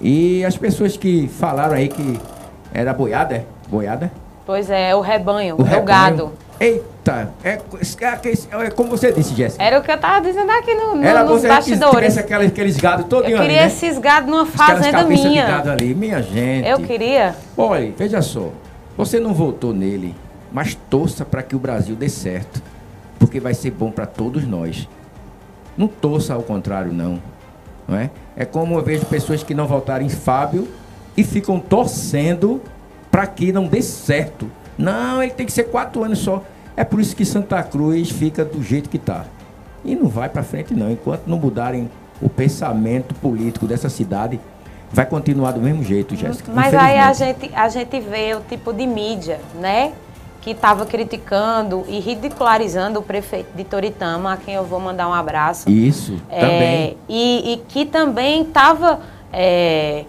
E 0.00 0.44
as 0.44 0.56
pessoas 0.56 0.96
que 0.96 1.28
falaram 1.28 1.74
aí 1.74 1.88
que 1.88 2.20
era 2.74 2.92
boiada, 2.92 3.36
é? 3.36 3.44
Boiada? 3.68 4.10
Pois 4.44 4.68
é, 4.68 4.94
o 4.94 5.00
rebanho, 5.00 5.56
o, 5.56 5.62
é 5.62 5.64
rebanho, 5.64 5.82
o 5.82 5.84
gado. 5.84 6.32
Eita, 6.62 7.34
é, 7.42 7.54
é, 7.54 8.66
é, 8.66 8.70
como 8.70 8.90
você 8.90 9.10
disse, 9.10 9.34
Jéssica. 9.34 9.60
Era 9.60 9.80
o 9.80 9.82
que 9.82 9.90
eu 9.90 9.96
estava 9.96 10.24
dizendo 10.24 10.48
aqui 10.52 10.72
no, 10.76 10.94
no, 10.94 11.02
Era 11.02 11.24
nos 11.24 11.42
bastidores. 11.42 12.16
aquelas, 12.16 12.46
aqueles 12.46 12.76
gados 12.76 13.06
todos 13.06 13.28
Eu 13.28 13.40
queria 13.40 13.62
ali, 13.62 13.62
né? 13.62 13.66
esses 13.66 13.98
gados 13.98 14.30
numa 14.30 14.46
fazenda 14.46 15.02
minha. 15.02 15.44
De 15.44 15.50
gado 15.50 15.70
ali, 15.72 15.92
minha 15.92 16.22
gente. 16.22 16.68
Eu 16.68 16.78
queria. 16.78 17.34
Olha, 17.56 17.92
veja 17.98 18.22
só. 18.22 18.50
Você 18.96 19.18
não 19.18 19.34
votou 19.34 19.74
nele, 19.74 20.14
mas 20.52 20.76
torça 20.88 21.24
para 21.24 21.42
que 21.42 21.56
o 21.56 21.58
Brasil 21.58 21.96
dê 21.96 22.08
certo. 22.08 22.62
Porque 23.18 23.40
vai 23.40 23.54
ser 23.54 23.72
bom 23.72 23.90
para 23.90 24.06
todos 24.06 24.46
nós. 24.46 24.88
Não 25.76 25.88
torça 25.88 26.32
ao 26.32 26.42
contrário, 26.42 26.92
não. 26.92 27.20
não 27.88 27.98
é? 27.98 28.08
é 28.36 28.44
como 28.44 28.78
eu 28.78 28.82
vejo 28.84 29.04
pessoas 29.06 29.42
que 29.42 29.52
não 29.52 29.66
votaram 29.66 30.06
em 30.06 30.08
Fábio 30.08 30.68
e 31.16 31.24
ficam 31.24 31.58
torcendo 31.58 32.62
para 33.10 33.26
que 33.26 33.52
não 33.52 33.66
dê 33.66 33.82
certo. 33.82 34.48
Não, 34.78 35.20
ele 35.20 35.32
tem 35.32 35.44
que 35.44 35.52
ser 35.52 35.64
quatro 35.64 36.04
anos 36.04 36.20
só. 36.20 36.44
É 36.76 36.84
por 36.84 37.00
isso 37.00 37.14
que 37.14 37.24
Santa 37.24 37.62
Cruz 37.62 38.10
fica 38.10 38.44
do 38.44 38.62
jeito 38.62 38.88
que 38.88 38.96
está. 38.96 39.24
E 39.84 39.94
não 39.94 40.08
vai 40.08 40.28
para 40.28 40.42
frente 40.42 40.74
não. 40.74 40.90
Enquanto 40.90 41.26
não 41.26 41.38
mudarem 41.38 41.90
o 42.20 42.28
pensamento 42.28 43.14
político 43.16 43.66
dessa 43.66 43.88
cidade, 43.88 44.40
vai 44.92 45.04
continuar 45.04 45.52
do 45.52 45.60
mesmo 45.60 45.82
jeito, 45.82 46.14
Jéssica. 46.14 46.52
Mas 46.54 46.72
aí 46.74 46.98
a 46.98 47.12
gente, 47.12 47.50
a 47.54 47.68
gente 47.68 48.00
vê 48.00 48.34
o 48.34 48.40
tipo 48.40 48.72
de 48.72 48.86
mídia, 48.86 49.40
né? 49.54 49.92
Que 50.40 50.50
estava 50.50 50.86
criticando 50.86 51.84
e 51.88 52.00
ridicularizando 52.00 52.98
o 52.98 53.02
prefeito 53.02 53.56
de 53.56 53.64
Toritama, 53.64 54.32
a 54.32 54.36
quem 54.36 54.54
eu 54.54 54.64
vou 54.64 54.80
mandar 54.80 55.08
um 55.08 55.14
abraço. 55.14 55.70
Isso, 55.70 56.16
é, 56.28 56.40
também. 56.40 56.96
E, 57.08 57.52
e, 57.52 57.56
que 57.68 57.86
também 57.86 58.42
estava 58.42 59.00
é, 59.32 60.04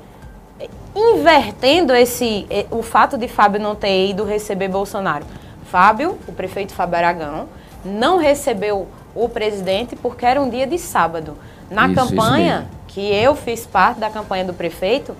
invertendo 0.95 1.93
esse, 1.93 2.47
o 2.71 2.81
fato 2.81 3.17
de 3.17 3.27
Fábio 3.27 3.61
não 3.61 3.75
ter 3.75 4.09
ido 4.09 4.23
receber 4.23 4.67
Bolsonaro. 4.67 5.25
Fábio, 5.73 6.19
o 6.27 6.31
prefeito 6.31 6.71
Fábio 6.71 6.97
Aragão, 6.97 7.47
não 7.83 8.19
recebeu 8.19 8.87
o 9.15 9.27
presidente 9.27 9.95
porque 9.95 10.23
era 10.23 10.39
um 10.39 10.47
dia 10.47 10.67
de 10.67 10.77
sábado. 10.77 11.35
Na 11.67 11.87
isso, 11.87 11.95
campanha, 11.95 12.67
isso 12.69 12.83
que 12.89 13.01
eu 13.01 13.35
fiz 13.35 13.65
parte 13.65 13.99
da 13.99 14.07
campanha 14.07 14.45
do 14.45 14.53
prefeito, 14.53 15.17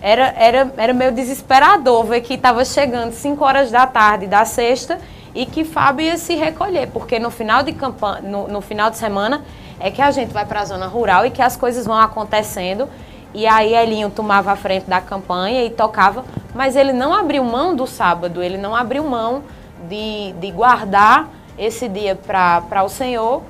era, 0.00 0.32
era, 0.38 0.72
era 0.78 0.94
meio 0.94 1.12
desesperador 1.12 2.02
ver 2.04 2.22
que 2.22 2.32
estava 2.32 2.64
chegando 2.64 3.12
5 3.12 3.44
horas 3.44 3.70
da 3.70 3.86
tarde 3.86 4.26
da 4.26 4.46
sexta 4.46 4.98
e 5.34 5.44
que 5.44 5.66
Fábio 5.66 6.06
ia 6.06 6.16
se 6.16 6.34
recolher, 6.34 6.88
porque 6.88 7.18
no 7.18 7.30
final 7.30 7.62
de 7.62 7.74
campanha, 7.74 8.22
no, 8.22 8.48
no 8.48 8.62
final 8.62 8.88
de 8.88 8.96
semana 8.96 9.44
é 9.78 9.90
que 9.90 10.00
a 10.00 10.10
gente 10.10 10.32
vai 10.32 10.46
para 10.46 10.60
a 10.60 10.64
zona 10.64 10.86
rural 10.86 11.26
e 11.26 11.30
que 11.30 11.42
as 11.42 11.58
coisas 11.58 11.84
vão 11.84 11.98
acontecendo. 11.98 12.88
E 13.34 13.46
aí 13.46 13.74
Elinho 13.74 14.08
tomava 14.08 14.50
a 14.50 14.56
frente 14.56 14.88
da 14.88 15.02
campanha 15.02 15.62
e 15.62 15.68
tocava, 15.68 16.24
mas 16.54 16.74
ele 16.74 16.94
não 16.94 17.12
abriu 17.12 17.44
mão 17.44 17.76
do 17.76 17.86
sábado, 17.86 18.42
ele 18.42 18.56
não 18.56 18.74
abriu 18.74 19.04
mão 19.04 19.42
de, 19.88 20.32
de 20.32 20.50
guardar 20.50 21.28
esse 21.58 21.88
dia 21.88 22.14
para 22.16 22.82
o 22.84 22.88
Senhor 22.88 23.42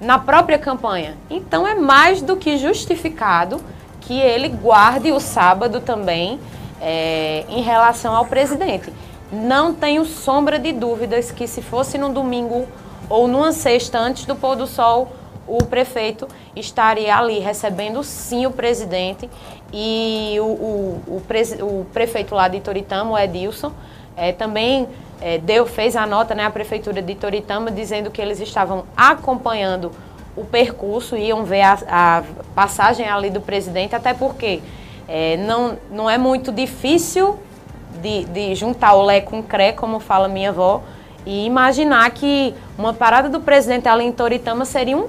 na 0.00 0.18
própria 0.18 0.58
campanha. 0.58 1.16
Então 1.30 1.66
é 1.66 1.74
mais 1.74 2.20
do 2.20 2.36
que 2.36 2.56
justificado 2.58 3.60
que 4.00 4.20
ele 4.20 4.48
guarde 4.48 5.10
o 5.12 5.20
sábado 5.20 5.80
também 5.80 6.38
é, 6.80 7.44
em 7.48 7.62
relação 7.62 8.14
ao 8.14 8.26
presidente. 8.26 8.92
Não 9.32 9.72
tenho 9.72 10.04
sombra 10.04 10.58
de 10.58 10.72
dúvidas 10.72 11.30
que 11.30 11.46
se 11.46 11.62
fosse 11.62 11.96
num 11.96 12.12
domingo 12.12 12.66
ou 13.08 13.26
numa 13.26 13.52
sexta 13.52 13.98
antes 13.98 14.26
do 14.26 14.36
pôr 14.36 14.56
do 14.56 14.66
sol, 14.66 15.12
o 15.46 15.58
prefeito 15.64 16.26
estaria 16.56 17.16
ali 17.16 17.38
recebendo 17.38 18.02
sim 18.02 18.46
o 18.46 18.50
presidente 18.50 19.28
e 19.72 20.36
o, 20.40 20.44
o, 20.44 21.02
o, 21.06 21.22
o 21.62 21.86
prefeito 21.92 22.34
lá 22.34 22.48
de 22.48 22.60
Toritama, 22.60 23.10
o 23.10 23.18
Edilson, 23.18 23.72
é, 24.16 24.32
também 24.32 24.88
é, 25.20 25.38
deu, 25.38 25.66
fez 25.66 25.96
a 25.96 26.06
nota, 26.06 26.34
né, 26.34 26.44
a 26.44 26.50
prefeitura 26.50 27.00
de 27.00 27.14
Toritama, 27.14 27.70
dizendo 27.70 28.10
que 28.10 28.20
eles 28.20 28.40
estavam 28.40 28.84
acompanhando 28.96 29.90
o 30.36 30.44
percurso, 30.44 31.16
iam 31.16 31.44
ver 31.44 31.62
a, 31.62 31.78
a 31.88 32.22
passagem 32.54 33.08
ali 33.08 33.30
do 33.30 33.40
presidente, 33.40 33.94
até 33.94 34.12
porque 34.12 34.60
é, 35.08 35.36
não, 35.36 35.78
não 35.90 36.10
é 36.10 36.18
muito 36.18 36.50
difícil 36.50 37.38
de, 38.02 38.24
de 38.24 38.54
juntar 38.54 38.94
o 38.94 39.02
Lé 39.02 39.20
com 39.20 39.40
o 39.40 39.42
Cré, 39.42 39.72
como 39.72 40.00
fala 40.00 40.28
minha 40.28 40.50
avó, 40.50 40.82
e 41.24 41.46
imaginar 41.46 42.10
que 42.10 42.54
uma 42.76 42.92
parada 42.92 43.28
do 43.28 43.40
presidente 43.40 43.88
ali 43.88 44.04
em 44.04 44.12
Toritama 44.12 44.64
seria 44.64 44.96
um 44.96 45.08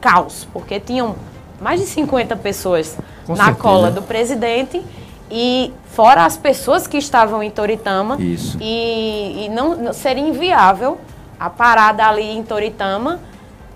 caos, 0.00 0.46
porque 0.52 0.78
tinham 0.78 1.14
mais 1.60 1.80
de 1.80 1.86
50 1.86 2.36
pessoas 2.36 2.98
com 3.26 3.34
na 3.34 3.46
certeza. 3.46 3.62
cola 3.62 3.90
do 3.90 4.02
presidente 4.02 4.82
e 5.30 5.72
fora 5.86 6.24
as 6.24 6.36
pessoas 6.36 6.86
que 6.86 6.96
estavam 6.96 7.42
em 7.42 7.50
Toritama. 7.50 8.16
Isso. 8.20 8.58
E, 8.60 9.44
e 9.44 9.48
não, 9.48 9.92
seria 9.92 10.22
inviável 10.22 10.98
a 11.38 11.50
parada 11.50 12.06
ali 12.06 12.30
em 12.36 12.42
Toritama 12.42 13.20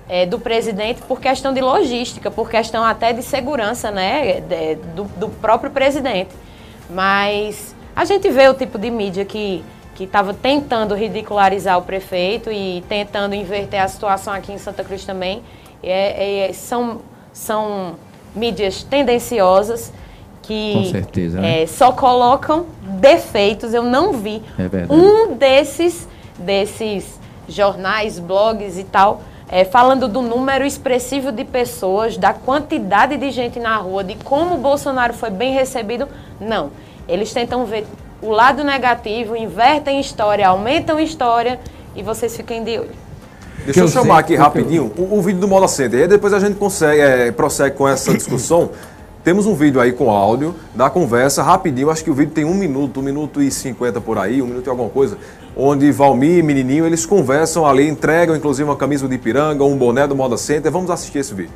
é, 0.08 0.24
do 0.26 0.38
presidente 0.38 1.02
por 1.02 1.20
questão 1.20 1.52
de 1.52 1.60
logística, 1.60 2.30
por 2.30 2.48
questão 2.48 2.84
até 2.84 3.12
de 3.12 3.22
segurança, 3.22 3.90
né, 3.90 4.40
de, 4.40 4.76
do, 4.94 5.04
do 5.04 5.28
próprio 5.28 5.70
presidente. 5.70 6.30
Mas 6.90 7.74
A 7.98 8.04
gente 8.04 8.30
vê 8.30 8.48
o 8.48 8.54
tipo 8.54 8.78
de 8.78 8.90
mídia 8.92 9.24
que 9.24 9.64
que 9.96 10.04
estava 10.04 10.32
tentando 10.32 10.94
ridicularizar 10.94 11.76
o 11.76 11.82
prefeito 11.82 12.52
e 12.52 12.84
tentando 12.88 13.34
inverter 13.34 13.82
a 13.82 13.88
situação 13.88 14.32
aqui 14.32 14.52
em 14.52 14.58
Santa 14.58 14.84
Cruz 14.84 15.04
também. 15.04 15.42
É, 15.82 16.46
é, 16.46 16.52
são, 16.52 17.00
são 17.32 17.96
mídias 18.32 18.84
tendenciosas 18.84 19.92
que 20.48 20.72
Com 20.72 20.84
certeza, 20.86 21.40
né? 21.40 21.62
é, 21.62 21.66
só 21.66 21.92
colocam 21.92 22.64
defeitos. 22.82 23.74
Eu 23.74 23.82
não 23.82 24.14
vi 24.14 24.42
É 24.58 24.90
um 24.92 25.34
desses, 25.34 26.08
desses 26.38 27.20
jornais, 27.46 28.18
blogs 28.18 28.78
e 28.78 28.84
tal, 28.84 29.20
é, 29.50 29.64
falando 29.64 30.08
do 30.08 30.22
número 30.22 30.64
expressivo 30.64 31.30
de 31.30 31.44
pessoas, 31.44 32.16
da 32.16 32.32
quantidade 32.32 33.18
de 33.18 33.30
gente 33.30 33.60
na 33.60 33.76
rua, 33.76 34.02
de 34.02 34.14
como 34.16 34.54
o 34.54 34.58
Bolsonaro 34.58 35.12
foi 35.12 35.28
bem 35.28 35.52
recebido. 35.52 36.08
Não. 36.40 36.70
Eles 37.06 37.30
tentam 37.32 37.66
ver 37.66 37.86
o 38.22 38.30
lado 38.30 38.64
negativo, 38.64 39.36
invertem 39.36 40.00
história, 40.00 40.48
aumentam 40.48 40.98
história 40.98 41.60
e 41.94 42.02
vocês 42.02 42.34
fiquem 42.34 42.64
de 42.64 42.78
olho. 42.78 43.08
Deixa 43.66 43.80
eu, 43.80 43.88
chamar 43.88 44.20
aqui 44.20 44.34
rapidinho 44.34 44.90
o, 44.96 45.18
o 45.18 45.20
vídeo 45.20 45.40
do 45.40 45.48
Moda 45.48 45.68
Center. 45.68 46.00
E 46.00 46.02
aí 46.02 46.08
depois 46.08 46.32
a 46.32 46.40
gente 46.40 46.56
consegue, 46.56 47.02
é, 47.02 47.30
prossegue 47.32 47.76
com 47.76 47.86
essa 47.86 48.12
discussão. 48.16 48.70
Temos 49.28 49.44
um 49.44 49.54
vídeo 49.54 49.78
aí 49.78 49.92
com 49.92 50.10
áudio 50.10 50.54
da 50.74 50.88
conversa, 50.88 51.42
rapidinho, 51.42 51.90
acho 51.90 52.02
que 52.02 52.10
o 52.10 52.14
vídeo 52.14 52.32
tem 52.32 52.46
um 52.46 52.54
minuto, 52.54 53.00
um 53.00 53.02
minuto 53.02 53.42
e 53.42 53.50
cinquenta 53.50 54.00
por 54.00 54.16
aí, 54.16 54.40
um 54.40 54.46
minuto 54.46 54.66
e 54.66 54.70
alguma 54.70 54.88
coisa, 54.88 55.18
onde 55.54 55.92
Valmir 55.92 56.38
e 56.38 56.42
Menininho, 56.42 56.86
eles 56.86 57.04
conversam 57.04 57.66
ali, 57.66 57.86
entregam 57.86 58.34
inclusive 58.34 58.66
uma 58.66 58.74
camisa 58.74 59.06
de 59.06 59.16
Ipiranga, 59.16 59.62
um 59.64 59.76
boné 59.76 60.06
do 60.06 60.16
Moda 60.16 60.38
Center. 60.38 60.72
Vamos 60.72 60.90
assistir 60.90 61.18
esse 61.18 61.34
vídeo. 61.34 61.52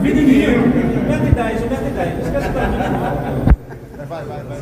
Menininho, 0.00 0.52
110, 1.10 1.60
110. 1.60 2.24
Esquece 2.24 2.48
pra 2.48 2.68
mim. 2.68 2.78
Vai, 4.08 4.24
vai, 4.24 4.42
vai. 4.42 4.58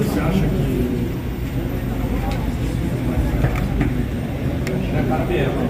Você 0.00 0.18
acha 0.18 0.40
que. 0.40 0.80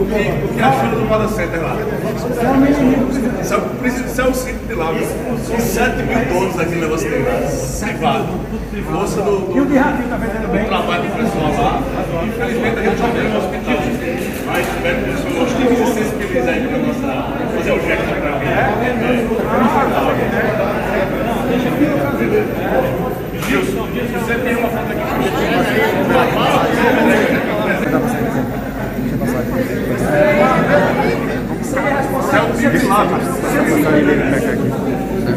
o 0.00 0.04
que, 0.06 0.44
o 0.44 0.48
que 0.54 0.62
achou 0.62 0.88
do 0.90 1.04
Moda 1.08 1.28
Center 1.28 1.60
lá? 1.62 1.76
Isso 3.40 3.54
é 3.54 3.56
o 3.56 3.60
príncipe- 3.62 4.08
isso 4.08 4.20
é 4.20 4.24
o 4.24 4.34
sítio 4.34 4.66
de 4.66 4.74
lá, 4.74 4.90
viu? 4.92 5.06
São 5.44 5.58
7 5.58 6.02
mil 6.02 6.18
donos 6.32 6.58
aqui 6.60 6.74
na 6.76 6.86
você 6.88 7.08
tem 7.08 7.22
lá. 7.22 7.30
Privado. 7.86 8.26
Força 8.98 9.22
do, 9.22 9.38
do, 9.38 9.52
do 9.54 10.66
trabalho 10.68 11.02
do 11.04 11.10
pessoal 11.16 11.52
lá. 11.62 11.82
Infelizmente 12.26 12.78
a 12.78 12.82
gente 12.82 13.00
não 13.00 13.10
tem 13.10 13.26
um 13.26 13.36
hospital. 13.38 13.78
Mas 14.46 14.66
espero 14.68 14.96
que 15.04 15.10
o 15.10 15.16
senhor 15.22 15.46
se 15.48 15.54
sensibilize 15.94 16.48
aí 16.48 16.60
para 16.68 16.78
fazer 17.56 17.72
o 17.72 17.80
gesto 17.80 18.04
para 18.20 18.32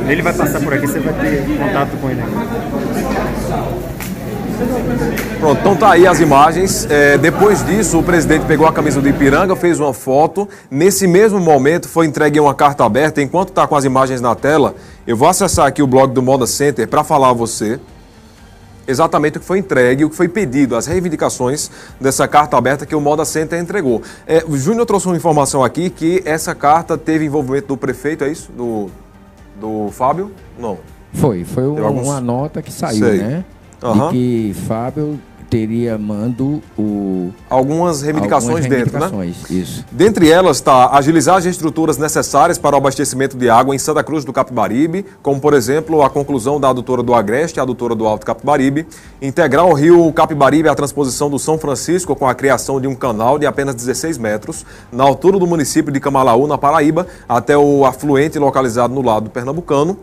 Ele 0.10 0.22
vai 0.22 0.34
passar 0.34 0.62
por 0.62 0.74
aqui, 0.74 0.88
você 0.88 1.00
vai 1.00 1.14
ter 1.14 1.44
contato 1.58 1.98
com 2.02 2.10
ele. 2.10 2.22
Pronto, 5.40 5.60
então 5.60 5.76
tá 5.76 5.92
aí 5.92 6.08
as 6.08 6.20
imagens. 6.20 6.88
É, 6.90 7.18
depois 7.18 7.64
disso, 7.66 8.00
o 8.00 8.04
presidente 8.04 8.46
pegou 8.46 8.66
a 8.68 8.74
camisa 8.74 9.00
do 9.00 9.08
Ipiranga, 9.08 9.56
fez 9.56 9.80
uma 9.80 9.94
foto. 9.94 10.48
Nesse 10.70 11.06
mesmo 11.08 11.40
momento, 11.40 11.88
foi 11.88 12.06
entregue 12.08 12.40
uma 12.40 12.54
carta 12.56 12.84
aberta. 12.84 13.22
Enquanto 13.22 13.52
tá 13.52 13.68
com 13.68 13.76
as 13.76 13.86
imagens 13.86 14.20
na 14.20 14.34
tela, 14.36 14.76
eu 15.06 15.16
vou 15.16 15.28
acessar 15.28 15.68
aqui 15.68 15.82
o 15.84 15.88
blog 15.88 16.12
do 16.14 16.22
Moda 16.24 16.48
Center 16.48 16.88
para 16.88 17.04
falar 17.04 17.30
a 17.30 17.34
você 17.34 17.80
exatamente 18.90 19.38
o 19.38 19.42
que 19.42 19.46
foi 19.46 19.60
entregue, 19.60 20.06
o 20.06 20.10
que 20.10 20.16
foi 20.16 20.30
pedido, 20.30 20.74
as 20.74 20.86
reivindicações 20.88 21.70
dessa 22.00 22.26
carta 22.26 22.58
aberta 22.58 22.86
que 22.86 22.96
o 22.96 23.02
Moda 23.02 23.26
Center 23.26 23.60
entregou. 23.60 24.02
É, 24.26 24.46
o 24.48 24.58
Júnior 24.58 24.86
trouxe 24.86 25.08
uma 25.08 25.18
informação 25.18 25.62
aqui 25.62 25.90
que 25.90 26.24
essa 26.26 26.56
carta 26.56 26.98
teve 26.98 27.26
envolvimento 27.26 27.68
do 27.68 27.76
prefeito, 27.78 28.24
é 28.24 28.30
isso? 28.32 28.50
Do, 28.54 28.90
do 29.60 29.90
Fábio? 29.92 30.32
Não. 30.58 30.78
Foi, 31.14 31.44
foi 31.44 31.68
um- 31.68 31.86
alguns- 31.86 32.08
uma 32.08 32.22
nota 32.22 32.62
que 32.62 32.72
saiu, 32.72 33.06
Sei. 33.06 33.18
né? 33.18 33.44
Aham. 33.82 34.12
De 34.12 34.14
que 34.14 34.56
Fábio 34.68 35.20
teria 35.50 35.98
mando 35.98 36.62
o 36.78 37.32
Algumas 37.50 38.02
reivindicações 38.02 38.66
algumas 38.66 38.70
dentro, 38.70 39.00
né? 39.00 39.08
reivindicações, 39.08 39.50
Isso. 39.50 39.86
Dentre 39.92 40.30
elas 40.30 40.58
está 40.58 40.96
agilizar 40.98 41.38
as 41.38 41.46
estruturas 41.46 41.98
necessárias 41.98 42.58
para 42.58 42.76
o 42.76 42.78
abastecimento 42.78 43.38
de 43.38 43.50
água 43.50 43.74
em 43.74 43.78
Santa 43.78 44.04
Cruz 44.04 44.26
do 44.26 44.34
Capibaribe, 44.34 45.06
como 45.22 45.40
por 45.40 45.54
exemplo 45.54 46.02
a 46.02 46.10
conclusão 46.10 46.60
da 46.60 46.70
adutora 46.70 47.02
do 47.02 47.14
Agreste 47.14 47.58
e 47.58 47.62
a 47.62 47.64
adutora 47.64 47.96
do 47.96 48.06
Alto 48.06 48.26
Capibaribe, 48.26 48.86
integrar 49.22 49.66
o 49.66 49.74
rio 49.74 50.12
Capibaribe 50.14 50.70
à 50.70 50.76
transposição 50.76 51.30
do 51.30 51.40
São 51.40 51.58
Francisco 51.58 52.16
com 52.16 52.28
a 52.28 52.36
criação 52.36 52.80
de 52.82 52.88
um 52.88 52.96
canal 52.96 53.40
de 53.40 53.46
apenas 53.46 53.76
16 53.76 54.18
metros 54.18 54.66
na 54.92 55.04
altura 55.04 55.40
do 55.40 55.48
município 55.48 55.92
de 55.92 56.00
Camalaú, 56.00 56.48
na 56.48 56.58
Paraíba, 56.58 57.08
até 57.28 57.58
o 57.58 57.86
afluente 57.86 58.38
localizado 58.38 58.94
no 58.94 59.02
lado 59.02 59.30
pernambucano. 59.30 59.98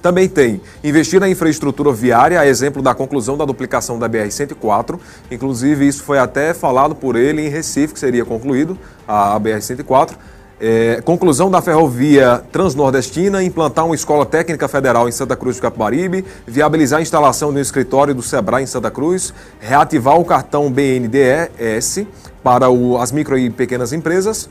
Também 0.00 0.28
tem 0.28 0.60
investir 0.82 1.18
na 1.20 1.28
infraestrutura 1.28 1.92
viária, 1.92 2.38
a 2.40 2.46
exemplo 2.46 2.80
da 2.80 2.94
conclusão 2.94 3.36
da 3.36 3.44
duplicação 3.44 3.98
da 3.98 4.08
BR-104. 4.08 4.98
Inclusive, 5.30 5.86
isso 5.88 6.04
foi 6.04 6.18
até 6.18 6.54
falado 6.54 6.94
por 6.94 7.16
ele 7.16 7.42
em 7.46 7.48
Recife, 7.48 7.94
que 7.94 8.00
seria 8.00 8.24
concluído 8.24 8.78
a 9.06 9.38
BR-104. 9.40 10.10
É, 10.60 11.00
conclusão 11.04 11.48
da 11.50 11.62
ferrovia 11.62 12.42
transnordestina, 12.50 13.44
implantar 13.44 13.86
uma 13.86 13.94
escola 13.94 14.26
técnica 14.26 14.66
federal 14.66 15.08
em 15.08 15.12
Santa 15.12 15.36
Cruz 15.36 15.56
do 15.56 15.62
Capibaribe, 15.62 16.24
viabilizar 16.46 16.98
a 16.98 17.02
instalação 17.02 17.52
de 17.52 17.58
um 17.58 17.62
escritório 17.62 18.12
do 18.12 18.22
SEBRAE 18.22 18.64
em 18.64 18.66
Santa 18.66 18.90
Cruz, 18.90 19.32
reativar 19.60 20.18
o 20.18 20.24
cartão 20.24 20.68
BNDES 20.70 22.06
para 22.42 22.68
o- 22.68 22.98
as 22.98 23.12
micro 23.12 23.38
e 23.38 23.50
pequenas 23.50 23.92
empresas, 23.92 24.48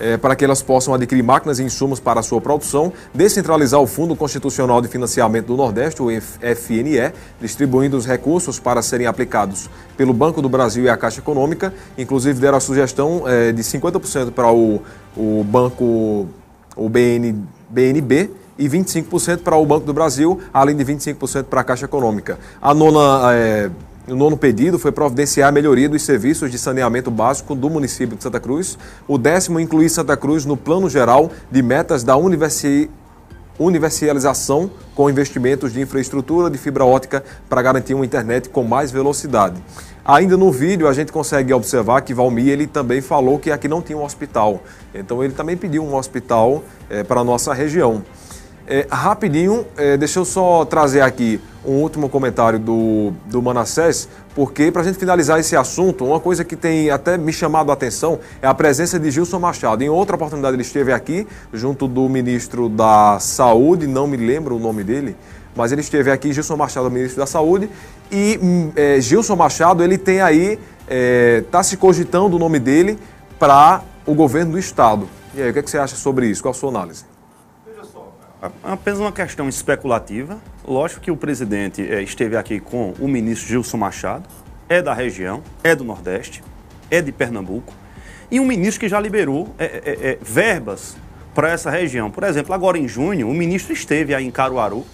é, 0.00 0.16
para 0.16 0.34
que 0.36 0.44
elas 0.44 0.62
possam 0.62 0.94
adquirir 0.94 1.22
máquinas 1.22 1.58
e 1.58 1.62
insumos 1.62 2.00
para 2.00 2.20
a 2.20 2.22
sua 2.22 2.40
produção, 2.40 2.92
descentralizar 3.14 3.80
o 3.80 3.86
Fundo 3.86 4.14
Constitucional 4.14 4.80
de 4.80 4.88
Financiamento 4.88 5.46
do 5.46 5.56
Nordeste, 5.56 6.02
o 6.02 6.08
FNE, 6.10 7.12
distribuindo 7.40 7.96
os 7.96 8.06
recursos 8.06 8.58
para 8.58 8.82
serem 8.82 9.06
aplicados 9.06 9.68
pelo 9.96 10.12
Banco 10.12 10.40
do 10.40 10.48
Brasil 10.48 10.84
e 10.84 10.88
a 10.88 10.96
Caixa 10.96 11.20
Econômica, 11.20 11.72
inclusive 11.96 12.40
deram 12.40 12.58
a 12.58 12.60
sugestão 12.60 13.24
é, 13.26 13.52
de 13.52 13.62
50% 13.62 14.30
para 14.32 14.50
o, 14.52 14.82
o 15.16 15.44
Banco, 15.44 16.28
o 16.76 16.88
BN, 16.88 17.44
BNB, 17.68 18.30
e 18.58 18.68
25% 18.68 19.38
para 19.38 19.56
o 19.56 19.64
Banco 19.64 19.86
do 19.86 19.94
Brasil, 19.94 20.40
além 20.52 20.76
de 20.76 20.84
25% 20.84 21.44
para 21.44 21.60
a 21.60 21.64
Caixa 21.64 21.84
Econômica. 21.84 22.38
A 22.60 22.74
nona 22.74 23.32
é, 23.32 23.70
o 24.10 24.16
nono 24.16 24.36
pedido 24.36 24.78
foi 24.78 24.90
providenciar 24.90 25.48
a 25.48 25.52
melhoria 25.52 25.88
dos 25.88 26.02
serviços 26.02 26.50
de 26.50 26.58
saneamento 26.58 27.10
básico 27.10 27.54
do 27.54 27.68
município 27.68 28.16
de 28.16 28.22
Santa 28.22 28.40
Cruz. 28.40 28.78
O 29.06 29.18
décimo, 29.18 29.60
incluir 29.60 29.90
Santa 29.90 30.16
Cruz 30.16 30.44
no 30.44 30.56
plano 30.56 30.88
geral 30.88 31.30
de 31.50 31.62
metas 31.62 32.02
da 32.02 32.16
universalização 32.16 34.70
com 34.94 35.10
investimentos 35.10 35.72
de 35.72 35.80
infraestrutura 35.80 36.50
de 36.50 36.58
fibra 36.58 36.84
ótica 36.84 37.22
para 37.48 37.60
garantir 37.60 37.94
uma 37.94 38.04
internet 38.04 38.48
com 38.48 38.64
mais 38.64 38.90
velocidade. 38.90 39.62
Ainda 40.04 40.36
no 40.38 40.50
vídeo 40.50 40.88
a 40.88 40.92
gente 40.94 41.12
consegue 41.12 41.52
observar 41.52 42.00
que 42.00 42.14
Valmir 42.14 42.48
ele 42.48 42.66
também 42.66 43.02
falou 43.02 43.38
que 43.38 43.50
aqui 43.50 43.68
não 43.68 43.82
tinha 43.82 43.98
um 43.98 44.04
hospital. 44.04 44.62
Então 44.94 45.22
ele 45.22 45.34
também 45.34 45.54
pediu 45.54 45.84
um 45.84 45.94
hospital 45.94 46.64
eh, 46.88 47.04
para 47.04 47.20
a 47.20 47.24
nossa 47.24 47.52
região. 47.52 48.02
É, 48.70 48.86
rapidinho, 48.90 49.64
é, 49.78 49.96
deixa 49.96 50.18
eu 50.18 50.26
só 50.26 50.62
trazer 50.62 51.00
aqui 51.00 51.40
um 51.64 51.76
último 51.76 52.06
comentário 52.06 52.58
do, 52.58 53.14
do 53.24 53.40
Manassés, 53.40 54.06
porque 54.34 54.70
para 54.70 54.82
a 54.82 54.84
gente 54.84 54.98
finalizar 54.98 55.40
esse 55.40 55.56
assunto, 55.56 56.04
uma 56.04 56.20
coisa 56.20 56.44
que 56.44 56.54
tem 56.54 56.90
até 56.90 57.16
me 57.16 57.32
chamado 57.32 57.70
a 57.70 57.72
atenção 57.72 58.20
é 58.42 58.46
a 58.46 58.52
presença 58.52 59.00
de 59.00 59.10
Gilson 59.10 59.38
Machado. 59.38 59.82
Em 59.82 59.88
outra 59.88 60.16
oportunidade 60.16 60.54
ele 60.54 60.60
esteve 60.60 60.92
aqui, 60.92 61.26
junto 61.50 61.88
do 61.88 62.06
ministro 62.10 62.68
da 62.68 63.16
Saúde, 63.18 63.86
não 63.86 64.06
me 64.06 64.18
lembro 64.18 64.56
o 64.56 64.58
nome 64.58 64.84
dele, 64.84 65.16
mas 65.56 65.72
ele 65.72 65.80
esteve 65.80 66.10
aqui, 66.10 66.30
Gilson 66.30 66.58
Machado, 66.58 66.90
ministro 66.90 67.20
da 67.20 67.26
Saúde, 67.26 67.70
E 68.12 68.38
é, 68.76 69.00
Gilson 69.00 69.34
Machado, 69.34 69.82
ele 69.82 69.96
tem 69.96 70.20
aí, 70.20 70.58
está 71.42 71.62
se 71.62 71.78
cogitando 71.78 72.36
o 72.36 72.38
nome 72.38 72.58
dele 72.58 72.98
para 73.38 73.80
o 74.04 74.12
governo 74.12 74.52
do 74.52 74.58
Estado. 74.58 75.08
E 75.34 75.40
aí, 75.40 75.48
o 75.48 75.52
que, 75.54 75.58
é 75.58 75.62
que 75.62 75.70
você 75.70 75.78
acha 75.78 75.96
sobre 75.96 76.26
isso? 76.26 76.42
Qual 76.42 76.52
a 76.52 76.54
sua 76.54 76.68
análise? 76.68 77.07
É 78.40 78.50
apenas 78.62 79.00
uma 79.00 79.10
questão 79.10 79.48
especulativa. 79.48 80.38
Lógico 80.64 81.00
que 81.00 81.10
o 81.10 81.16
presidente 81.16 81.82
é, 81.82 82.02
esteve 82.02 82.36
aqui 82.36 82.60
com 82.60 82.94
o 83.00 83.08
ministro 83.08 83.48
Gilson 83.48 83.76
Machado, 83.76 84.28
é 84.68 84.80
da 84.80 84.94
região, 84.94 85.42
é 85.64 85.74
do 85.74 85.82
Nordeste, 85.82 86.42
é 86.90 87.02
de 87.02 87.10
Pernambuco, 87.10 87.72
e 88.30 88.38
um 88.38 88.44
ministro 88.44 88.80
que 88.80 88.88
já 88.88 89.00
liberou 89.00 89.54
é, 89.58 89.64
é, 89.64 90.10
é 90.10 90.18
verbas 90.20 90.96
para 91.34 91.50
essa 91.50 91.70
região. 91.70 92.10
Por 92.10 92.22
exemplo, 92.24 92.54
agora 92.54 92.78
em 92.78 92.86
junho, 92.86 93.28
o 93.28 93.34
ministro 93.34 93.72
esteve 93.72 94.14
aí 94.14 94.24
em 94.24 94.30
Caruaru, 94.30 94.86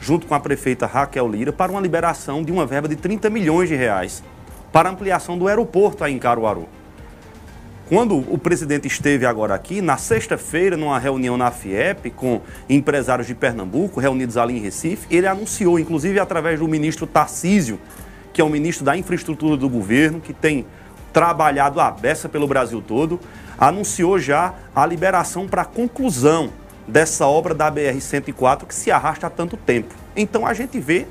junto 0.00 0.26
com 0.26 0.34
a 0.34 0.40
prefeita 0.40 0.86
Raquel 0.86 1.28
Lira, 1.28 1.52
para 1.52 1.70
uma 1.70 1.80
liberação 1.80 2.42
de 2.42 2.50
uma 2.50 2.66
verba 2.66 2.88
de 2.88 2.96
30 2.96 3.30
milhões 3.30 3.68
de 3.68 3.76
reais 3.76 4.22
para 4.72 4.88
ampliação 4.88 5.36
do 5.38 5.46
aeroporto 5.46 6.02
aí 6.02 6.14
em 6.14 6.18
Caruaru. 6.18 6.68
Quando 7.90 8.16
o 8.16 8.38
presidente 8.38 8.86
esteve 8.86 9.26
agora 9.26 9.52
aqui, 9.52 9.82
na 9.82 9.96
sexta-feira, 9.96 10.76
numa 10.76 10.96
reunião 10.96 11.36
na 11.36 11.50
FIEP 11.50 12.12
com 12.12 12.40
empresários 12.68 13.26
de 13.26 13.34
Pernambuco, 13.34 13.98
reunidos 13.98 14.36
ali 14.36 14.56
em 14.56 14.60
Recife, 14.60 15.08
ele 15.10 15.26
anunciou, 15.26 15.76
inclusive 15.76 16.20
através 16.20 16.60
do 16.60 16.68
ministro 16.68 17.04
Tarcísio, 17.04 17.80
que 18.32 18.40
é 18.40 18.44
o 18.44 18.48
ministro 18.48 18.84
da 18.84 18.96
Infraestrutura 18.96 19.56
do 19.56 19.68
governo, 19.68 20.20
que 20.20 20.32
tem 20.32 20.64
trabalhado 21.12 21.80
a 21.80 21.90
beça 21.90 22.28
pelo 22.28 22.46
Brasil 22.46 22.80
todo, 22.80 23.18
anunciou 23.58 24.20
já 24.20 24.54
a 24.72 24.86
liberação 24.86 25.48
para 25.48 25.64
conclusão 25.64 26.50
dessa 26.86 27.26
obra 27.26 27.52
da 27.54 27.72
BR-104 27.72 28.66
que 28.66 28.74
se 28.74 28.92
arrasta 28.92 29.26
há 29.26 29.30
tanto 29.30 29.56
tempo. 29.56 29.92
Então 30.14 30.46
a 30.46 30.54
gente 30.54 30.78
vê 30.78 31.08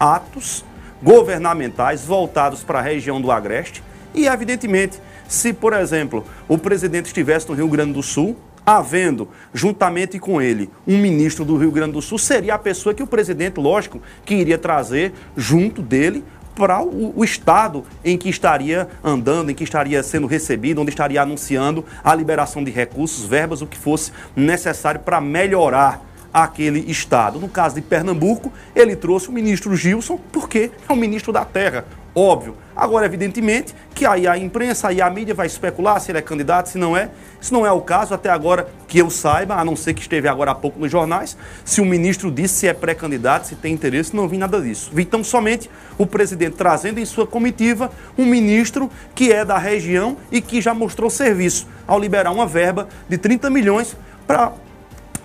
atos 0.00 0.64
governamentais 1.00 2.04
voltados 2.04 2.64
para 2.64 2.80
a 2.80 2.82
região 2.82 3.20
do 3.20 3.30
Agreste 3.30 3.84
e, 4.12 4.26
evidentemente, 4.26 5.00
se, 5.28 5.52
por 5.52 5.74
exemplo, 5.74 6.24
o 6.48 6.56
presidente 6.56 7.06
estivesse 7.06 7.48
no 7.48 7.54
Rio 7.54 7.68
Grande 7.68 7.92
do 7.92 8.02
Sul, 8.02 8.34
havendo, 8.64 9.28
juntamente 9.52 10.18
com 10.18 10.42
ele, 10.42 10.70
um 10.86 10.98
ministro 10.98 11.44
do 11.44 11.56
Rio 11.56 11.70
Grande 11.70 11.92
do 11.92 12.02
Sul, 12.02 12.18
seria 12.18 12.54
a 12.54 12.58
pessoa 12.58 12.94
que 12.94 13.02
o 13.02 13.06
presidente, 13.06 13.60
lógico, 13.60 14.00
que 14.24 14.34
iria 14.34 14.58
trazer 14.58 15.12
junto 15.36 15.82
dele 15.82 16.24
para 16.54 16.82
o, 16.82 17.12
o, 17.16 17.24
estado 17.24 17.84
em 18.04 18.18
que 18.18 18.28
estaria 18.28 18.88
andando, 19.04 19.50
em 19.50 19.54
que 19.54 19.62
estaria 19.62 20.02
sendo 20.02 20.26
recebido, 20.26 20.80
onde 20.80 20.90
estaria 20.90 21.22
anunciando 21.22 21.84
a 22.02 22.14
liberação 22.14 22.64
de 22.64 22.70
recursos, 22.70 23.24
verbas, 23.24 23.62
o 23.62 23.66
que 23.66 23.78
fosse 23.78 24.10
necessário 24.34 25.00
para 25.00 25.20
melhorar 25.20 26.04
aquele 26.32 26.90
estado. 26.90 27.38
No 27.38 27.48
caso 27.48 27.74
de 27.74 27.80
Pernambuco, 27.80 28.52
ele 28.74 28.96
trouxe 28.96 29.28
o 29.28 29.32
ministro 29.32 29.76
Gilson, 29.76 30.18
porque 30.32 30.70
é 30.88 30.92
o 30.92 30.96
ministro 30.96 31.32
da 31.32 31.44
terra, 31.44 31.84
óbvio. 32.18 32.56
Agora, 32.74 33.06
evidentemente, 33.06 33.74
que 33.94 34.06
aí 34.06 34.26
a 34.26 34.38
imprensa, 34.38 34.88
aí 34.88 35.00
a 35.00 35.10
mídia 35.10 35.34
vai 35.34 35.46
especular 35.46 36.00
se 36.00 36.10
ele 36.10 36.18
é 36.18 36.22
candidato, 36.22 36.68
se 36.68 36.78
não 36.78 36.96
é. 36.96 37.10
Isso 37.40 37.52
não 37.52 37.66
é 37.66 37.72
o 37.72 37.80
caso, 37.80 38.14
até 38.14 38.30
agora 38.30 38.68
que 38.86 38.98
eu 38.98 39.10
saiba, 39.10 39.56
a 39.56 39.64
não 39.64 39.74
ser 39.74 39.94
que 39.94 40.00
esteve 40.00 40.28
agora 40.28 40.52
há 40.52 40.54
pouco 40.54 40.78
nos 40.78 40.90
jornais, 40.90 41.36
se 41.64 41.80
o 41.80 41.84
ministro 41.84 42.30
disse 42.30 42.54
se 42.54 42.68
é 42.68 42.72
pré-candidato, 42.72 43.46
se 43.46 43.56
tem 43.56 43.74
interesse, 43.74 44.14
não 44.14 44.28
vi 44.28 44.38
nada 44.38 44.60
disso. 44.60 44.90
Vi 44.92 45.04
tão 45.04 45.24
somente 45.24 45.70
o 45.96 46.06
presidente 46.06 46.56
trazendo 46.56 47.00
em 47.00 47.04
sua 47.04 47.26
comitiva 47.26 47.90
um 48.16 48.24
ministro 48.24 48.90
que 49.14 49.32
é 49.32 49.44
da 49.44 49.58
região 49.58 50.16
e 50.30 50.40
que 50.40 50.60
já 50.60 50.72
mostrou 50.72 51.10
serviço 51.10 51.66
ao 51.86 51.98
liberar 51.98 52.30
uma 52.30 52.46
verba 52.46 52.88
de 53.08 53.18
30 53.18 53.50
milhões 53.50 53.96
para 54.26 54.52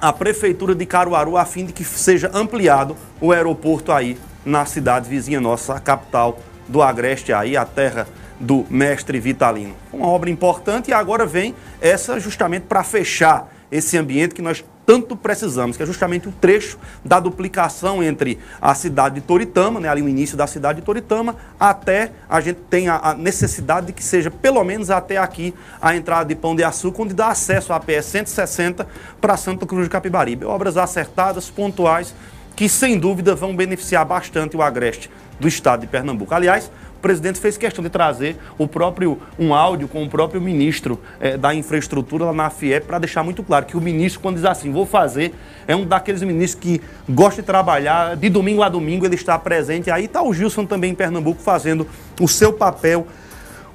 a 0.02 0.12
prefeitura 0.12 0.76
de 0.76 0.86
Caruaru 0.86 1.38
a 1.38 1.46
fim 1.46 1.66
de 1.66 1.72
que 1.72 1.84
seja 1.84 2.30
ampliado 2.34 2.98
o 3.22 3.32
aeroporto 3.32 3.92
aí 3.92 4.18
na 4.46 4.66
cidade 4.66 5.10
vizinha 5.10 5.40
nossa, 5.40 5.76
a 5.76 5.80
capital 5.80 6.40
do 6.68 6.82
Agreste 6.82 7.34
aí, 7.34 7.56
a 7.58 7.66
terra 7.66 8.08
do 8.40 8.66
mestre 8.70 9.20
Vitalino. 9.20 9.76
Uma 9.92 10.08
obra 10.08 10.30
importante 10.30 10.90
e 10.90 10.94
agora 10.94 11.26
vem 11.26 11.56
essa 11.82 12.20
justamente 12.20 12.64
para 12.64 12.84
fechar 12.84 13.52
esse 13.72 13.98
ambiente 13.98 14.36
que 14.36 14.42
nós 14.42 14.64
tanto 14.86 15.16
precisamos, 15.16 15.78
que 15.78 15.84
é 15.84 15.86
justamente 15.86 16.28
o 16.28 16.32
trecho 16.32 16.78
da 17.04 17.20
duplicação 17.20 18.04
entre 18.04 18.38
a 18.62 18.76
cidade 18.76 19.16
de 19.16 19.22
Toritama, 19.22 19.80
né, 19.80 19.88
ali 19.88 20.02
o 20.02 20.10
início 20.10 20.36
da 20.36 20.46
cidade 20.46 20.80
de 20.80 20.86
Toritama, 20.86 21.36
até 21.60 22.12
a 22.30 22.42
gente 22.42 22.60
tem 22.70 22.90
a, 22.90 23.16
necessidade 23.18 23.88
de 23.88 23.94
que 23.94 24.04
seja 24.04 24.30
pelo 24.30 24.64
menos 24.64 24.90
até 24.90 25.18
aqui 25.18 25.54
a 25.82 25.96
entrada 25.96 26.26
de 26.26 26.36
Pão 26.36 26.56
de 26.56 26.64
Açúcar, 26.64 27.04
onde 27.04 27.14
dá 27.14 27.30
acesso 27.30 27.72
à 27.72 27.80
PS 27.80 28.06
160 28.06 28.88
para 29.22 29.38
Santa 29.38 29.66
Cruz 29.66 29.86
de 29.86 29.90
Capibaribe. 29.90 30.46
Obras 30.46 30.78
acertadas, 30.78 31.50
pontuais, 31.50 32.14
que 32.56 32.70
sem 32.70 32.98
dúvida 32.98 33.36
vão 33.36 33.56
beneficiar 33.56 34.06
bastante 34.06 34.56
o 34.56 34.62
Agreste 34.62 35.10
do 35.40 35.48
estado 35.48 35.82
de 35.82 35.88
Pernambuco. 35.88 36.34
Aliás, 36.34 36.72
o 36.98 37.00
presidente 37.02 37.40
fez 37.40 37.58
questão 37.58 37.84
de 37.84 37.90
trazer 37.90 38.38
o 38.58 38.68
próprio 38.68 39.20
um 39.38 39.54
áudio 39.54 39.88
com 39.88 40.04
o 40.04 40.10
próprio 40.10 40.40
ministro 40.40 41.00
eh, 41.20 41.36
da 41.36 41.54
infraestrutura 41.54 42.26
lá 42.26 42.34
na 42.34 42.50
FIEP 42.50 42.86
para 42.86 43.00
deixar 43.00 43.24
muito 43.24 43.44
claro 43.44 43.66
que 43.66 43.76
o 43.76 43.82
ministro, 43.82 44.22
quando 44.22 44.36
diz 44.36 44.46
assim, 44.46 44.72
vou 44.72 44.86
fazer, 44.86 45.34
é 45.68 45.76
um 45.76 45.86
daqueles 45.86 46.22
ministros 46.22 46.62
que 46.62 46.82
gosta 47.10 47.42
de 47.42 47.46
trabalhar, 47.46 48.16
de 48.16 48.30
domingo 48.30 48.64
a 48.64 48.70
domingo 48.70 49.06
ele 49.06 49.16
está 49.16 49.38
presente. 49.38 49.92
Aí 49.92 50.06
está 50.06 50.24
o 50.24 50.34
Gilson 50.34 50.66
também 50.66 50.92
em 50.92 50.96
Pernambuco 50.96 51.42
fazendo 51.42 51.86
o 52.22 52.28
seu 52.28 52.54
papel 52.54 53.06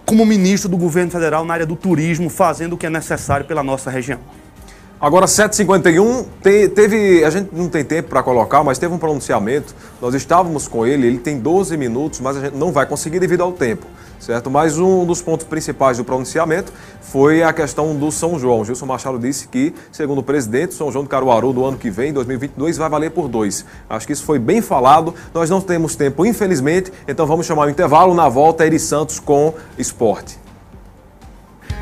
como 0.07 0.25
ministro 0.25 0.71
do 0.71 0.79
governo 0.79 1.11
federal 1.11 1.45
na 1.45 1.53
área 1.53 1.67
do 1.67 1.77
turismo, 1.77 2.31
fazendo 2.31 2.73
o 2.73 2.79
que 2.79 2.87
é 2.87 2.91
necessário 2.91 3.45
pela 3.45 3.63
nossa 3.63 3.91
região. 3.91 4.19
Agora, 5.01 5.27
7h51, 5.27 6.27
te, 6.43 6.69
teve. 6.71 7.25
A 7.25 7.31
gente 7.31 7.51
não 7.53 7.69
tem 7.69 7.85
tempo 7.85 8.09
para 8.09 8.21
colocar, 8.21 8.65
mas 8.65 8.79
teve 8.79 8.93
um 8.93 8.99
pronunciamento. 8.99 9.73
Nós 10.03 10.13
estávamos 10.13 10.67
com 10.67 10.85
ele, 10.85 11.07
ele 11.07 11.19
tem 11.19 11.39
12 11.39 11.77
minutos, 11.77 12.19
mas 12.19 12.37
a 12.37 12.41
gente 12.41 12.57
não 12.57 12.73
vai 12.73 12.85
conseguir 12.85 13.21
devido 13.21 13.43
ao 13.43 13.53
tempo, 13.53 13.87
certo? 14.19 14.51
Mas 14.51 14.77
um 14.77 15.07
dos 15.07 15.23
pontos 15.23 15.47
principais 15.47 15.99
do 15.99 16.05
pronunciamento 16.05 16.73
foi 17.01 17.45
a 17.45 17.53
questão 17.53 17.95
do 17.95 18.11
São 18.11 18.41
João. 18.41 18.65
Gilson 18.65 18.87
Machado 18.87 19.21
disse 19.21 19.47
que, 19.47 19.73
segundo 19.93 20.19
o 20.19 20.23
presidente, 20.23 20.75
São 20.75 20.91
João 20.91 21.05
do 21.05 21.09
Caruaru 21.09 21.53
do 21.53 21.65
ano 21.65 21.79
que 21.79 21.91
vem, 21.91 22.13
2022, 22.13 22.77
vai 22.77 22.89
valer 22.89 23.13
por 23.13 23.29
dois. 23.29 23.65
Acho 23.89 24.05
que 24.05 24.13
isso 24.13 24.25
foi 24.25 24.41
bem 24.41 24.61
falado. 24.61 25.15
Nós 25.33 25.49
não 25.49 25.61
temos 25.61 25.95
tempo, 25.95 26.27
infelizmente, 26.27 26.93
então 27.07 27.25
vamos 27.25 27.47
chamar 27.47 27.69
o 27.69 27.71
intervalo. 27.71 28.15
Na 28.15 28.29
volta, 28.29 28.67
Eri 28.67 28.81
Santos 28.81 29.21
com 29.21 29.55
esporte. 29.79 30.48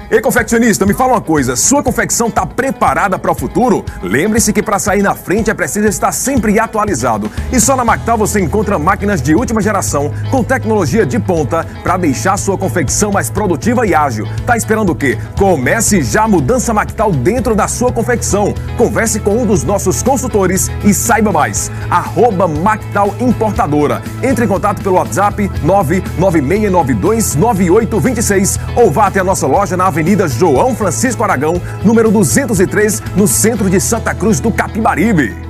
Ei, 0.08 0.20
confeccionista, 0.20 0.86
me 0.86 0.94
fala 0.94 1.14
uma 1.14 1.20
coisa: 1.20 1.56
sua 1.56 1.82
confecção 1.82 2.28
está 2.28 2.46
preparada 2.46 3.18
para 3.18 3.32
o 3.32 3.34
futuro? 3.34 3.84
Lembre-se 4.00 4.52
que 4.52 4.62
para 4.62 4.78
sair 4.78 5.02
na 5.02 5.16
frente 5.16 5.50
é 5.50 5.54
preciso 5.54 5.88
estar 5.88 6.12
sempre 6.12 6.60
atualizado. 6.60 7.28
E 7.52 7.58
só 7.58 7.74
na 7.74 7.84
Mactal 7.84 8.16
você 8.16 8.38
encontra 8.38 8.78
máquinas 8.78 9.20
de 9.20 9.34
última 9.34 9.60
geração 9.60 10.12
com 10.30 10.44
tecnologia 10.44 11.04
de 11.04 11.18
ponta 11.18 11.66
para 11.82 11.96
deixar 11.96 12.36
sua 12.36 12.56
confecção 12.56 13.10
mais 13.10 13.28
produtiva 13.28 13.84
e 13.84 13.96
ágil. 13.96 14.28
Tá 14.46 14.56
esperando 14.56 14.90
o 14.90 14.94
quê? 14.94 15.18
Comece 15.36 16.00
já 16.02 16.22
a 16.22 16.28
mudança 16.28 16.72
Mactal 16.72 17.10
dentro 17.10 17.56
da 17.56 17.66
sua 17.66 17.90
confecção. 17.90 18.54
Converse 18.78 19.18
com 19.18 19.36
um 19.36 19.44
dos 19.44 19.64
nossos 19.64 20.04
consultores 20.04 20.70
e 20.84 20.94
saiba 20.94 21.32
mais. 21.32 21.68
Arroba 21.90 22.46
Mactal 22.46 23.12
Importadora. 23.18 24.00
Entre 24.22 24.44
em 24.44 24.48
contato 24.48 24.82
pelo 24.82 24.98
WhatsApp 24.98 25.50
996929826 25.64 28.60
ou 28.76 28.88
vá 28.88 29.08
até 29.08 29.18
a 29.18 29.24
nossa 29.24 29.48
loja 29.48 29.76
na 29.76 29.95
Avenida 29.96 30.28
João 30.28 30.76
Francisco 30.76 31.24
Aragão, 31.24 31.54
número 31.82 32.10
203, 32.10 33.00
no 33.16 33.26
centro 33.26 33.70
de 33.70 33.80
Santa 33.80 34.14
Cruz 34.14 34.40
do 34.40 34.52
Capibaribe. 34.52 35.45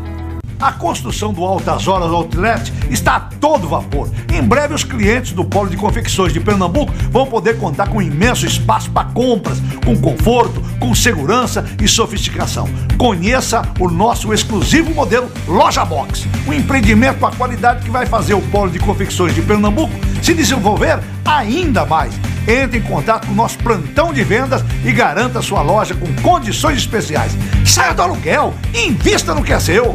A 0.60 0.72
construção 0.72 1.32
do 1.32 1.44
Altas 1.44 1.86
Horas 1.86 2.10
Outlet 2.10 2.72
está 2.90 3.16
a 3.16 3.20
todo 3.20 3.68
vapor. 3.68 4.08
Em 4.32 4.42
breve, 4.42 4.74
os 4.74 4.84
clientes 4.84 5.32
do 5.32 5.44
Polo 5.44 5.68
de 5.68 5.76
Confecções 5.76 6.32
de 6.32 6.40
Pernambuco 6.40 6.92
vão 7.10 7.26
poder 7.26 7.58
contar 7.58 7.88
com 7.88 7.98
um 7.98 8.02
imenso 8.02 8.46
espaço 8.46 8.90
para 8.90 9.08
compras, 9.08 9.60
com 9.84 9.96
conforto, 9.96 10.62
com 10.80 10.94
segurança 10.94 11.64
e 11.80 11.86
sofisticação. 11.86 12.68
Conheça 12.96 13.62
o 13.78 13.90
nosso 13.90 14.32
exclusivo 14.32 14.94
modelo 14.94 15.30
Loja 15.46 15.84
Box, 15.84 16.26
um 16.46 16.52
empreendimento 16.52 17.18
com 17.18 17.26
a 17.26 17.32
qualidade 17.32 17.84
que 17.84 17.90
vai 17.90 18.06
fazer 18.06 18.34
o 18.34 18.42
Polo 18.42 18.70
de 18.70 18.78
Confecções 18.78 19.34
de 19.34 19.42
Pernambuco 19.42 19.92
se 20.22 20.32
desenvolver 20.32 20.98
ainda 21.24 21.84
mais. 21.84 22.14
Entre 22.48 22.78
em 22.78 22.82
contato 22.82 23.26
com 23.26 23.32
o 23.32 23.36
nosso 23.36 23.58
plantão 23.58 24.12
de 24.12 24.22
vendas 24.22 24.64
e 24.84 24.92
garanta 24.92 25.42
sua 25.42 25.62
loja 25.62 25.94
com 25.94 26.06
condições 26.22 26.78
especiais. 26.78 27.32
Saia 27.64 27.92
do 27.92 28.02
aluguel 28.02 28.54
e 28.72 28.86
invista 28.86 29.34
no 29.34 29.42
que 29.42 29.52
é 29.52 29.58
seu. 29.58 29.94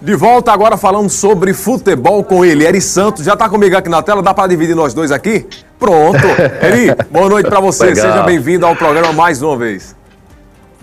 De 0.00 0.14
volta 0.14 0.50
agora 0.50 0.78
falando 0.78 1.10
sobre 1.10 1.52
futebol 1.52 2.24
com 2.24 2.42
ele, 2.42 2.64
Eri 2.66 2.80
Santos. 2.80 3.22
Já 3.22 3.34
está 3.34 3.50
comigo 3.50 3.76
aqui 3.76 3.90
na 3.90 4.00
tela, 4.00 4.22
dá 4.22 4.32
para 4.32 4.48
dividir 4.48 4.74
nós 4.74 4.94
dois 4.94 5.12
aqui? 5.12 5.46
Pronto. 5.78 6.18
Eri, 6.62 6.94
boa 7.10 7.28
noite 7.28 7.50
para 7.50 7.60
você. 7.60 7.86
Legal. 7.86 8.10
Seja 8.10 8.22
bem-vindo 8.22 8.64
ao 8.64 8.74
programa 8.74 9.12
mais 9.12 9.42
uma 9.42 9.58
vez. 9.58 9.94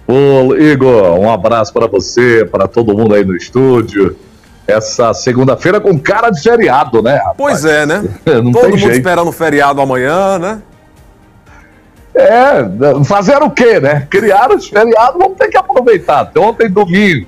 Ô, 0.08 0.56
Igor, 0.56 1.20
um 1.20 1.32
abraço 1.32 1.74
para 1.74 1.88
você, 1.88 2.46
para 2.46 2.68
todo 2.68 2.96
mundo 2.96 3.16
aí 3.16 3.26
no 3.26 3.36
estúdio. 3.36 4.16
Essa 4.68 5.12
segunda-feira 5.16 5.80
com 5.80 5.98
cara 5.98 6.30
de 6.30 6.40
feriado, 6.40 7.02
né? 7.02 7.16
Rapaz? 7.16 7.36
Pois 7.38 7.66
é, 7.66 7.86
né? 7.88 8.04
Todo 8.24 8.44
mundo 8.44 8.78
jeito. 8.78 8.98
esperando 8.98 9.30
o 9.30 9.32
feriado 9.32 9.82
amanhã, 9.82 10.38
né? 10.38 10.62
É, 12.14 13.04
fazer 13.06 13.38
o 13.38 13.50
quê, 13.50 13.80
né? 13.80 14.06
Criar 14.10 14.52
os 14.52 14.68
feriados, 14.68 15.18
vamos 15.18 15.38
ter 15.38 15.48
que 15.48 15.58
aproveitar. 15.58 16.32
Ontem, 16.38 16.70
domingo, 16.70 17.28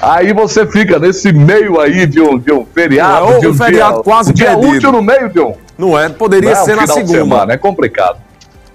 Aí 0.00 0.32
você 0.32 0.66
fica 0.66 0.98
nesse 0.98 1.32
meio 1.32 1.80
aí 1.80 2.06
de 2.06 2.20
um, 2.20 2.38
de 2.38 2.52
um 2.52 2.66
feriado. 2.66 3.26
Não 3.26 3.32
é 3.32 3.36
o 3.36 3.40
de 3.40 3.48
um 3.48 3.54
feriado 3.54 3.94
dia, 3.94 4.02
quase 4.02 4.32
dia 4.32 4.46
perdido. 4.50 4.72
útil 4.76 4.92
no 4.92 5.02
meio 5.02 5.30
um. 5.46 5.54
Não 5.78 5.98
é? 5.98 6.08
Poderia 6.08 6.54
Não, 6.54 6.64
ser 6.64 6.76
na 6.76 6.84
de 6.84 6.92
segunda. 6.92 7.18
semana, 7.18 7.52
é 7.52 7.56
complicado. 7.56 8.18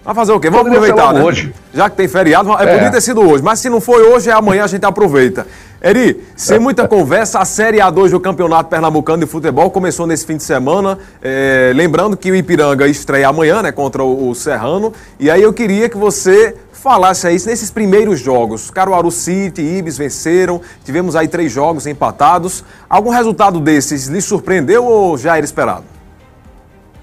Vai 0.03 0.15
fazer 0.15 0.31
o 0.31 0.39
quê? 0.39 0.49
Vamos 0.49 0.69
Poderia 0.69 0.91
aproveitar, 0.91 1.13
né? 1.13 1.23
hoje. 1.23 1.53
Já 1.73 1.89
que 1.89 1.95
tem 1.95 2.07
feriado, 2.07 2.51
é. 2.53 2.63
É. 2.63 2.73
podia 2.73 2.89
ter 2.91 3.01
sido 3.01 3.21
hoje. 3.21 3.43
Mas 3.43 3.59
se 3.59 3.69
não 3.69 3.79
foi 3.79 4.01
hoje, 4.01 4.29
é 4.29 4.33
amanhã 4.33 4.63
a 4.63 4.67
gente 4.67 4.85
aproveita. 4.85 5.45
Eri, 5.81 6.25
sem 6.35 6.57
muita 6.57 6.87
conversa, 6.87 7.39
a 7.39 7.45
Série 7.45 7.77
A2 7.77 8.09
do 8.09 8.19
Campeonato 8.19 8.69
Pernambucano 8.69 9.23
de 9.23 9.29
Futebol 9.29 9.69
começou 9.69 10.07
nesse 10.07 10.25
fim 10.25 10.35
de 10.35 10.43
semana. 10.43 10.97
É, 11.21 11.71
lembrando 11.75 12.17
que 12.17 12.31
o 12.31 12.35
Ipiranga 12.35 12.87
estreia 12.87 13.27
amanhã, 13.27 13.61
né, 13.61 13.71
contra 13.71 14.03
o, 14.03 14.29
o 14.29 14.35
Serrano. 14.35 14.91
E 15.19 15.29
aí 15.29 15.41
eu 15.43 15.53
queria 15.53 15.87
que 15.87 15.97
você 15.97 16.55
falasse 16.81 17.27
aí 17.27 17.33
nesses 17.33 17.69
primeiros 17.69 18.19
jogos. 18.19 18.71
Caruaru 18.71 19.11
City, 19.11 19.61
Ibis 19.61 19.97
venceram. 19.97 20.61
Tivemos 20.83 21.15
aí 21.15 21.27
três 21.27 21.51
jogos 21.51 21.85
empatados. 21.85 22.63
Algum 22.89 23.09
resultado 23.09 23.59
desses 23.59 24.07
lhe 24.07 24.21
surpreendeu 24.21 24.85
ou 24.85 25.17
já 25.17 25.35
era 25.37 25.45
esperado? 25.45 25.83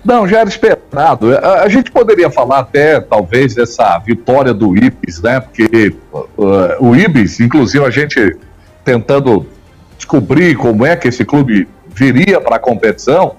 Não, 0.04 0.26
já 0.26 0.40
era 0.40 0.48
esperado. 0.48 1.36
A, 1.36 1.62
a 1.62 1.68
gente 1.68 1.90
poderia 1.90 2.30
falar 2.30 2.60
até, 2.60 3.00
talvez, 3.00 3.54
dessa 3.54 3.98
vitória 3.98 4.54
do 4.54 4.76
Ibis, 4.76 5.20
né? 5.20 5.40
Porque 5.40 5.94
uh, 6.12 6.24
o 6.80 6.94
Ibis, 6.94 7.40
inclusive, 7.40 7.84
a 7.84 7.90
gente 7.90 8.36
tentando 8.84 9.46
descobrir 9.96 10.56
como 10.56 10.86
é 10.86 10.94
que 10.94 11.08
esse 11.08 11.24
clube 11.24 11.68
viria 11.88 12.40
para 12.40 12.56
a 12.56 12.58
competição, 12.58 13.34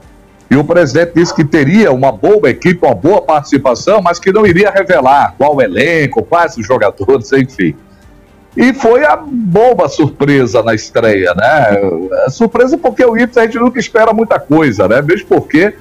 e 0.50 0.56
o 0.56 0.64
presidente 0.64 1.12
disse 1.16 1.34
que 1.34 1.44
teria 1.44 1.92
uma 1.92 2.12
boa 2.12 2.50
equipe, 2.50 2.86
uma 2.86 2.96
boa 2.96 3.22
participação, 3.22 4.02
mas 4.02 4.18
que 4.20 4.32
não 4.32 4.46
iria 4.46 4.72
revelar 4.72 5.36
qual 5.38 5.62
elenco, 5.62 6.24
quais 6.24 6.56
os 6.58 6.66
jogadores, 6.66 7.32
enfim. 7.34 7.76
E 8.56 8.74
foi 8.74 9.06
a 9.06 9.16
boba 9.18 9.90
surpresa 9.90 10.64
na 10.64 10.74
estreia, 10.74 11.34
né? 11.36 12.30
Surpresa 12.30 12.78
porque 12.78 13.06
o 13.06 13.18
Ibis 13.18 13.38
a 13.38 13.44
gente 13.44 13.60
nunca 13.60 13.80
espera 13.80 14.14
muita 14.14 14.40
coisa, 14.40 14.88
né? 14.88 15.02
Mesmo 15.02 15.28
porque 15.28 15.76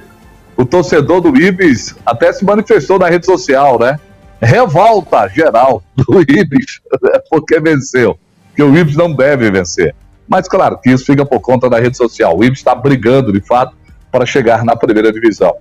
o 0.55 0.65
torcedor 0.65 1.21
do 1.21 1.35
Ibis 1.35 1.95
até 2.05 2.31
se 2.33 2.43
manifestou 2.43 2.99
na 2.99 3.07
rede 3.07 3.25
social, 3.25 3.79
né? 3.79 3.97
Revolta 4.39 5.27
geral 5.29 5.81
do 5.95 6.21
Ibis, 6.29 6.81
porque 7.29 7.59
venceu. 7.59 8.19
Que 8.55 8.61
o 8.61 8.77
Ibis 8.77 8.95
não 8.95 9.13
deve 9.13 9.49
vencer. 9.49 9.95
Mas 10.27 10.47
claro 10.47 10.77
que 10.77 10.91
isso 10.91 11.05
fica 11.05 11.25
por 11.25 11.39
conta 11.39 11.69
da 11.69 11.79
rede 11.79 11.95
social. 11.95 12.37
O 12.37 12.43
Ibis 12.43 12.59
está 12.59 12.75
brigando, 12.75 13.31
de 13.31 13.39
fato, 13.39 13.75
para 14.11 14.25
chegar 14.25 14.63
na 14.63 14.75
primeira 14.75 15.11
divisão. 15.11 15.55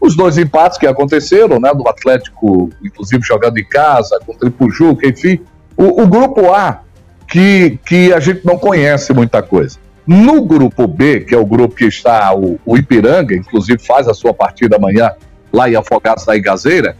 Os 0.00 0.16
dois 0.16 0.38
empates 0.38 0.78
que 0.78 0.86
aconteceram, 0.86 1.60
né? 1.60 1.72
Do 1.74 1.86
Atlético, 1.88 2.70
inclusive 2.82 3.22
jogando 3.22 3.58
em 3.58 3.64
casa, 3.64 4.18
com 4.24 4.32
o 4.32 4.36
Tripujuca, 4.36 5.06
enfim. 5.06 5.40
O, 5.76 6.02
o 6.02 6.06
grupo 6.06 6.52
A, 6.52 6.80
que, 7.28 7.78
que 7.84 8.12
a 8.12 8.18
gente 8.18 8.44
não 8.44 8.58
conhece 8.58 9.12
muita 9.12 9.42
coisa. 9.42 9.78
No 10.06 10.44
grupo 10.44 10.88
B, 10.88 11.20
que 11.20 11.34
é 11.34 11.38
o 11.38 11.44
grupo 11.44 11.74
que 11.74 11.84
está 11.84 12.34
o, 12.34 12.58
o 12.64 12.76
Ipiranga, 12.76 13.34
inclusive 13.34 13.78
faz 13.78 14.08
a 14.08 14.14
sua 14.14 14.32
partida 14.32 14.76
amanhã 14.76 15.12
lá 15.52 15.68
em 15.68 15.76
Afogados 15.76 16.24
da 16.24 16.34
Igazeira, 16.34 16.96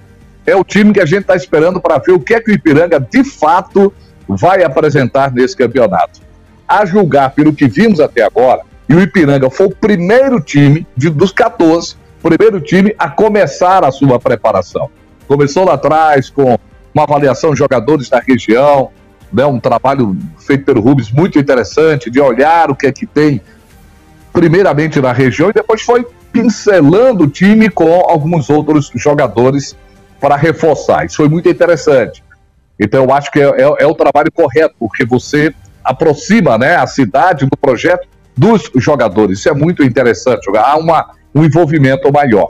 é 0.47 0.55
o 0.55 0.65
time 0.65 0.93
que 0.93 1.01
a 1.01 1.07
gente 1.07 1.23
está 1.23 1.35
esperando 1.35 1.81
para 1.81 1.99
ver 1.99 2.13
o 2.13 2.21
que 2.21 2.35
é 2.35 2.41
que 2.41 2.51
o 2.51 2.55
Ipiranga 2.55 3.01
de 3.01 3.25
fato 3.25 3.93
vai 4.29 4.63
apresentar 4.63 5.33
nesse 5.33 5.57
campeonato. 5.57 6.21
A 6.69 6.85
julgar 6.85 7.31
pelo 7.31 7.53
que 7.53 7.67
vimos 7.67 7.99
até 7.99 8.23
agora, 8.23 8.63
e 8.91 8.95
o 8.95 9.01
Ipiranga 9.01 9.49
foi 9.49 9.67
o 9.67 9.71
primeiro 9.71 10.41
time 10.41 10.85
de, 10.97 11.09
dos 11.11 11.31
14, 11.31 11.95
primeiro 12.21 12.61
time 12.61 12.93
a 12.99 13.09
começar 13.09 13.85
a 13.85 13.93
sua 13.93 14.19
preparação. 14.19 14.91
Começou 15.29 15.65
lá 15.65 15.75
atrás 15.75 16.29
com 16.29 16.59
uma 16.93 17.05
avaliação 17.05 17.53
de 17.53 17.59
jogadores 17.59 18.09
da 18.09 18.19
região, 18.19 18.91
né, 19.33 19.47
um 19.47 19.61
trabalho 19.61 20.17
feito 20.41 20.65
pelo 20.65 20.81
Rubens 20.81 21.13
muito 21.13 21.39
interessante, 21.39 22.11
de 22.11 22.21
olhar 22.21 22.69
o 22.69 22.75
que 22.75 22.89
é 22.89 22.91
que 22.91 23.07
tem, 23.07 23.41
primeiramente 24.33 25.01
na 25.01 25.13
região, 25.13 25.51
e 25.51 25.53
depois 25.53 25.83
foi 25.83 26.05
pincelando 26.33 27.25
o 27.25 27.29
time 27.29 27.71
com 27.71 27.93
alguns 27.93 28.51
outros 28.51 28.91
jogadores 28.97 29.77
para 30.21 30.35
reforçar. 30.35 31.07
Isso 31.07 31.19
foi 31.19 31.29
muito 31.29 31.49
interessante. 31.49 32.25
Então, 32.77 33.05
eu 33.05 33.13
acho 33.13 33.31
que 33.31 33.39
é, 33.39 33.45
é- 33.45 33.85
é 33.85 33.87
o 33.87 33.95
trabalho 33.95 34.33
correto, 34.33 34.75
porque 34.81 35.05
você 35.05 35.55
aproxima 35.85 36.59
né, 36.59 36.75
a 36.75 36.89
cidade 36.89 37.47
do 37.47 37.57
projeto 37.57 38.09
dos 38.41 38.71
jogadores. 38.77 39.41
Isso 39.41 39.51
é 39.51 39.55
muito 39.55 39.85
interessante. 39.85 40.49
Há 40.57 40.79
uma, 40.79 41.11
um 41.35 41.45
envolvimento 41.45 42.11
maior. 42.11 42.49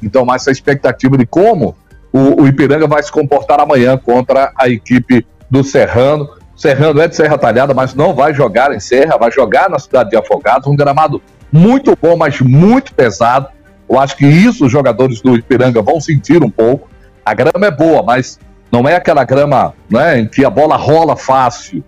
Então, 0.00 0.32
essa 0.32 0.52
expectativa 0.52 1.18
de 1.18 1.26
como 1.26 1.74
o, 2.12 2.42
o 2.42 2.46
Ipiranga 2.46 2.86
vai 2.86 3.02
se 3.02 3.10
comportar 3.10 3.58
amanhã 3.58 3.98
contra 3.98 4.52
a 4.56 4.68
equipe 4.68 5.26
do 5.50 5.64
Serrano. 5.64 6.28
Serrano 6.54 7.00
é 7.00 7.08
de 7.08 7.16
Serra 7.16 7.36
Talhada, 7.36 7.74
mas 7.74 7.92
não 7.92 8.14
vai 8.14 8.32
jogar 8.32 8.72
em 8.72 8.78
Serra, 8.78 9.18
vai 9.18 9.32
jogar 9.32 9.68
na 9.68 9.80
cidade 9.80 10.10
de 10.10 10.16
Afogados, 10.16 10.68
um 10.68 10.76
gramado 10.76 11.20
muito 11.50 11.98
bom, 12.00 12.16
mas 12.16 12.40
muito 12.40 12.94
pesado. 12.94 13.48
Eu 13.90 13.98
acho 13.98 14.16
que 14.16 14.24
isso 14.24 14.66
os 14.66 14.70
jogadores 14.70 15.20
do 15.20 15.34
Ipiranga 15.34 15.82
vão 15.82 16.00
sentir 16.00 16.40
um 16.44 16.50
pouco. 16.50 16.88
A 17.26 17.34
grama 17.34 17.66
é 17.66 17.70
boa, 17.72 18.00
mas 18.00 18.38
não 18.70 18.88
é 18.88 18.94
aquela 18.94 19.24
grama 19.24 19.74
né, 19.90 20.20
em 20.20 20.28
que 20.28 20.44
a 20.44 20.50
bola 20.50 20.76
rola 20.76 21.16
fácil. 21.16 21.82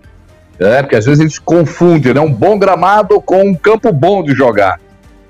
É, 0.59 0.81
porque 0.81 0.95
às 0.95 1.05
vezes 1.05 1.19
a 1.19 1.23
gente 1.23 1.41
confunde, 1.41 2.13
né? 2.13 2.19
Um 2.19 2.31
bom 2.31 2.57
gramado 2.57 3.21
com 3.21 3.41
um 3.43 3.53
campo 3.53 3.91
bom 3.91 4.23
de 4.23 4.33
jogar. 4.33 4.79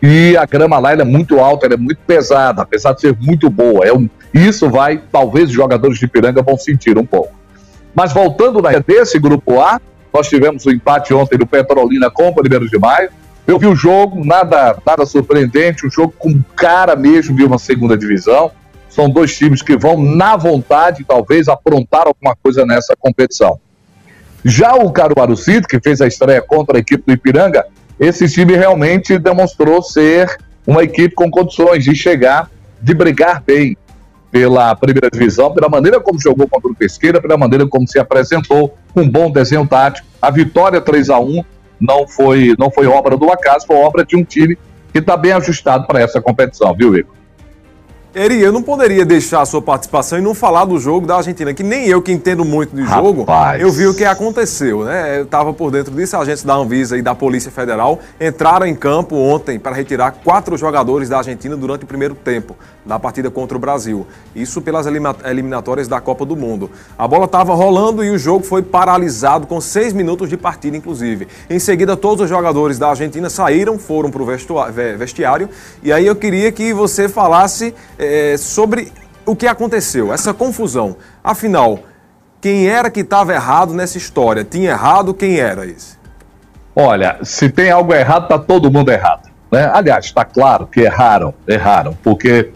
E 0.02 0.38
a 0.38 0.46
grama 0.46 0.78
lá 0.78 0.94
é 0.94 1.04
muito 1.04 1.40
alta, 1.40 1.66
é 1.66 1.76
muito 1.76 2.00
pesada, 2.06 2.62
apesar 2.62 2.94
de 2.94 3.02
ser 3.02 3.18
muito 3.20 3.50
boa. 3.50 3.86
É 3.86 3.92
um, 3.92 4.08
isso 4.34 4.70
vai, 4.70 5.02
talvez 5.12 5.50
os 5.50 5.56
jogadores 5.56 5.98
de 5.98 6.06
Ipiranga 6.06 6.42
vão 6.42 6.58
sentir 6.58 6.98
um 6.98 7.06
pouco. 7.06 7.34
Mas 7.96 8.14
voltando 8.14 8.62
na 8.62 8.70
desse 8.78 9.18
grupo 9.18 9.60
A, 9.60 9.82
nós 10.14 10.30
tivemos 10.30 10.66
o 10.66 10.72
empate 10.72 11.14
ontem 11.14 11.38
do 11.38 11.48
Petrolina 11.48 12.10
com 12.12 12.30
o 12.30 12.32
1 12.32 12.68
de 12.68 12.78
maio. 12.78 13.10
Eu 13.46 13.58
vi 13.58 13.66
o 13.66 13.76
jogo, 13.76 14.24
nada, 14.24 14.78
nada 14.86 15.06
surpreendente, 15.06 15.86
um 15.86 15.90
jogo 15.90 16.14
com 16.18 16.42
cara 16.56 16.96
mesmo 16.96 17.36
de 17.36 17.44
uma 17.44 17.58
segunda 17.58 17.98
divisão. 17.98 18.52
São 18.90 19.10
dois 19.10 19.36
times 19.36 19.62
que 19.62 19.78
vão, 19.78 20.02
na 20.02 20.36
vontade, 20.36 21.04
talvez, 21.04 21.48
aprontar 21.48 22.08
alguma 22.08 22.36
coisa 22.36 22.66
nessa 22.66 22.96
competição. 22.96 23.60
Já 24.50 24.76
o 24.76 24.90
Caruaru 24.94 25.36
City, 25.36 25.68
que 25.68 25.78
fez 25.78 26.00
a 26.00 26.08
estreia 26.08 26.42
contra 26.42 26.78
a 26.78 26.80
equipe 26.80 27.04
do 27.06 27.12
Ipiranga, 27.12 27.66
esse 28.00 28.30
time 28.30 28.56
realmente 28.56 29.20
demonstrou 29.20 29.82
ser 29.82 30.38
uma 30.66 30.86
equipe 30.86 31.14
com 31.14 31.30
condições 31.30 31.84
de 31.84 31.94
chegar, 31.94 32.50
de 32.82 32.94
brigar 32.94 33.44
bem 33.46 33.76
pela 34.32 34.74
primeira 34.74 35.10
divisão, 35.12 35.54
pela 35.54 35.68
maneira 35.68 36.00
como 36.00 36.18
jogou 36.18 36.48
contra 36.48 36.72
o 36.72 36.76
Pesqueira, 36.76 37.22
pela 37.22 37.36
maneira 37.36 37.68
como 37.68 37.86
se 37.86 38.00
apresentou, 38.00 38.74
com 38.94 39.02
um 39.02 39.10
bom 39.10 39.30
desenho 39.30 39.68
tático. 39.68 40.08
A 40.22 40.32
vitória 40.32 40.80
3 40.80 41.10
a 41.10 41.20
1 41.20 41.44
não 41.82 42.08
foi, 42.08 42.56
não 42.58 42.72
foi 42.72 42.88
obra 42.88 43.18
do 43.18 43.30
acaso, 43.30 43.68
foi 43.68 43.76
obra 43.76 44.06
de 44.06 44.16
um 44.16 44.24
time 44.24 44.58
que 44.94 45.00
está 45.00 45.18
bem 45.18 45.34
ajustado 45.34 45.86
para 45.86 46.00
essa 46.00 46.22
competição, 46.22 46.74
viu, 46.74 46.96
Igor? 46.96 47.17
Eri, 48.18 48.42
eu 48.42 48.52
não 48.52 48.64
poderia 48.64 49.06
deixar 49.06 49.42
a 49.42 49.46
sua 49.46 49.62
participação 49.62 50.18
e 50.18 50.22
não 50.24 50.34
falar 50.34 50.66
do 50.66 50.80
jogo 50.80 51.06
da 51.06 51.18
Argentina, 51.18 51.54
que 51.54 51.62
nem 51.62 51.86
eu 51.86 52.02
que 52.02 52.12
entendo 52.12 52.44
muito 52.44 52.76
de 52.76 52.84
jogo, 52.84 53.20
Rapaz. 53.20 53.62
eu 53.62 53.72
vi 53.72 53.86
o 53.86 53.94
que 53.94 54.04
aconteceu, 54.04 54.84
né? 54.84 55.20
Eu 55.20 55.24
estava 55.26 55.54
por 55.54 55.70
dentro 55.70 55.94
disso, 55.94 56.18
agentes 56.18 56.44
da 56.44 56.56
Anvisa 56.56 56.98
e 56.98 57.04
da 57.04 57.14
Polícia 57.14 57.52
Federal 57.52 58.00
entraram 58.20 58.66
em 58.66 58.74
campo 58.74 59.16
ontem 59.16 59.60
para 59.60 59.76
retirar 59.76 60.10
quatro 60.24 60.58
jogadores 60.58 61.10
da 61.10 61.20
Argentina 61.20 61.56
durante 61.56 61.84
o 61.84 61.88
primeiro 61.88 62.16
tempo 62.16 62.56
da 62.84 62.98
partida 62.98 63.30
contra 63.30 63.56
o 63.56 63.60
Brasil. 63.60 64.08
Isso 64.36 64.62
pelas 64.62 64.88
eliminatórias 64.88 65.88
da 65.88 66.02
Copa 66.02 66.26
do 66.26 66.36
Mundo. 66.36 66.72
A 66.98 67.08
bola 67.08 67.26
estava 67.26 67.54
rolando 67.54 68.04
e 68.04 68.10
o 68.10 68.18
jogo 68.18 68.44
foi 68.44 68.64
paralisado 68.64 69.46
com 69.46 69.62
seis 69.62 69.94
minutos 69.94 70.28
de 70.30 70.38
partida, 70.38 70.76
inclusive. 70.76 71.28
Em 71.50 71.60
seguida, 71.60 71.96
todos 71.96 72.24
os 72.24 72.30
jogadores 72.30 72.80
da 72.80 72.90
Argentina 72.90 73.30
saíram, 73.30 73.78
foram 73.78 74.10
para 74.10 74.24
o 74.24 74.26
vestiário. 74.98 75.50
E 75.84 75.92
aí 75.92 76.08
eu 76.08 76.16
queria 76.16 76.52
que 76.52 76.74
você 76.74 77.08
falasse 77.10 77.76
eh, 78.08 78.38
sobre 78.38 78.92
o 79.26 79.36
que 79.36 79.48
aconteceu, 79.48 80.14
essa 80.14 80.34
confusão. 80.34 80.96
Afinal, 81.24 81.80
quem 82.40 82.68
era 82.68 82.90
que 82.90 83.02
estava 83.02 83.34
errado 83.34 83.74
nessa 83.74 83.98
história? 83.98 84.44
Tinha 84.44 84.72
errado? 84.72 85.14
Quem 85.14 85.40
era 85.40 85.66
esse? 85.66 85.98
Olha, 86.76 87.18
se 87.24 87.50
tem 87.50 87.72
algo 87.72 87.94
errado, 87.94 88.24
está 88.24 88.40
todo 88.40 88.72
mundo 88.72 88.92
errado. 88.92 89.30
Né? 89.52 89.70
Aliás, 89.74 90.06
está 90.06 90.24
claro 90.24 90.68
que 90.68 90.82
erraram, 90.82 91.34
erraram, 91.48 91.98
porque 92.04 92.52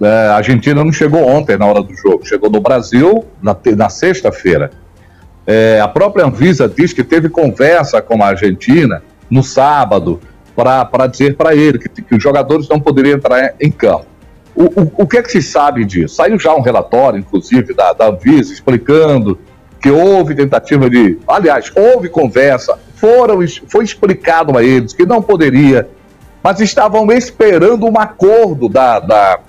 é, 0.00 0.06
a 0.06 0.36
Argentina 0.36 0.82
não 0.82 0.92
chegou 0.92 1.26
ontem 1.26 1.56
na 1.56 1.66
hora 1.66 1.82
do 1.82 1.94
jogo, 1.94 2.26
chegou 2.26 2.50
no 2.50 2.60
Brasil 2.60 3.24
na, 3.42 3.56
na 3.76 3.88
sexta-feira. 3.88 4.70
É, 5.46 5.78
a 5.80 5.88
própria 5.88 6.24
Anvisa 6.24 6.68
diz 6.68 6.92
que 6.92 7.04
teve 7.04 7.28
conversa 7.28 8.00
com 8.00 8.22
a 8.22 8.28
Argentina 8.28 9.02
no 9.30 9.42
sábado 9.42 10.20
para 10.56 11.06
dizer 11.06 11.36
para 11.36 11.54
ele 11.54 11.78
que, 11.78 11.88
que 11.88 12.14
os 12.14 12.22
jogadores 12.22 12.68
não 12.68 12.80
poderiam 12.80 13.16
entrar 13.16 13.54
em 13.60 13.70
campo. 13.70 14.06
O, 14.54 14.64
o, 14.64 14.92
o 14.98 15.06
que 15.06 15.18
é 15.18 15.22
que 15.22 15.30
se 15.30 15.42
sabe 15.42 15.84
disso? 15.84 16.16
Saiu 16.16 16.38
já 16.38 16.54
um 16.54 16.60
relatório, 16.60 17.18
inclusive, 17.18 17.74
da, 17.74 17.92
da 17.92 18.08
Anvisa, 18.08 18.52
explicando 18.52 19.38
que 19.80 19.90
houve 19.90 20.34
tentativa 20.34 20.88
de. 20.88 21.18
Aliás, 21.26 21.70
houve 21.74 22.08
conversa, 22.08 22.78
foram, 22.94 23.38
foi 23.68 23.84
explicado 23.84 24.56
a 24.56 24.62
eles 24.62 24.92
que 24.92 25.04
não 25.04 25.20
poderia, 25.20 25.88
mas 26.42 26.60
estavam 26.60 27.10
esperando 27.12 27.86
um 27.86 27.98
acordo 27.98 28.68
da, 28.68 28.98
da, 29.00 29.40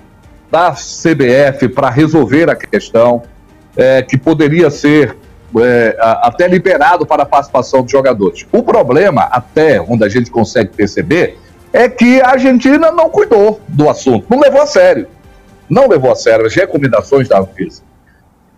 da 0.50 0.72
CBF 0.72 1.68
para 1.68 1.88
resolver 1.88 2.50
a 2.50 2.56
questão, 2.56 3.22
é, 3.76 4.02
que 4.02 4.18
poderia 4.18 4.70
ser 4.70 5.16
é, 5.58 5.96
até 5.98 6.46
liberado 6.48 7.06
para 7.06 7.22
a 7.22 7.26
participação 7.26 7.82
dos 7.82 7.92
jogadores. 7.92 8.46
O 8.52 8.62
problema, 8.62 9.22
até 9.30 9.80
onde 9.80 10.04
a 10.04 10.08
gente 10.08 10.30
consegue 10.30 10.70
perceber, 10.70 11.38
é 11.76 11.90
que 11.90 12.22
a 12.22 12.30
Argentina 12.30 12.90
não 12.90 13.10
cuidou 13.10 13.60
do 13.68 13.90
assunto, 13.90 14.24
não 14.30 14.40
levou 14.40 14.62
a 14.62 14.66
sério. 14.66 15.06
Não 15.68 15.86
levou 15.86 16.10
a 16.10 16.16
sério 16.16 16.46
as 16.46 16.54
recomendações 16.54 17.28
da 17.28 17.38
Anvisa. 17.38 17.82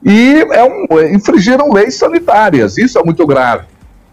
E 0.05 0.47
é 0.53 0.63
um, 0.63 0.87
infringiram 1.13 1.73
leis 1.73 1.97
sanitárias, 1.97 2.79
isso 2.79 2.97
é 2.97 3.03
muito 3.03 3.27
grave. 3.27 3.65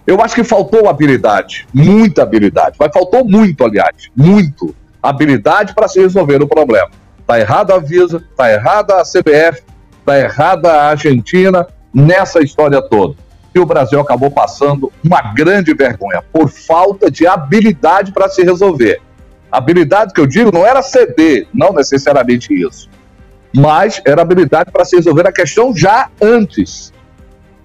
Eu 0.08 0.20
acho 0.22 0.34
que 0.34 0.44
faltou 0.44 0.90
habilidade, 0.90 1.68
muita 1.72 2.24
habilidade, 2.24 2.78
mas 2.80 2.92
faltou 2.92 3.24
muito, 3.24 3.64
aliás, 3.64 4.10
muito 4.16 4.76
habilidade 5.04 5.76
para 5.76 5.88
se 5.88 6.00
resolver 6.00 6.42
o 6.42 6.48
problema. 6.48 6.90
Está 7.20 7.40
errada 7.40 7.76
a 7.76 7.80
Visa, 7.80 8.18
está 8.18 8.52
errada 8.52 8.96
a 8.96 9.04
CBF, 9.04 9.62
está 10.00 10.18
errada 10.18 10.72
a 10.72 10.90
Argentina 10.90 11.68
nessa 11.94 12.40
história 12.40 12.82
toda. 12.82 13.16
E 13.56 13.60
o 13.60 13.66
Brasil 13.66 13.98
acabou 14.02 14.30
passando 14.30 14.92
uma 15.02 15.34
grande 15.34 15.74
vergonha 15.74 16.22
por 16.34 16.50
falta 16.50 17.10
de 17.10 17.26
habilidade 17.26 18.12
para 18.12 18.28
se 18.28 18.44
resolver. 18.44 19.02
Habilidade 19.50 20.14
que 20.14 20.20
eu 20.20 20.28
digo 20.28 20.52
não 20.52 20.66
era 20.66 20.82
ceder, 20.82 21.48
não 21.54 21.72
necessariamente 21.72 22.54
isso, 22.54 22.90
mas 23.56 24.02
era 24.06 24.22
habilidade 24.22 24.70
para 24.70 24.84
se 24.84 24.98
resolver 24.98 25.26
a 25.26 25.32
questão 25.32 25.74
já 25.74 26.10
antes. 26.22 26.92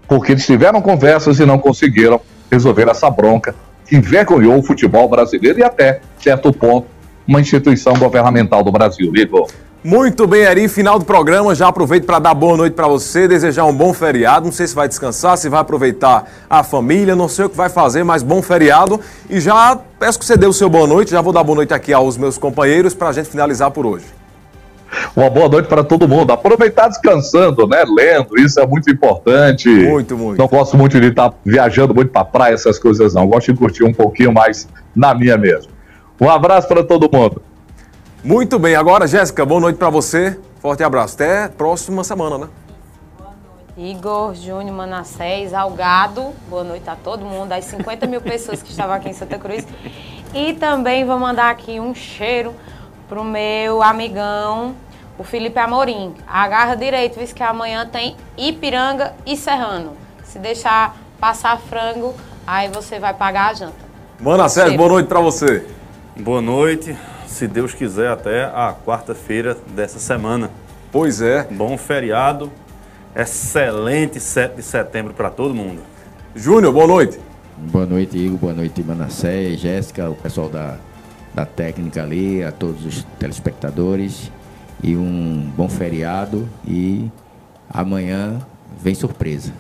Porque 0.07 0.30
eles 0.30 0.47
tiveram 0.47 0.80
conversas 0.80 1.41
e 1.41 1.45
não 1.45 1.59
conseguiram 1.59 2.20
resolver 2.49 2.88
essa 2.88 3.11
bronca 3.11 3.57
que 3.84 3.97
envergonhou 3.97 4.57
o 4.59 4.62
futebol 4.62 5.09
brasileiro 5.09 5.59
e 5.59 5.64
até 5.64 6.01
certo 6.20 6.53
ponto 6.53 6.86
uma 7.26 7.41
instituição 7.41 7.95
governamental 7.95 8.62
do 8.62 8.70
Brasil. 8.70 9.12
Igor. 9.16 9.51
Muito 9.83 10.26
bem, 10.26 10.45
Ari, 10.45 10.68
final 10.68 10.99
do 10.99 11.07
programa. 11.07 11.55
Já 11.55 11.68
aproveito 11.68 12.05
para 12.05 12.18
dar 12.18 12.35
boa 12.35 12.55
noite 12.55 12.74
para 12.74 12.87
você, 12.87 13.26
desejar 13.26 13.64
um 13.64 13.72
bom 13.72 13.95
feriado. 13.95 14.45
Não 14.45 14.53
sei 14.53 14.66
se 14.66 14.74
vai 14.74 14.87
descansar, 14.87 15.39
se 15.39 15.49
vai 15.49 15.59
aproveitar 15.59 16.31
a 16.51 16.62
família, 16.62 17.16
não 17.16 17.28
sei 17.28 17.47
o 17.47 17.49
que 17.49 17.57
vai 17.57 17.70
fazer, 17.70 18.05
mas 18.05 18.22
bom 18.22 18.43
feriado. 18.43 19.01
E 19.31 19.41
já 19.41 19.78
peço 19.99 20.18
que 20.18 20.26
você 20.26 20.37
dê 20.37 20.47
o 20.47 20.53
seu 20.53 20.68
boa 20.68 20.87
noite. 20.87 21.12
Já 21.12 21.22
vou 21.22 21.33
dar 21.33 21.43
boa 21.43 21.57
noite 21.57 21.72
aqui 21.72 21.95
aos 21.95 22.18
meus 22.18 22.37
companheiros 22.37 22.93
para 22.93 23.09
a 23.09 23.12
gente 23.12 23.31
finalizar 23.31 23.70
por 23.70 23.87
hoje. 23.87 24.05
Uma 25.16 25.31
boa 25.31 25.49
noite 25.49 25.66
para 25.66 25.83
todo 25.83 26.07
mundo. 26.07 26.31
Aproveitar 26.31 26.89
descansando, 26.89 27.66
né? 27.66 27.83
Lendo, 27.89 28.39
isso 28.39 28.61
é 28.61 28.66
muito 28.66 28.91
importante. 28.91 29.70
Muito, 29.70 30.14
muito. 30.14 30.39
Não 30.39 30.47
gosto 30.47 30.76
muito 30.76 31.01
de 31.01 31.07
estar 31.07 31.33
viajando 31.43 31.95
muito 31.95 32.12
para 32.12 32.26
praia, 32.26 32.53
essas 32.53 32.78
coisas 32.78 33.14
não. 33.14 33.26
Gosto 33.26 33.51
de 33.51 33.59
curtir 33.59 33.85
um 33.85 33.95
pouquinho 33.95 34.31
mais 34.31 34.68
na 34.95 35.14
minha 35.14 35.39
mesmo. 35.39 35.72
Um 36.20 36.28
abraço 36.28 36.68
para 36.68 36.85
todo 36.85 37.09
mundo. 37.11 37.41
Muito 38.23 38.59
bem, 38.59 38.75
agora, 38.75 39.07
Jéssica, 39.07 39.47
boa 39.47 39.62
noite 39.62 39.77
para 39.77 39.89
você. 39.89 40.39
Forte 40.61 40.83
abraço. 40.83 41.14
Até 41.14 41.49
próxima 41.49 42.05
semana, 42.05 42.37
né? 42.37 42.49
Boa 43.18 43.31
noite. 43.31 43.97
Igor, 43.97 44.35
Júnior, 44.35 44.77
Manassés, 44.77 45.55
Algado, 45.55 46.35
boa 46.47 46.62
noite 46.62 46.89
a 46.91 46.95
todo 46.95 47.25
mundo, 47.25 47.51
as 47.53 47.64
50 47.64 48.07
mil 48.07 48.21
pessoas 48.21 48.62
que 48.62 48.71
estavam 48.71 48.95
aqui 48.95 49.09
em 49.09 49.14
Santa 49.14 49.39
Cruz. 49.39 49.66
E 50.35 50.53
também 50.53 51.07
vou 51.07 51.18
mandar 51.18 51.49
aqui 51.49 51.81
um 51.81 51.95
cheiro 51.95 52.55
pro 53.09 53.25
meu 53.25 53.83
amigão, 53.83 54.75
o 55.18 55.25
Felipe 55.25 55.59
Amorim. 55.59 56.14
Agarra 56.29 56.75
direito, 56.75 57.18
visto 57.18 57.35
que 57.35 57.43
amanhã 57.43 57.89
tem 57.91 58.16
Ipiranga 58.37 59.14
e 59.25 59.35
Serrano. 59.35 59.93
Se 60.25 60.39
deixar 60.39 60.95
passar 61.18 61.59
frango, 61.59 62.14
aí 62.47 62.68
você 62.68 62.99
vai 62.99 63.14
pagar 63.14 63.51
a 63.51 63.55
janta. 63.55 63.91
Manassés, 64.21 64.77
boa 64.77 64.91
noite 64.91 65.07
para 65.07 65.21
você. 65.21 65.66
Boa 66.18 66.43
noite. 66.43 66.95
Se 67.31 67.47
Deus 67.47 67.72
quiser, 67.72 68.11
até 68.11 68.45
a 68.45 68.74
quarta-feira 68.85 69.57
dessa 69.74 70.01
semana. 70.01 70.51
Pois 70.91 71.22
é. 71.22 71.45
Bom 71.45 71.78
feriado. 71.78 72.51
Excelente 73.14 74.18
7 74.18 74.57
de 74.57 74.62
setembro 74.62 75.14
para 75.14 75.31
todo 75.31 75.55
mundo. 75.55 75.81
Júnior, 76.35 76.72
boa 76.72 76.89
noite. 76.89 77.18
Boa 77.57 77.87
noite, 77.87 78.18
Igor. 78.18 78.37
Boa 78.39 78.53
noite, 78.53 78.83
Manassés, 78.83 79.61
Jéssica, 79.61 80.11
o 80.11 80.14
pessoal 80.16 80.49
da, 80.49 80.76
da 81.33 81.47
técnica 81.47 82.03
ali, 82.03 82.43
a 82.43 82.51
todos 82.51 82.85
os 82.85 83.05
telespectadores. 83.18 84.31
E 84.83 84.97
um 84.97 85.51
bom 85.57 85.68
feriado. 85.68 86.49
E 86.66 87.09
amanhã 87.72 88.39
vem 88.83 88.95
surpresa. 88.95 89.53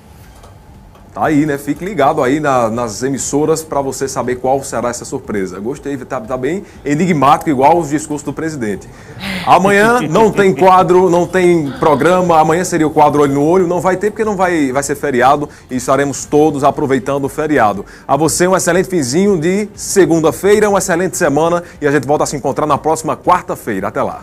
Tá 1.12 1.26
aí, 1.26 1.44
né? 1.44 1.58
Fique 1.58 1.84
ligado 1.84 2.22
aí 2.22 2.38
na, 2.38 2.70
nas 2.70 3.02
emissoras 3.02 3.64
para 3.64 3.80
você 3.80 4.06
saber 4.06 4.36
qual 4.36 4.62
será 4.62 4.90
essa 4.90 5.04
surpresa. 5.04 5.58
Gostei, 5.58 5.96
tá, 5.96 6.20
tá, 6.20 6.36
bem 6.36 6.62
enigmático, 6.84 7.50
igual 7.50 7.78
os 7.78 7.88
discursos 7.88 8.24
do 8.24 8.32
presidente. 8.32 8.88
Amanhã 9.44 10.00
não 10.08 10.30
tem 10.30 10.54
quadro, 10.54 11.10
não 11.10 11.26
tem 11.26 11.68
programa. 11.80 12.38
Amanhã 12.38 12.62
seria 12.62 12.86
o 12.86 12.90
quadro 12.90 13.22
Olho 13.22 13.34
no 13.34 13.44
Olho. 13.44 13.66
Não 13.66 13.80
vai 13.80 13.96
ter 13.96 14.12
porque 14.12 14.24
não 14.24 14.36
vai, 14.36 14.70
vai 14.70 14.84
ser 14.84 14.94
feriado 14.94 15.48
e 15.68 15.76
estaremos 15.76 16.24
todos 16.24 16.62
aproveitando 16.62 17.24
o 17.24 17.28
feriado. 17.28 17.84
A 18.06 18.16
você 18.16 18.46
um 18.46 18.56
excelente 18.56 18.88
finzinho 18.88 19.36
de 19.36 19.68
segunda-feira, 19.74 20.68
uma 20.68 20.78
excelente 20.78 21.16
semana 21.16 21.64
e 21.80 21.88
a 21.88 21.90
gente 21.90 22.06
volta 22.06 22.22
a 22.22 22.26
se 22.26 22.36
encontrar 22.36 22.66
na 22.66 22.78
próxima 22.78 23.16
quarta-feira. 23.16 23.88
Até 23.88 24.00
lá. 24.00 24.22